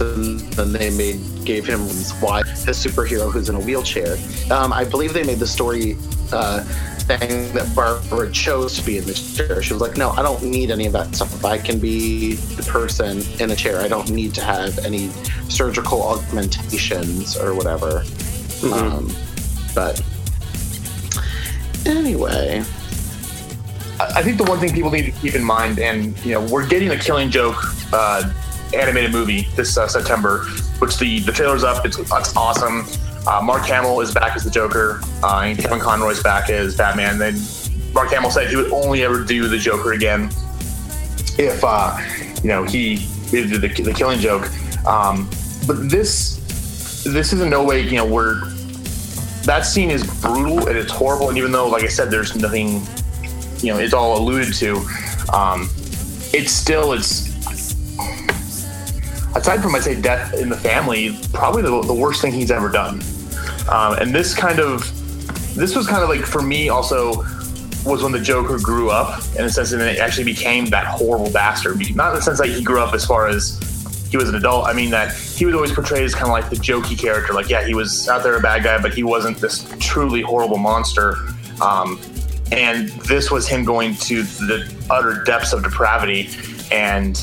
and 0.00 0.38
then 0.52 0.72
they 0.72 0.90
made 0.96 1.20
gave 1.44 1.66
him 1.66 1.80
why 2.20 2.44
his 2.44 2.78
superhero 2.78 3.32
who's 3.32 3.48
in 3.48 3.56
a 3.56 3.60
wheelchair. 3.60 4.16
Um, 4.52 4.72
i 4.72 4.84
believe 4.84 5.12
they 5.12 5.24
made 5.24 5.40
the 5.40 5.46
story 5.46 5.96
uh, 6.32 6.64
saying 7.08 7.52
that 7.54 7.74
barbara 7.74 8.30
chose 8.30 8.76
to 8.76 8.84
be 8.84 8.98
in 8.98 9.04
the 9.06 9.14
chair. 9.14 9.62
She 9.62 9.72
was 9.72 9.80
like 9.80 9.96
no 9.96 10.10
i 10.10 10.22
don't 10.22 10.42
need 10.42 10.70
any 10.70 10.86
of 10.86 10.92
that 10.92 11.14
stuff. 11.14 11.44
I 11.44 11.56
can 11.56 11.78
be 11.78 12.34
the 12.34 12.62
person 12.64 13.22
in 13.40 13.50
a 13.50 13.56
chair. 13.56 13.80
I 13.80 13.88
don't 13.88 14.10
need 14.10 14.34
to 14.34 14.44
have 14.44 14.78
any 14.80 15.08
surgical 15.48 16.02
augmentations 16.02 17.36
or 17.36 17.54
whatever. 17.54 18.04
Um, 18.72 19.10
but 19.74 20.02
anyway. 21.86 22.62
I 24.00 24.22
think 24.22 24.38
the 24.38 24.44
one 24.44 24.60
thing 24.60 24.72
people 24.72 24.92
need 24.92 25.06
to 25.06 25.10
keep 25.10 25.34
in 25.34 25.42
mind, 25.42 25.80
and 25.80 26.16
you 26.24 26.32
know, 26.34 26.46
we're 26.46 26.68
getting 26.68 26.90
a 26.90 26.96
Killing 26.96 27.30
Joke 27.30 27.56
uh, 27.92 28.32
animated 28.72 29.10
movie 29.10 29.48
this 29.56 29.76
uh, 29.76 29.88
September, 29.88 30.44
which 30.78 30.98
the 30.98 31.18
the 31.20 31.32
trailer's 31.32 31.64
up. 31.64 31.84
It's, 31.84 31.98
it's 31.98 32.12
awesome. 32.36 32.86
Uh, 33.28 33.42
Mark 33.42 33.66
Hamill 33.66 34.00
is 34.00 34.14
back 34.14 34.34
as 34.36 34.42
the 34.42 34.50
Joker, 34.50 35.00
uh, 35.22 35.42
and 35.44 35.58
Kevin 35.58 35.78
Conroy's 35.78 36.22
back 36.22 36.48
as 36.48 36.74
Batman. 36.74 37.18
Then 37.18 37.38
Mark 37.92 38.08
Hamill 38.08 38.30
said 38.30 38.48
he 38.48 38.56
would 38.56 38.72
only 38.72 39.02
ever 39.02 39.22
do 39.22 39.48
the 39.48 39.58
Joker 39.58 39.92
again 39.92 40.30
if 41.38 41.62
uh, 41.62 41.98
you 42.42 42.48
know 42.48 42.64
he 42.64 43.06
did 43.30 43.50
the, 43.50 43.68
the 43.68 43.92
Killing 43.92 44.18
Joke. 44.18 44.48
Um, 44.86 45.28
but 45.66 45.90
this 45.90 47.04
this 47.04 47.34
is 47.34 47.42
in 47.42 47.50
no 47.50 47.62
way 47.62 47.82
you 47.82 47.96
know 47.96 48.06
where 48.06 48.36
that 49.44 49.66
scene 49.66 49.90
is 49.90 50.04
brutal 50.22 50.66
and 50.66 50.78
it's 50.78 50.90
horrible. 50.90 51.28
And 51.28 51.36
even 51.36 51.52
though, 51.52 51.68
like 51.68 51.84
I 51.84 51.88
said, 51.88 52.10
there's 52.10 52.34
nothing 52.34 52.80
you 53.60 53.72
know 53.72 53.78
it's 53.78 53.92
all 53.92 54.18
alluded 54.18 54.54
to 54.54 54.76
um 55.32 55.68
it's 56.32 56.52
still 56.52 56.92
it's 56.92 57.28
aside 59.34 59.60
from 59.60 59.74
i'd 59.74 59.82
say 59.82 60.00
death 60.00 60.32
in 60.34 60.48
the 60.48 60.56
family 60.56 61.18
probably 61.32 61.62
the, 61.62 61.82
the 61.82 61.94
worst 61.94 62.22
thing 62.22 62.32
he's 62.32 62.50
ever 62.50 62.68
done 62.68 63.02
um, 63.68 63.96
and 63.98 64.14
this 64.14 64.34
kind 64.34 64.60
of 64.60 64.80
this 65.54 65.74
was 65.74 65.86
kind 65.86 66.02
of 66.02 66.08
like 66.08 66.20
for 66.20 66.42
me 66.42 66.68
also 66.68 67.24
was 67.84 68.02
when 68.02 68.12
the 68.12 68.20
joker 68.20 68.58
grew 68.58 68.90
up 68.90 69.22
in 69.36 69.44
a 69.44 69.50
sense 69.50 69.72
and 69.72 69.80
it 69.80 69.98
actually 69.98 70.24
became 70.24 70.66
that 70.66 70.86
horrible 70.86 71.30
bastard. 71.30 71.78
Not 71.94 72.10
in 72.10 72.16
the 72.16 72.22
sense 72.22 72.38
that 72.38 72.48
he 72.48 72.62
grew 72.62 72.80
up 72.80 72.94
as 72.94 73.04
far 73.04 73.28
as 73.28 73.58
he 74.10 74.16
was 74.16 74.28
an 74.28 74.34
adult. 74.34 74.66
I 74.66 74.72
mean 74.72 74.90
that 74.90 75.14
he 75.14 75.44
was 75.44 75.54
always 75.54 75.72
portrayed 75.72 76.02
as 76.02 76.14
kind 76.14 76.26
of 76.26 76.32
like 76.32 76.50
the 76.50 76.56
jokey 76.56 76.98
character. 76.98 77.32
Like 77.32 77.48
yeah 77.48 77.64
he 77.64 77.74
was 77.74 78.08
out 78.08 78.22
there 78.22 78.36
a 78.36 78.40
bad 78.40 78.62
guy 78.62 78.80
but 78.80 78.94
he 78.94 79.02
wasn't 79.02 79.38
this 79.38 79.70
truly 79.78 80.22
horrible 80.22 80.58
monster. 80.58 81.16
Um, 81.62 82.00
and 82.52 82.88
this 83.02 83.30
was 83.30 83.46
him 83.46 83.64
going 83.64 83.94
to 83.96 84.22
the 84.22 84.74
utter 84.90 85.22
depths 85.24 85.52
of 85.52 85.62
depravity 85.62 86.30
and 86.70 87.16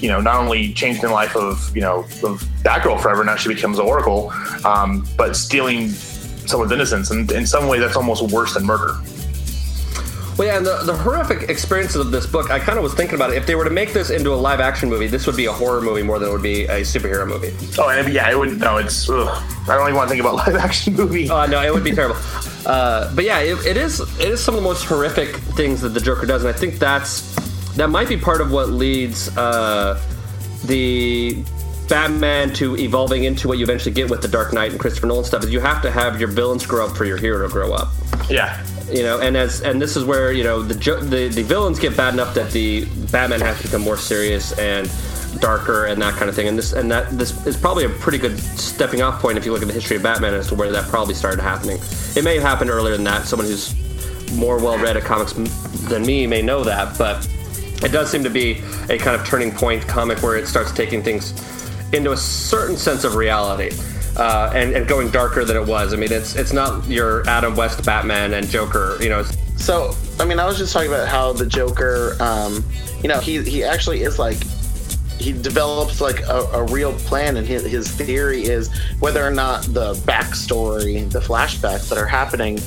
you 0.00 0.08
know 0.08 0.20
not 0.20 0.36
only 0.36 0.72
changing 0.74 1.02
the 1.02 1.10
life 1.10 1.34
of 1.36 1.74
you 1.74 1.80
know 1.80 2.00
of 2.22 2.42
Batgirl 2.62 3.00
forever 3.00 3.24
now 3.24 3.36
she 3.36 3.48
becomes 3.48 3.78
an 3.78 3.86
Oracle 3.86 4.30
um, 4.64 5.06
but 5.16 5.34
stealing 5.36 5.88
someone's 5.88 6.72
innocence 6.72 7.10
and 7.10 7.30
in 7.32 7.46
some 7.46 7.66
way 7.68 7.78
that's 7.78 7.96
almost 7.96 8.30
worse 8.32 8.54
than 8.54 8.64
murder 8.64 8.94
Well, 10.38 10.46
yeah, 10.48 10.58
and 10.58 10.66
the, 10.66 10.82
the 10.84 10.94
horrific 10.94 11.48
experiences 11.48 11.96
of 11.96 12.10
this 12.10 12.26
book, 12.26 12.50
I 12.50 12.58
kind 12.60 12.76
of 12.76 12.84
was 12.84 12.92
thinking 12.92 13.14
about 13.14 13.30
it. 13.32 13.36
If 13.38 13.46
they 13.46 13.54
were 13.54 13.64
to 13.64 13.70
make 13.70 13.94
this 13.94 14.10
into 14.10 14.34
a 14.34 14.36
live 14.36 14.60
action 14.60 14.90
movie, 14.90 15.06
this 15.06 15.26
would 15.26 15.34
be 15.36 15.46
a 15.46 15.52
horror 15.52 15.80
movie 15.80 16.02
more 16.02 16.18
than 16.18 16.28
it 16.28 16.32
would 16.32 16.42
be 16.42 16.64
a 16.66 16.82
superhero 16.82 17.26
movie. 17.26 17.52
oh 17.78 17.88
and 17.88 18.12
yeah 18.12 18.30
it 18.30 18.38
would 18.38 18.60
no 18.60 18.76
it's 18.76 19.08
ugh, 19.08 19.28
I 19.66 19.76
don't 19.76 19.88
even 19.88 19.94
want 19.96 20.08
to 20.08 20.14
think 20.14 20.20
about 20.20 20.34
live 20.46 20.56
action 20.56 20.92
movie 20.94 21.30
Uh, 21.30 21.46
no, 21.46 21.62
it 21.62 21.72
would 21.72 21.84
be 21.84 21.92
terrible. 21.92 22.16
Uh, 22.66 23.10
but 23.14 23.24
yeah, 23.24 23.38
it, 23.40 23.64
it 23.64 23.76
is. 23.78 24.00
It 24.20 24.28
is 24.28 24.44
some 24.44 24.54
of 24.54 24.60
the 24.62 24.68
most 24.68 24.84
horrific 24.84 25.36
things 25.56 25.80
that 25.80 25.90
the 25.90 26.00
Joker 26.00 26.26
does, 26.26 26.44
and 26.44 26.54
I 26.54 26.58
think 26.58 26.78
that's 26.78 27.34
that 27.76 27.88
might 27.90 28.08
be 28.08 28.16
part 28.16 28.40
of 28.40 28.50
what 28.50 28.70
leads 28.70 29.34
uh, 29.36 30.00
the 30.64 31.44
Batman 31.88 32.52
to 32.54 32.76
evolving 32.76 33.24
into 33.24 33.48
what 33.48 33.58
you 33.58 33.64
eventually 33.64 33.94
get 33.94 34.10
with 34.10 34.22
the 34.22 34.28
Dark 34.28 34.52
Knight 34.52 34.72
and 34.72 34.80
Christopher 34.80 35.06
Nolan 35.06 35.24
stuff. 35.24 35.44
Is 35.44 35.52
you 35.52 35.60
have 35.60 35.82
to 35.82 35.90
have 35.90 36.18
your 36.18 36.28
villains 36.28 36.66
grow 36.66 36.86
up 36.86 36.96
for 36.96 37.04
your 37.04 37.16
hero 37.16 37.46
to 37.46 37.52
grow 37.52 37.72
up. 37.72 37.88
yeah 38.28 38.64
You 38.90 39.02
know, 39.02 39.20
and 39.20 39.36
as 39.36 39.62
and 39.62 39.80
this 39.80 39.96
is 39.96 40.04
where 40.04 40.32
you 40.32 40.42
know 40.42 40.62
the 40.62 40.74
the 40.74 41.28
the 41.28 41.42
villains 41.42 41.78
get 41.78 41.96
bad 41.96 42.14
enough 42.14 42.34
that 42.34 42.50
the 42.50 42.86
Batman 43.12 43.40
has 43.40 43.58
to 43.58 43.64
become 43.64 43.82
more 43.82 43.96
serious 43.96 44.58
and 44.58 44.90
darker 45.40 45.84
and 45.84 46.00
that 46.02 46.14
kind 46.14 46.28
of 46.28 46.34
thing. 46.34 46.48
And 46.48 46.58
this 46.58 46.72
and 46.72 46.90
that 46.90 47.16
this 47.16 47.46
is 47.46 47.56
probably 47.56 47.84
a 47.84 47.90
pretty 47.90 48.18
good 48.18 48.38
stepping 48.38 49.02
off 49.02 49.20
point 49.20 49.38
if 49.38 49.44
you 49.44 49.52
look 49.52 49.62
at 49.62 49.68
the 49.68 49.74
history 49.74 49.96
of 49.96 50.02
Batman 50.02 50.34
as 50.34 50.48
to 50.48 50.54
where 50.54 50.72
that 50.72 50.88
probably 50.88 51.14
started 51.14 51.40
happening. 51.40 51.78
It 52.16 52.24
may 52.24 52.34
have 52.34 52.42
happened 52.42 52.70
earlier 52.70 52.96
than 52.96 53.04
that. 53.04 53.26
Someone 53.26 53.46
who's 53.46 53.74
more 54.32 54.58
well 54.58 54.78
read 54.78 54.96
at 54.96 55.04
comics 55.04 55.34
than 55.88 56.04
me 56.04 56.26
may 56.26 56.42
know 56.42 56.64
that, 56.64 56.98
but 56.98 57.28
it 57.82 57.92
does 57.92 58.10
seem 58.10 58.24
to 58.24 58.30
be 58.30 58.62
a 58.88 58.98
kind 58.98 59.18
of 59.18 59.26
turning 59.26 59.52
point 59.52 59.86
comic 59.86 60.22
where 60.22 60.36
it 60.36 60.46
starts 60.46 60.72
taking 60.72 61.02
things 61.02 61.32
into 61.92 62.12
a 62.12 62.16
certain 62.16 62.76
sense 62.76 63.04
of 63.04 63.14
reality. 63.14 63.70
Uh, 64.16 64.50
and, 64.54 64.74
and 64.74 64.88
going 64.88 65.10
darker 65.10 65.44
than 65.44 65.58
it 65.58 65.66
was. 65.66 65.92
I 65.92 65.96
mean, 65.96 66.10
it's 66.10 66.36
it's 66.36 66.54
not 66.54 66.88
your 66.88 67.28
Adam 67.28 67.54
West 67.54 67.84
Batman 67.84 68.32
and 68.32 68.48
Joker. 68.48 68.96
You 68.98 69.10
know, 69.10 69.22
So, 69.58 69.94
I 70.18 70.24
mean, 70.24 70.38
I 70.38 70.46
was 70.46 70.56
just 70.56 70.72
talking 70.72 70.88
about 70.88 71.06
how 71.06 71.34
the 71.34 71.44
Joker, 71.44 72.16
um, 72.18 72.64
you 73.02 73.10
know, 73.10 73.20
he 73.20 73.42
he 73.42 73.62
actually 73.62 74.04
is 74.04 74.18
like 74.18 74.38
he 75.18 75.32
develops 75.32 76.00
like 76.00 76.20
a, 76.20 76.48
a 76.54 76.64
real 76.64 76.92
plan, 77.00 77.36
and 77.36 77.46
his, 77.46 77.64
his 77.64 77.90
theory 77.90 78.42
is 78.42 78.70
whether 79.00 79.22
or 79.22 79.30
not 79.30 79.62
the 79.64 79.94
backstory, 80.06 81.10
the 81.10 81.20
flashbacks 81.20 81.88
that 81.88 81.98
are 81.98 82.06
happening 82.06 82.58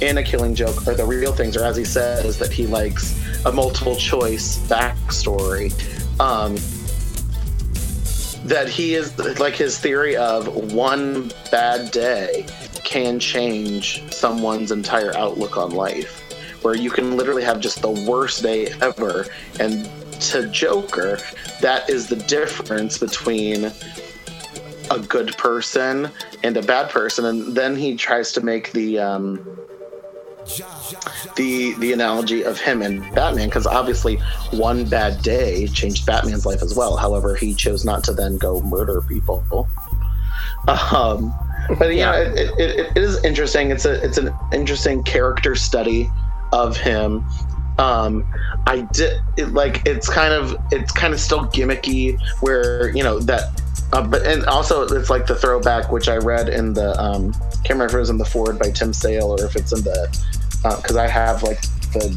in 0.00 0.18
a 0.18 0.22
Killing 0.22 0.54
Joke 0.54 0.86
are 0.86 0.94
the 0.94 1.04
real 1.04 1.32
things, 1.32 1.56
or 1.56 1.64
as 1.64 1.76
he 1.76 1.84
says, 1.84 2.38
that 2.38 2.52
he 2.52 2.66
likes 2.66 3.18
a 3.44 3.52
multiple 3.52 3.96
choice 3.96 4.58
backstory. 4.68 5.72
Um, 6.20 6.56
that 8.48 8.68
he 8.68 8.94
is 8.94 9.18
like 9.38 9.54
his 9.54 9.78
theory 9.78 10.16
of 10.16 10.72
one 10.72 11.30
bad 11.50 11.90
day 11.90 12.46
can 12.84 13.18
change 13.18 14.02
someone's 14.12 14.72
entire 14.72 15.14
outlook 15.16 15.56
on 15.56 15.70
life 15.70 16.24
where 16.62 16.74
you 16.74 16.90
can 16.90 17.16
literally 17.16 17.42
have 17.42 17.60
just 17.60 17.82
the 17.82 17.90
worst 17.90 18.42
day 18.42 18.68
ever 18.80 19.26
and 19.60 19.88
to 20.20 20.48
joker 20.48 21.18
that 21.60 21.88
is 21.90 22.08
the 22.08 22.16
difference 22.16 22.96
between 22.96 23.70
a 24.90 24.98
good 25.00 25.36
person 25.36 26.10
and 26.42 26.56
a 26.56 26.62
bad 26.62 26.88
person 26.88 27.26
and 27.26 27.54
then 27.54 27.76
he 27.76 27.94
tries 27.94 28.32
to 28.32 28.40
make 28.40 28.72
the 28.72 28.98
um 28.98 29.58
the 31.36 31.74
the 31.78 31.92
analogy 31.92 32.42
of 32.42 32.58
him 32.58 32.82
and 32.82 33.00
Batman 33.14 33.48
because 33.48 33.66
obviously 33.66 34.16
one 34.50 34.88
bad 34.88 35.22
day 35.22 35.66
changed 35.68 36.06
Batman's 36.06 36.46
life 36.46 36.62
as 36.62 36.74
well. 36.74 36.96
However, 36.96 37.34
he 37.34 37.54
chose 37.54 37.84
not 37.84 38.04
to 38.04 38.12
then 38.12 38.38
go 38.38 38.60
murder 38.62 39.02
people. 39.02 39.68
Um, 40.66 41.34
but 41.78 41.94
yeah, 41.94 42.12
know, 42.12 42.20
it, 42.20 42.50
it, 42.58 42.96
it, 42.96 42.96
is 42.96 43.22
interesting. 43.24 43.70
It's 43.70 43.84
a 43.84 44.02
it's 44.04 44.18
an 44.18 44.34
interesting 44.52 45.02
character 45.02 45.54
study 45.54 46.10
of 46.52 46.76
him. 46.76 47.24
Um, 47.78 48.26
I 48.66 48.80
did 48.92 49.20
it 49.36 49.52
like 49.52 49.86
it's 49.86 50.08
kind 50.08 50.34
of 50.34 50.56
it's 50.72 50.92
kind 50.92 51.14
of 51.14 51.20
still 51.20 51.46
gimmicky 51.46 52.18
where 52.40 52.90
you 52.90 53.02
know 53.02 53.18
that. 53.20 53.60
Uh, 53.92 54.06
but 54.06 54.26
and 54.26 54.44
also 54.46 54.82
it's 54.82 55.08
like 55.08 55.26
the 55.26 55.34
throwback 55.34 55.90
which 55.90 56.08
I 56.08 56.16
read 56.16 56.50
in 56.50 56.74
the 56.74 57.00
um, 57.00 57.32
can't 57.64 57.80
remember 57.80 57.86
if 57.86 57.94
it 57.94 57.98
was 57.98 58.10
in 58.10 58.18
the 58.18 58.24
foreword 58.24 58.58
by 58.58 58.70
Tim 58.70 58.92
Sale 58.92 59.32
or 59.32 59.44
if 59.44 59.56
it's 59.56 59.72
in 59.72 59.82
the 59.82 60.08
because 60.62 60.96
I 60.96 61.06
have 61.06 61.42
like 61.42 61.60
the 61.92 62.08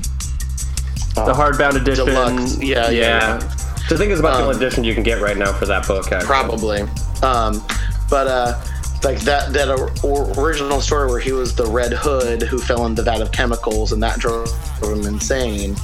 the 1.16 1.34
hardbound 1.34 1.76
edition. 1.82 2.06
Deluxe. 2.06 2.62
Yeah, 2.62 2.90
yeah, 2.90 3.40
yeah. 3.40 3.56
The 3.90 3.98
thing 3.98 4.12
is 4.12 4.20
about 4.20 4.38
the 4.38 4.44
Um, 4.44 4.50
only 4.50 4.58
edition 4.58 4.84
you 4.84 4.94
can 4.94 5.04
get 5.04 5.22
right 5.22 5.38
now 5.38 5.52
for 5.52 5.66
that 5.66 5.88
book. 5.88 6.12
Actually. 6.12 6.26
probably. 6.28 6.82
Um, 7.22 7.62
but 8.10 8.28
uh, 8.28 8.62
like 9.04 9.20
that 9.22 9.52
that 9.54 10.38
original 10.38 10.80
story 10.82 11.10
where 11.10 11.20
he 11.20 11.32
was 11.32 11.56
the 11.56 11.66
Red 11.66 11.92
Hood 11.94 12.44
who 12.44 12.58
fell 12.58 12.86
in 12.86 12.96
the 12.96 13.04
vat 13.04 13.22
of 13.22 13.32
chemicals 13.32 13.92
and 13.92 14.02
that 14.04 14.20
drove 14.20 14.50
him 14.82 15.06
insane. 15.06 15.76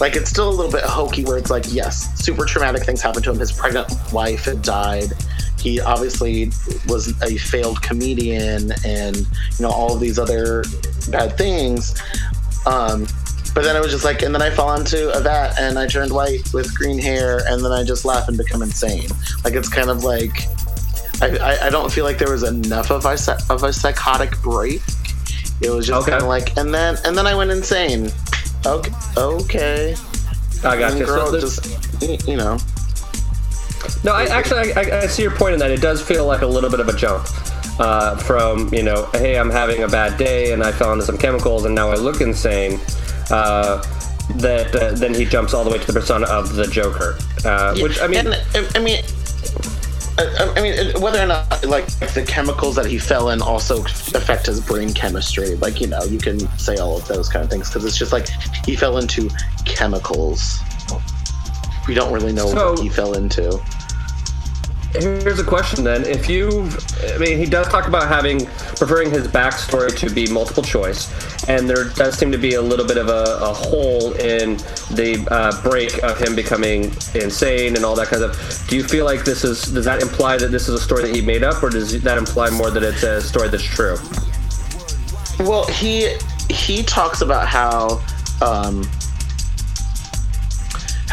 Like 0.00 0.16
it's 0.16 0.28
still 0.30 0.48
a 0.48 0.50
little 0.50 0.72
bit 0.72 0.82
hokey 0.82 1.24
where 1.24 1.38
it's 1.38 1.50
like 1.50 1.64
yes, 1.68 2.18
super 2.22 2.44
traumatic 2.44 2.84
things 2.84 3.00
happened 3.00 3.24
to 3.24 3.30
him. 3.30 3.38
His 3.38 3.52
pregnant 3.52 3.92
wife 4.12 4.44
had 4.44 4.62
died. 4.62 5.12
He 5.64 5.80
obviously 5.80 6.50
was 6.88 7.08
a 7.22 7.36
failed 7.38 7.80
comedian 7.80 8.70
and 8.84 9.16
you 9.16 9.60
know 9.60 9.70
all 9.70 9.94
of 9.94 10.00
these 10.00 10.18
other 10.18 10.62
bad 11.10 11.38
things. 11.38 11.94
Um, 12.66 13.06
but 13.54 13.64
then 13.64 13.74
it 13.74 13.80
was 13.80 13.90
just 13.90 14.04
like, 14.04 14.20
and 14.20 14.34
then 14.34 14.42
I 14.42 14.50
fell 14.50 14.74
into 14.74 15.10
a 15.16 15.20
vat 15.22 15.54
and 15.58 15.78
I 15.78 15.86
turned 15.86 16.12
white 16.12 16.52
with 16.52 16.74
green 16.76 16.98
hair, 16.98 17.40
and 17.48 17.64
then 17.64 17.72
I 17.72 17.82
just 17.82 18.04
laugh 18.04 18.28
and 18.28 18.36
become 18.36 18.60
insane. 18.60 19.08
Like 19.42 19.54
it's 19.54 19.70
kind 19.70 19.88
of 19.88 20.04
like, 20.04 20.42
I, 21.22 21.38
I, 21.40 21.66
I 21.68 21.70
don't 21.70 21.90
feel 21.90 22.04
like 22.04 22.18
there 22.18 22.30
was 22.32 22.42
enough 22.42 22.90
of 22.90 23.06
a 23.06 23.16
of 23.48 23.62
a 23.62 23.72
psychotic 23.72 24.38
break. 24.42 24.82
It 25.62 25.70
was 25.70 25.86
just 25.86 26.02
Okay. 26.02 26.10
kind 26.10 26.22
of 26.22 26.28
like, 26.28 26.54
and 26.58 26.74
then 26.74 26.98
and 27.06 27.16
then 27.16 27.26
I 27.26 27.34
went 27.34 27.50
insane. 27.52 28.10
Okay, 28.66 28.92
okay. 29.16 29.96
I 30.62 30.76
got 30.78 30.90
And 30.90 31.00
you. 31.00 31.06
girl 31.06 31.28
So 31.30 31.40
just 31.40 32.28
you 32.28 32.36
know. 32.36 32.58
No, 34.04 34.12
I 34.12 34.24
actually 34.24 34.72
I, 34.74 35.02
I, 35.02 35.06
see 35.06 35.22
your 35.22 35.34
point 35.34 35.54
in 35.54 35.60
that. 35.60 35.70
It 35.70 35.80
does 35.80 36.02
feel 36.02 36.26
like 36.26 36.42
a 36.42 36.46
little 36.46 36.70
bit 36.70 36.80
of 36.80 36.88
a 36.88 36.96
jump 36.96 37.26
uh, 37.78 38.16
from 38.16 38.72
you 38.72 38.82
know, 38.82 39.08
hey, 39.12 39.38
I'm 39.38 39.50
having 39.50 39.82
a 39.82 39.88
bad 39.88 40.18
day 40.18 40.52
and 40.52 40.62
I 40.62 40.72
fell 40.72 40.92
into 40.92 41.04
some 41.04 41.18
chemicals 41.18 41.64
and 41.64 41.74
now 41.74 41.90
I 41.90 41.96
look 41.96 42.20
insane. 42.20 42.80
Uh, 43.30 43.82
that 44.36 44.74
uh, 44.74 44.92
then 44.92 45.12
he 45.12 45.24
jumps 45.24 45.52
all 45.52 45.64
the 45.64 45.70
way 45.70 45.78
to 45.78 45.86
the 45.86 45.92
persona 45.92 46.26
of 46.26 46.54
the 46.54 46.66
Joker, 46.66 47.18
uh, 47.44 47.76
which 47.78 48.00
I 48.00 48.06
mean, 48.06 48.26
and, 48.26 48.34
I- 48.34 48.70
I 48.74 48.78
mean, 48.78 49.02
I, 50.16 50.52
I 50.56 50.62
mean, 50.62 51.00
whether 51.00 51.20
or 51.20 51.26
not 51.26 51.66
like 51.66 51.86
the 52.14 52.24
chemicals 52.26 52.76
that 52.76 52.86
he 52.86 52.98
fell 52.98 53.30
in 53.30 53.42
also 53.42 53.82
affect 53.82 54.46
his 54.46 54.60
brain 54.60 54.92
chemistry. 54.94 55.56
Like 55.56 55.80
you 55.80 55.88
know, 55.88 56.02
you 56.04 56.18
can 56.18 56.38
say 56.58 56.76
all 56.76 56.96
of 56.96 57.06
those 57.06 57.28
kind 57.28 57.44
of 57.44 57.50
things 57.50 57.68
because 57.68 57.84
it's 57.84 57.98
just 57.98 58.12
like 58.12 58.28
he 58.64 58.76
fell 58.76 58.98
into 58.98 59.28
chemicals. 59.66 60.58
We 61.86 61.94
don't 61.94 62.12
really 62.12 62.32
know 62.32 62.46
So- 62.46 62.72
what 62.72 62.80
he 62.80 62.88
fell 62.88 63.14
into. 63.14 63.60
Here's 64.96 65.40
a 65.40 65.44
question 65.44 65.82
then. 65.82 66.04
If 66.04 66.28
you, 66.28 66.70
I 67.12 67.18
mean, 67.18 67.36
he 67.36 67.46
does 67.46 67.66
talk 67.66 67.88
about 67.88 68.06
having, 68.06 68.46
preferring 68.76 69.10
his 69.10 69.26
backstory 69.26 69.96
to 69.98 70.08
be 70.08 70.28
multiple 70.28 70.62
choice, 70.62 71.10
and 71.48 71.68
there 71.68 71.82
does 71.82 72.16
seem 72.16 72.30
to 72.30 72.38
be 72.38 72.54
a 72.54 72.62
little 72.62 72.86
bit 72.86 72.96
of 72.96 73.08
a, 73.08 73.38
a 73.40 73.52
hole 73.52 74.12
in 74.12 74.56
the 74.94 75.26
uh, 75.32 75.60
break 75.68 76.00
of 76.04 76.16
him 76.20 76.36
becoming 76.36 76.84
insane 77.16 77.74
and 77.74 77.84
all 77.84 77.96
that 77.96 78.06
kind 78.06 78.22
of 78.22 78.36
stuff. 78.36 78.68
Do 78.68 78.76
you 78.76 78.84
feel 78.84 79.04
like 79.04 79.24
this 79.24 79.42
is, 79.42 79.62
does 79.62 79.84
that 79.84 80.00
imply 80.00 80.36
that 80.36 80.52
this 80.52 80.68
is 80.68 80.80
a 80.80 80.80
story 80.80 81.02
that 81.02 81.14
he 81.16 81.20
made 81.22 81.42
up, 81.42 81.60
or 81.60 81.70
does 81.70 82.00
that 82.02 82.16
imply 82.16 82.50
more 82.50 82.70
that 82.70 82.84
it's 82.84 83.02
a 83.02 83.20
story 83.20 83.48
that's 83.48 83.64
true? 83.64 83.96
Well, 85.40 85.66
he 85.66 86.16
he 86.48 86.84
talks 86.84 87.20
about 87.20 87.48
how 87.48 88.00
um 88.42 88.88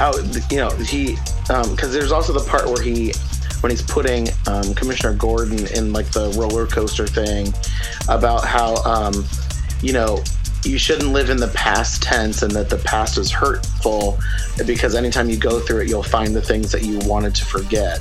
how 0.01 0.17
you 0.49 0.57
know 0.57 0.71
he 0.77 1.15
um 1.51 1.69
because 1.75 1.93
there's 1.93 2.11
also 2.11 2.33
the 2.33 2.43
part 2.49 2.65
where 2.65 2.81
he 2.81 3.13
when 3.59 3.69
he's 3.69 3.83
putting 3.83 4.27
um, 4.47 4.73
Commissioner 4.73 5.13
Gordon 5.13 5.67
in 5.75 5.93
like 5.93 6.09
the 6.09 6.33
roller 6.39 6.65
coaster 6.65 7.05
thing 7.05 7.53
about 8.09 8.43
how 8.43 8.77
um 8.77 9.23
you 9.83 9.93
know 9.93 10.23
you 10.63 10.79
shouldn't 10.79 11.11
live 11.11 11.29
in 11.29 11.37
the 11.37 11.49
past 11.49 12.01
tense 12.01 12.41
and 12.41 12.51
that 12.53 12.67
the 12.67 12.79
past 12.79 13.19
is 13.19 13.31
hurtful 13.31 14.17
because 14.65 14.95
anytime 14.95 15.29
you 15.29 15.37
go 15.37 15.59
through 15.59 15.81
it 15.81 15.87
you'll 15.87 16.01
find 16.01 16.35
the 16.35 16.41
things 16.41 16.71
that 16.71 16.81
you 16.81 16.97
wanted 17.07 17.35
to 17.35 17.45
forget. 17.45 17.99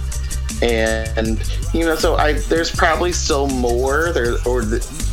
And 0.62 1.38
you 1.74 1.84
know 1.84 1.96
so 1.96 2.16
i 2.16 2.32
there's 2.48 2.74
probably 2.74 3.12
still 3.12 3.46
more 3.46 4.11
there 4.12 4.36
or 4.46 4.62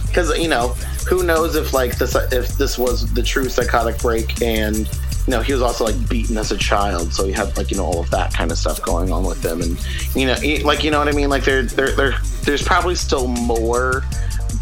because 0.08 0.38
you 0.40 0.48
know 0.48 0.70
who 1.10 1.24
knows 1.24 1.58
if 1.58 1.74
like 1.74 1.98
this 1.98 2.16
if 2.32 2.58
this 2.58 2.78
was 2.78 3.14
the 3.14 3.24
true 3.24 3.50
psychotic 3.50 3.98
break 4.00 4.42
and 4.42 4.90
know 5.32 5.42
he 5.42 5.52
was 5.54 5.62
also 5.62 5.84
like 5.86 6.10
beaten 6.10 6.38
as 6.38 6.52
a 6.52 6.58
child 6.58 7.14
so 7.14 7.26
he 7.26 7.32
had 7.32 7.56
like 7.58 7.70
you 7.72 7.78
know 7.78 7.86
all 7.86 8.00
of 8.00 8.10
that 8.12 8.34
kind 8.34 8.52
of 8.52 8.58
stuff 8.58 8.82
going 8.82 9.12
on 9.12 9.24
with 9.26 9.44
him 9.44 9.62
and 9.62 9.78
you 10.16 10.26
know 10.26 10.36
he- 10.36 10.64
like 10.64 10.84
you 10.84 10.92
know 10.92 11.00
what 11.00 11.08
i 11.08 11.12
mean 11.12 11.30
like 11.30 11.44
there 11.44 11.64
there, 11.64 11.92
there 11.96 12.14
there's 12.44 12.64
probably 12.64 12.96
still 12.96 13.28
more 13.28 14.04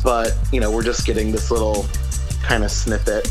but 0.04 0.36
you 0.52 0.60
know 0.60 0.72
we're 0.72 0.84
just 0.84 1.06
getting 1.06 1.32
this 1.32 1.52
little 1.52 1.86
kind 2.44 2.64
of 2.64 2.72
snippet 2.72 3.28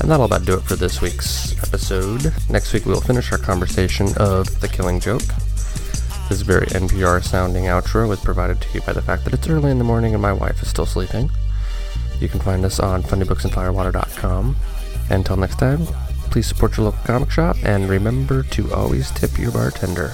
And 0.00 0.10
that'll 0.10 0.26
about 0.26 0.44
do 0.44 0.54
it 0.54 0.62
for 0.62 0.76
this 0.76 1.02
week's 1.02 1.52
episode. 1.62 2.32
Next 2.48 2.72
week 2.72 2.86
we'll 2.86 3.02
finish 3.02 3.30
our 3.32 3.38
conversation 3.38 4.08
of 4.16 4.48
The 4.62 4.68
Killing 4.68 4.98
Joke. 4.98 5.22
This 6.30 6.40
very 6.42 6.66
NPR 6.68 7.22
sounding 7.22 7.64
outro 7.64 8.08
was 8.08 8.18
provided 8.20 8.60
to 8.62 8.68
you 8.72 8.80
by 8.82 8.94
the 8.94 9.02
fact 9.02 9.24
that 9.24 9.34
it's 9.34 9.46
early 9.48 9.70
in 9.70 9.76
the 9.78 9.84
morning 9.84 10.14
and 10.14 10.22
my 10.22 10.32
wife 10.32 10.62
is 10.62 10.68
still 10.68 10.86
sleeping. 10.86 11.28
You 12.18 12.28
can 12.30 12.40
find 12.40 12.64
us 12.64 12.80
on 12.80 13.02
funnybooksandfirewater.com. 13.02 14.56
Until 15.10 15.36
next 15.36 15.58
time, 15.58 15.86
please 16.30 16.46
support 16.46 16.76
your 16.76 16.86
local 16.86 17.02
comic 17.04 17.30
shop 17.30 17.56
and 17.64 17.88
remember 17.88 18.42
to 18.44 18.72
always 18.72 19.10
tip 19.10 19.38
your 19.38 19.52
bartender. 19.52 20.12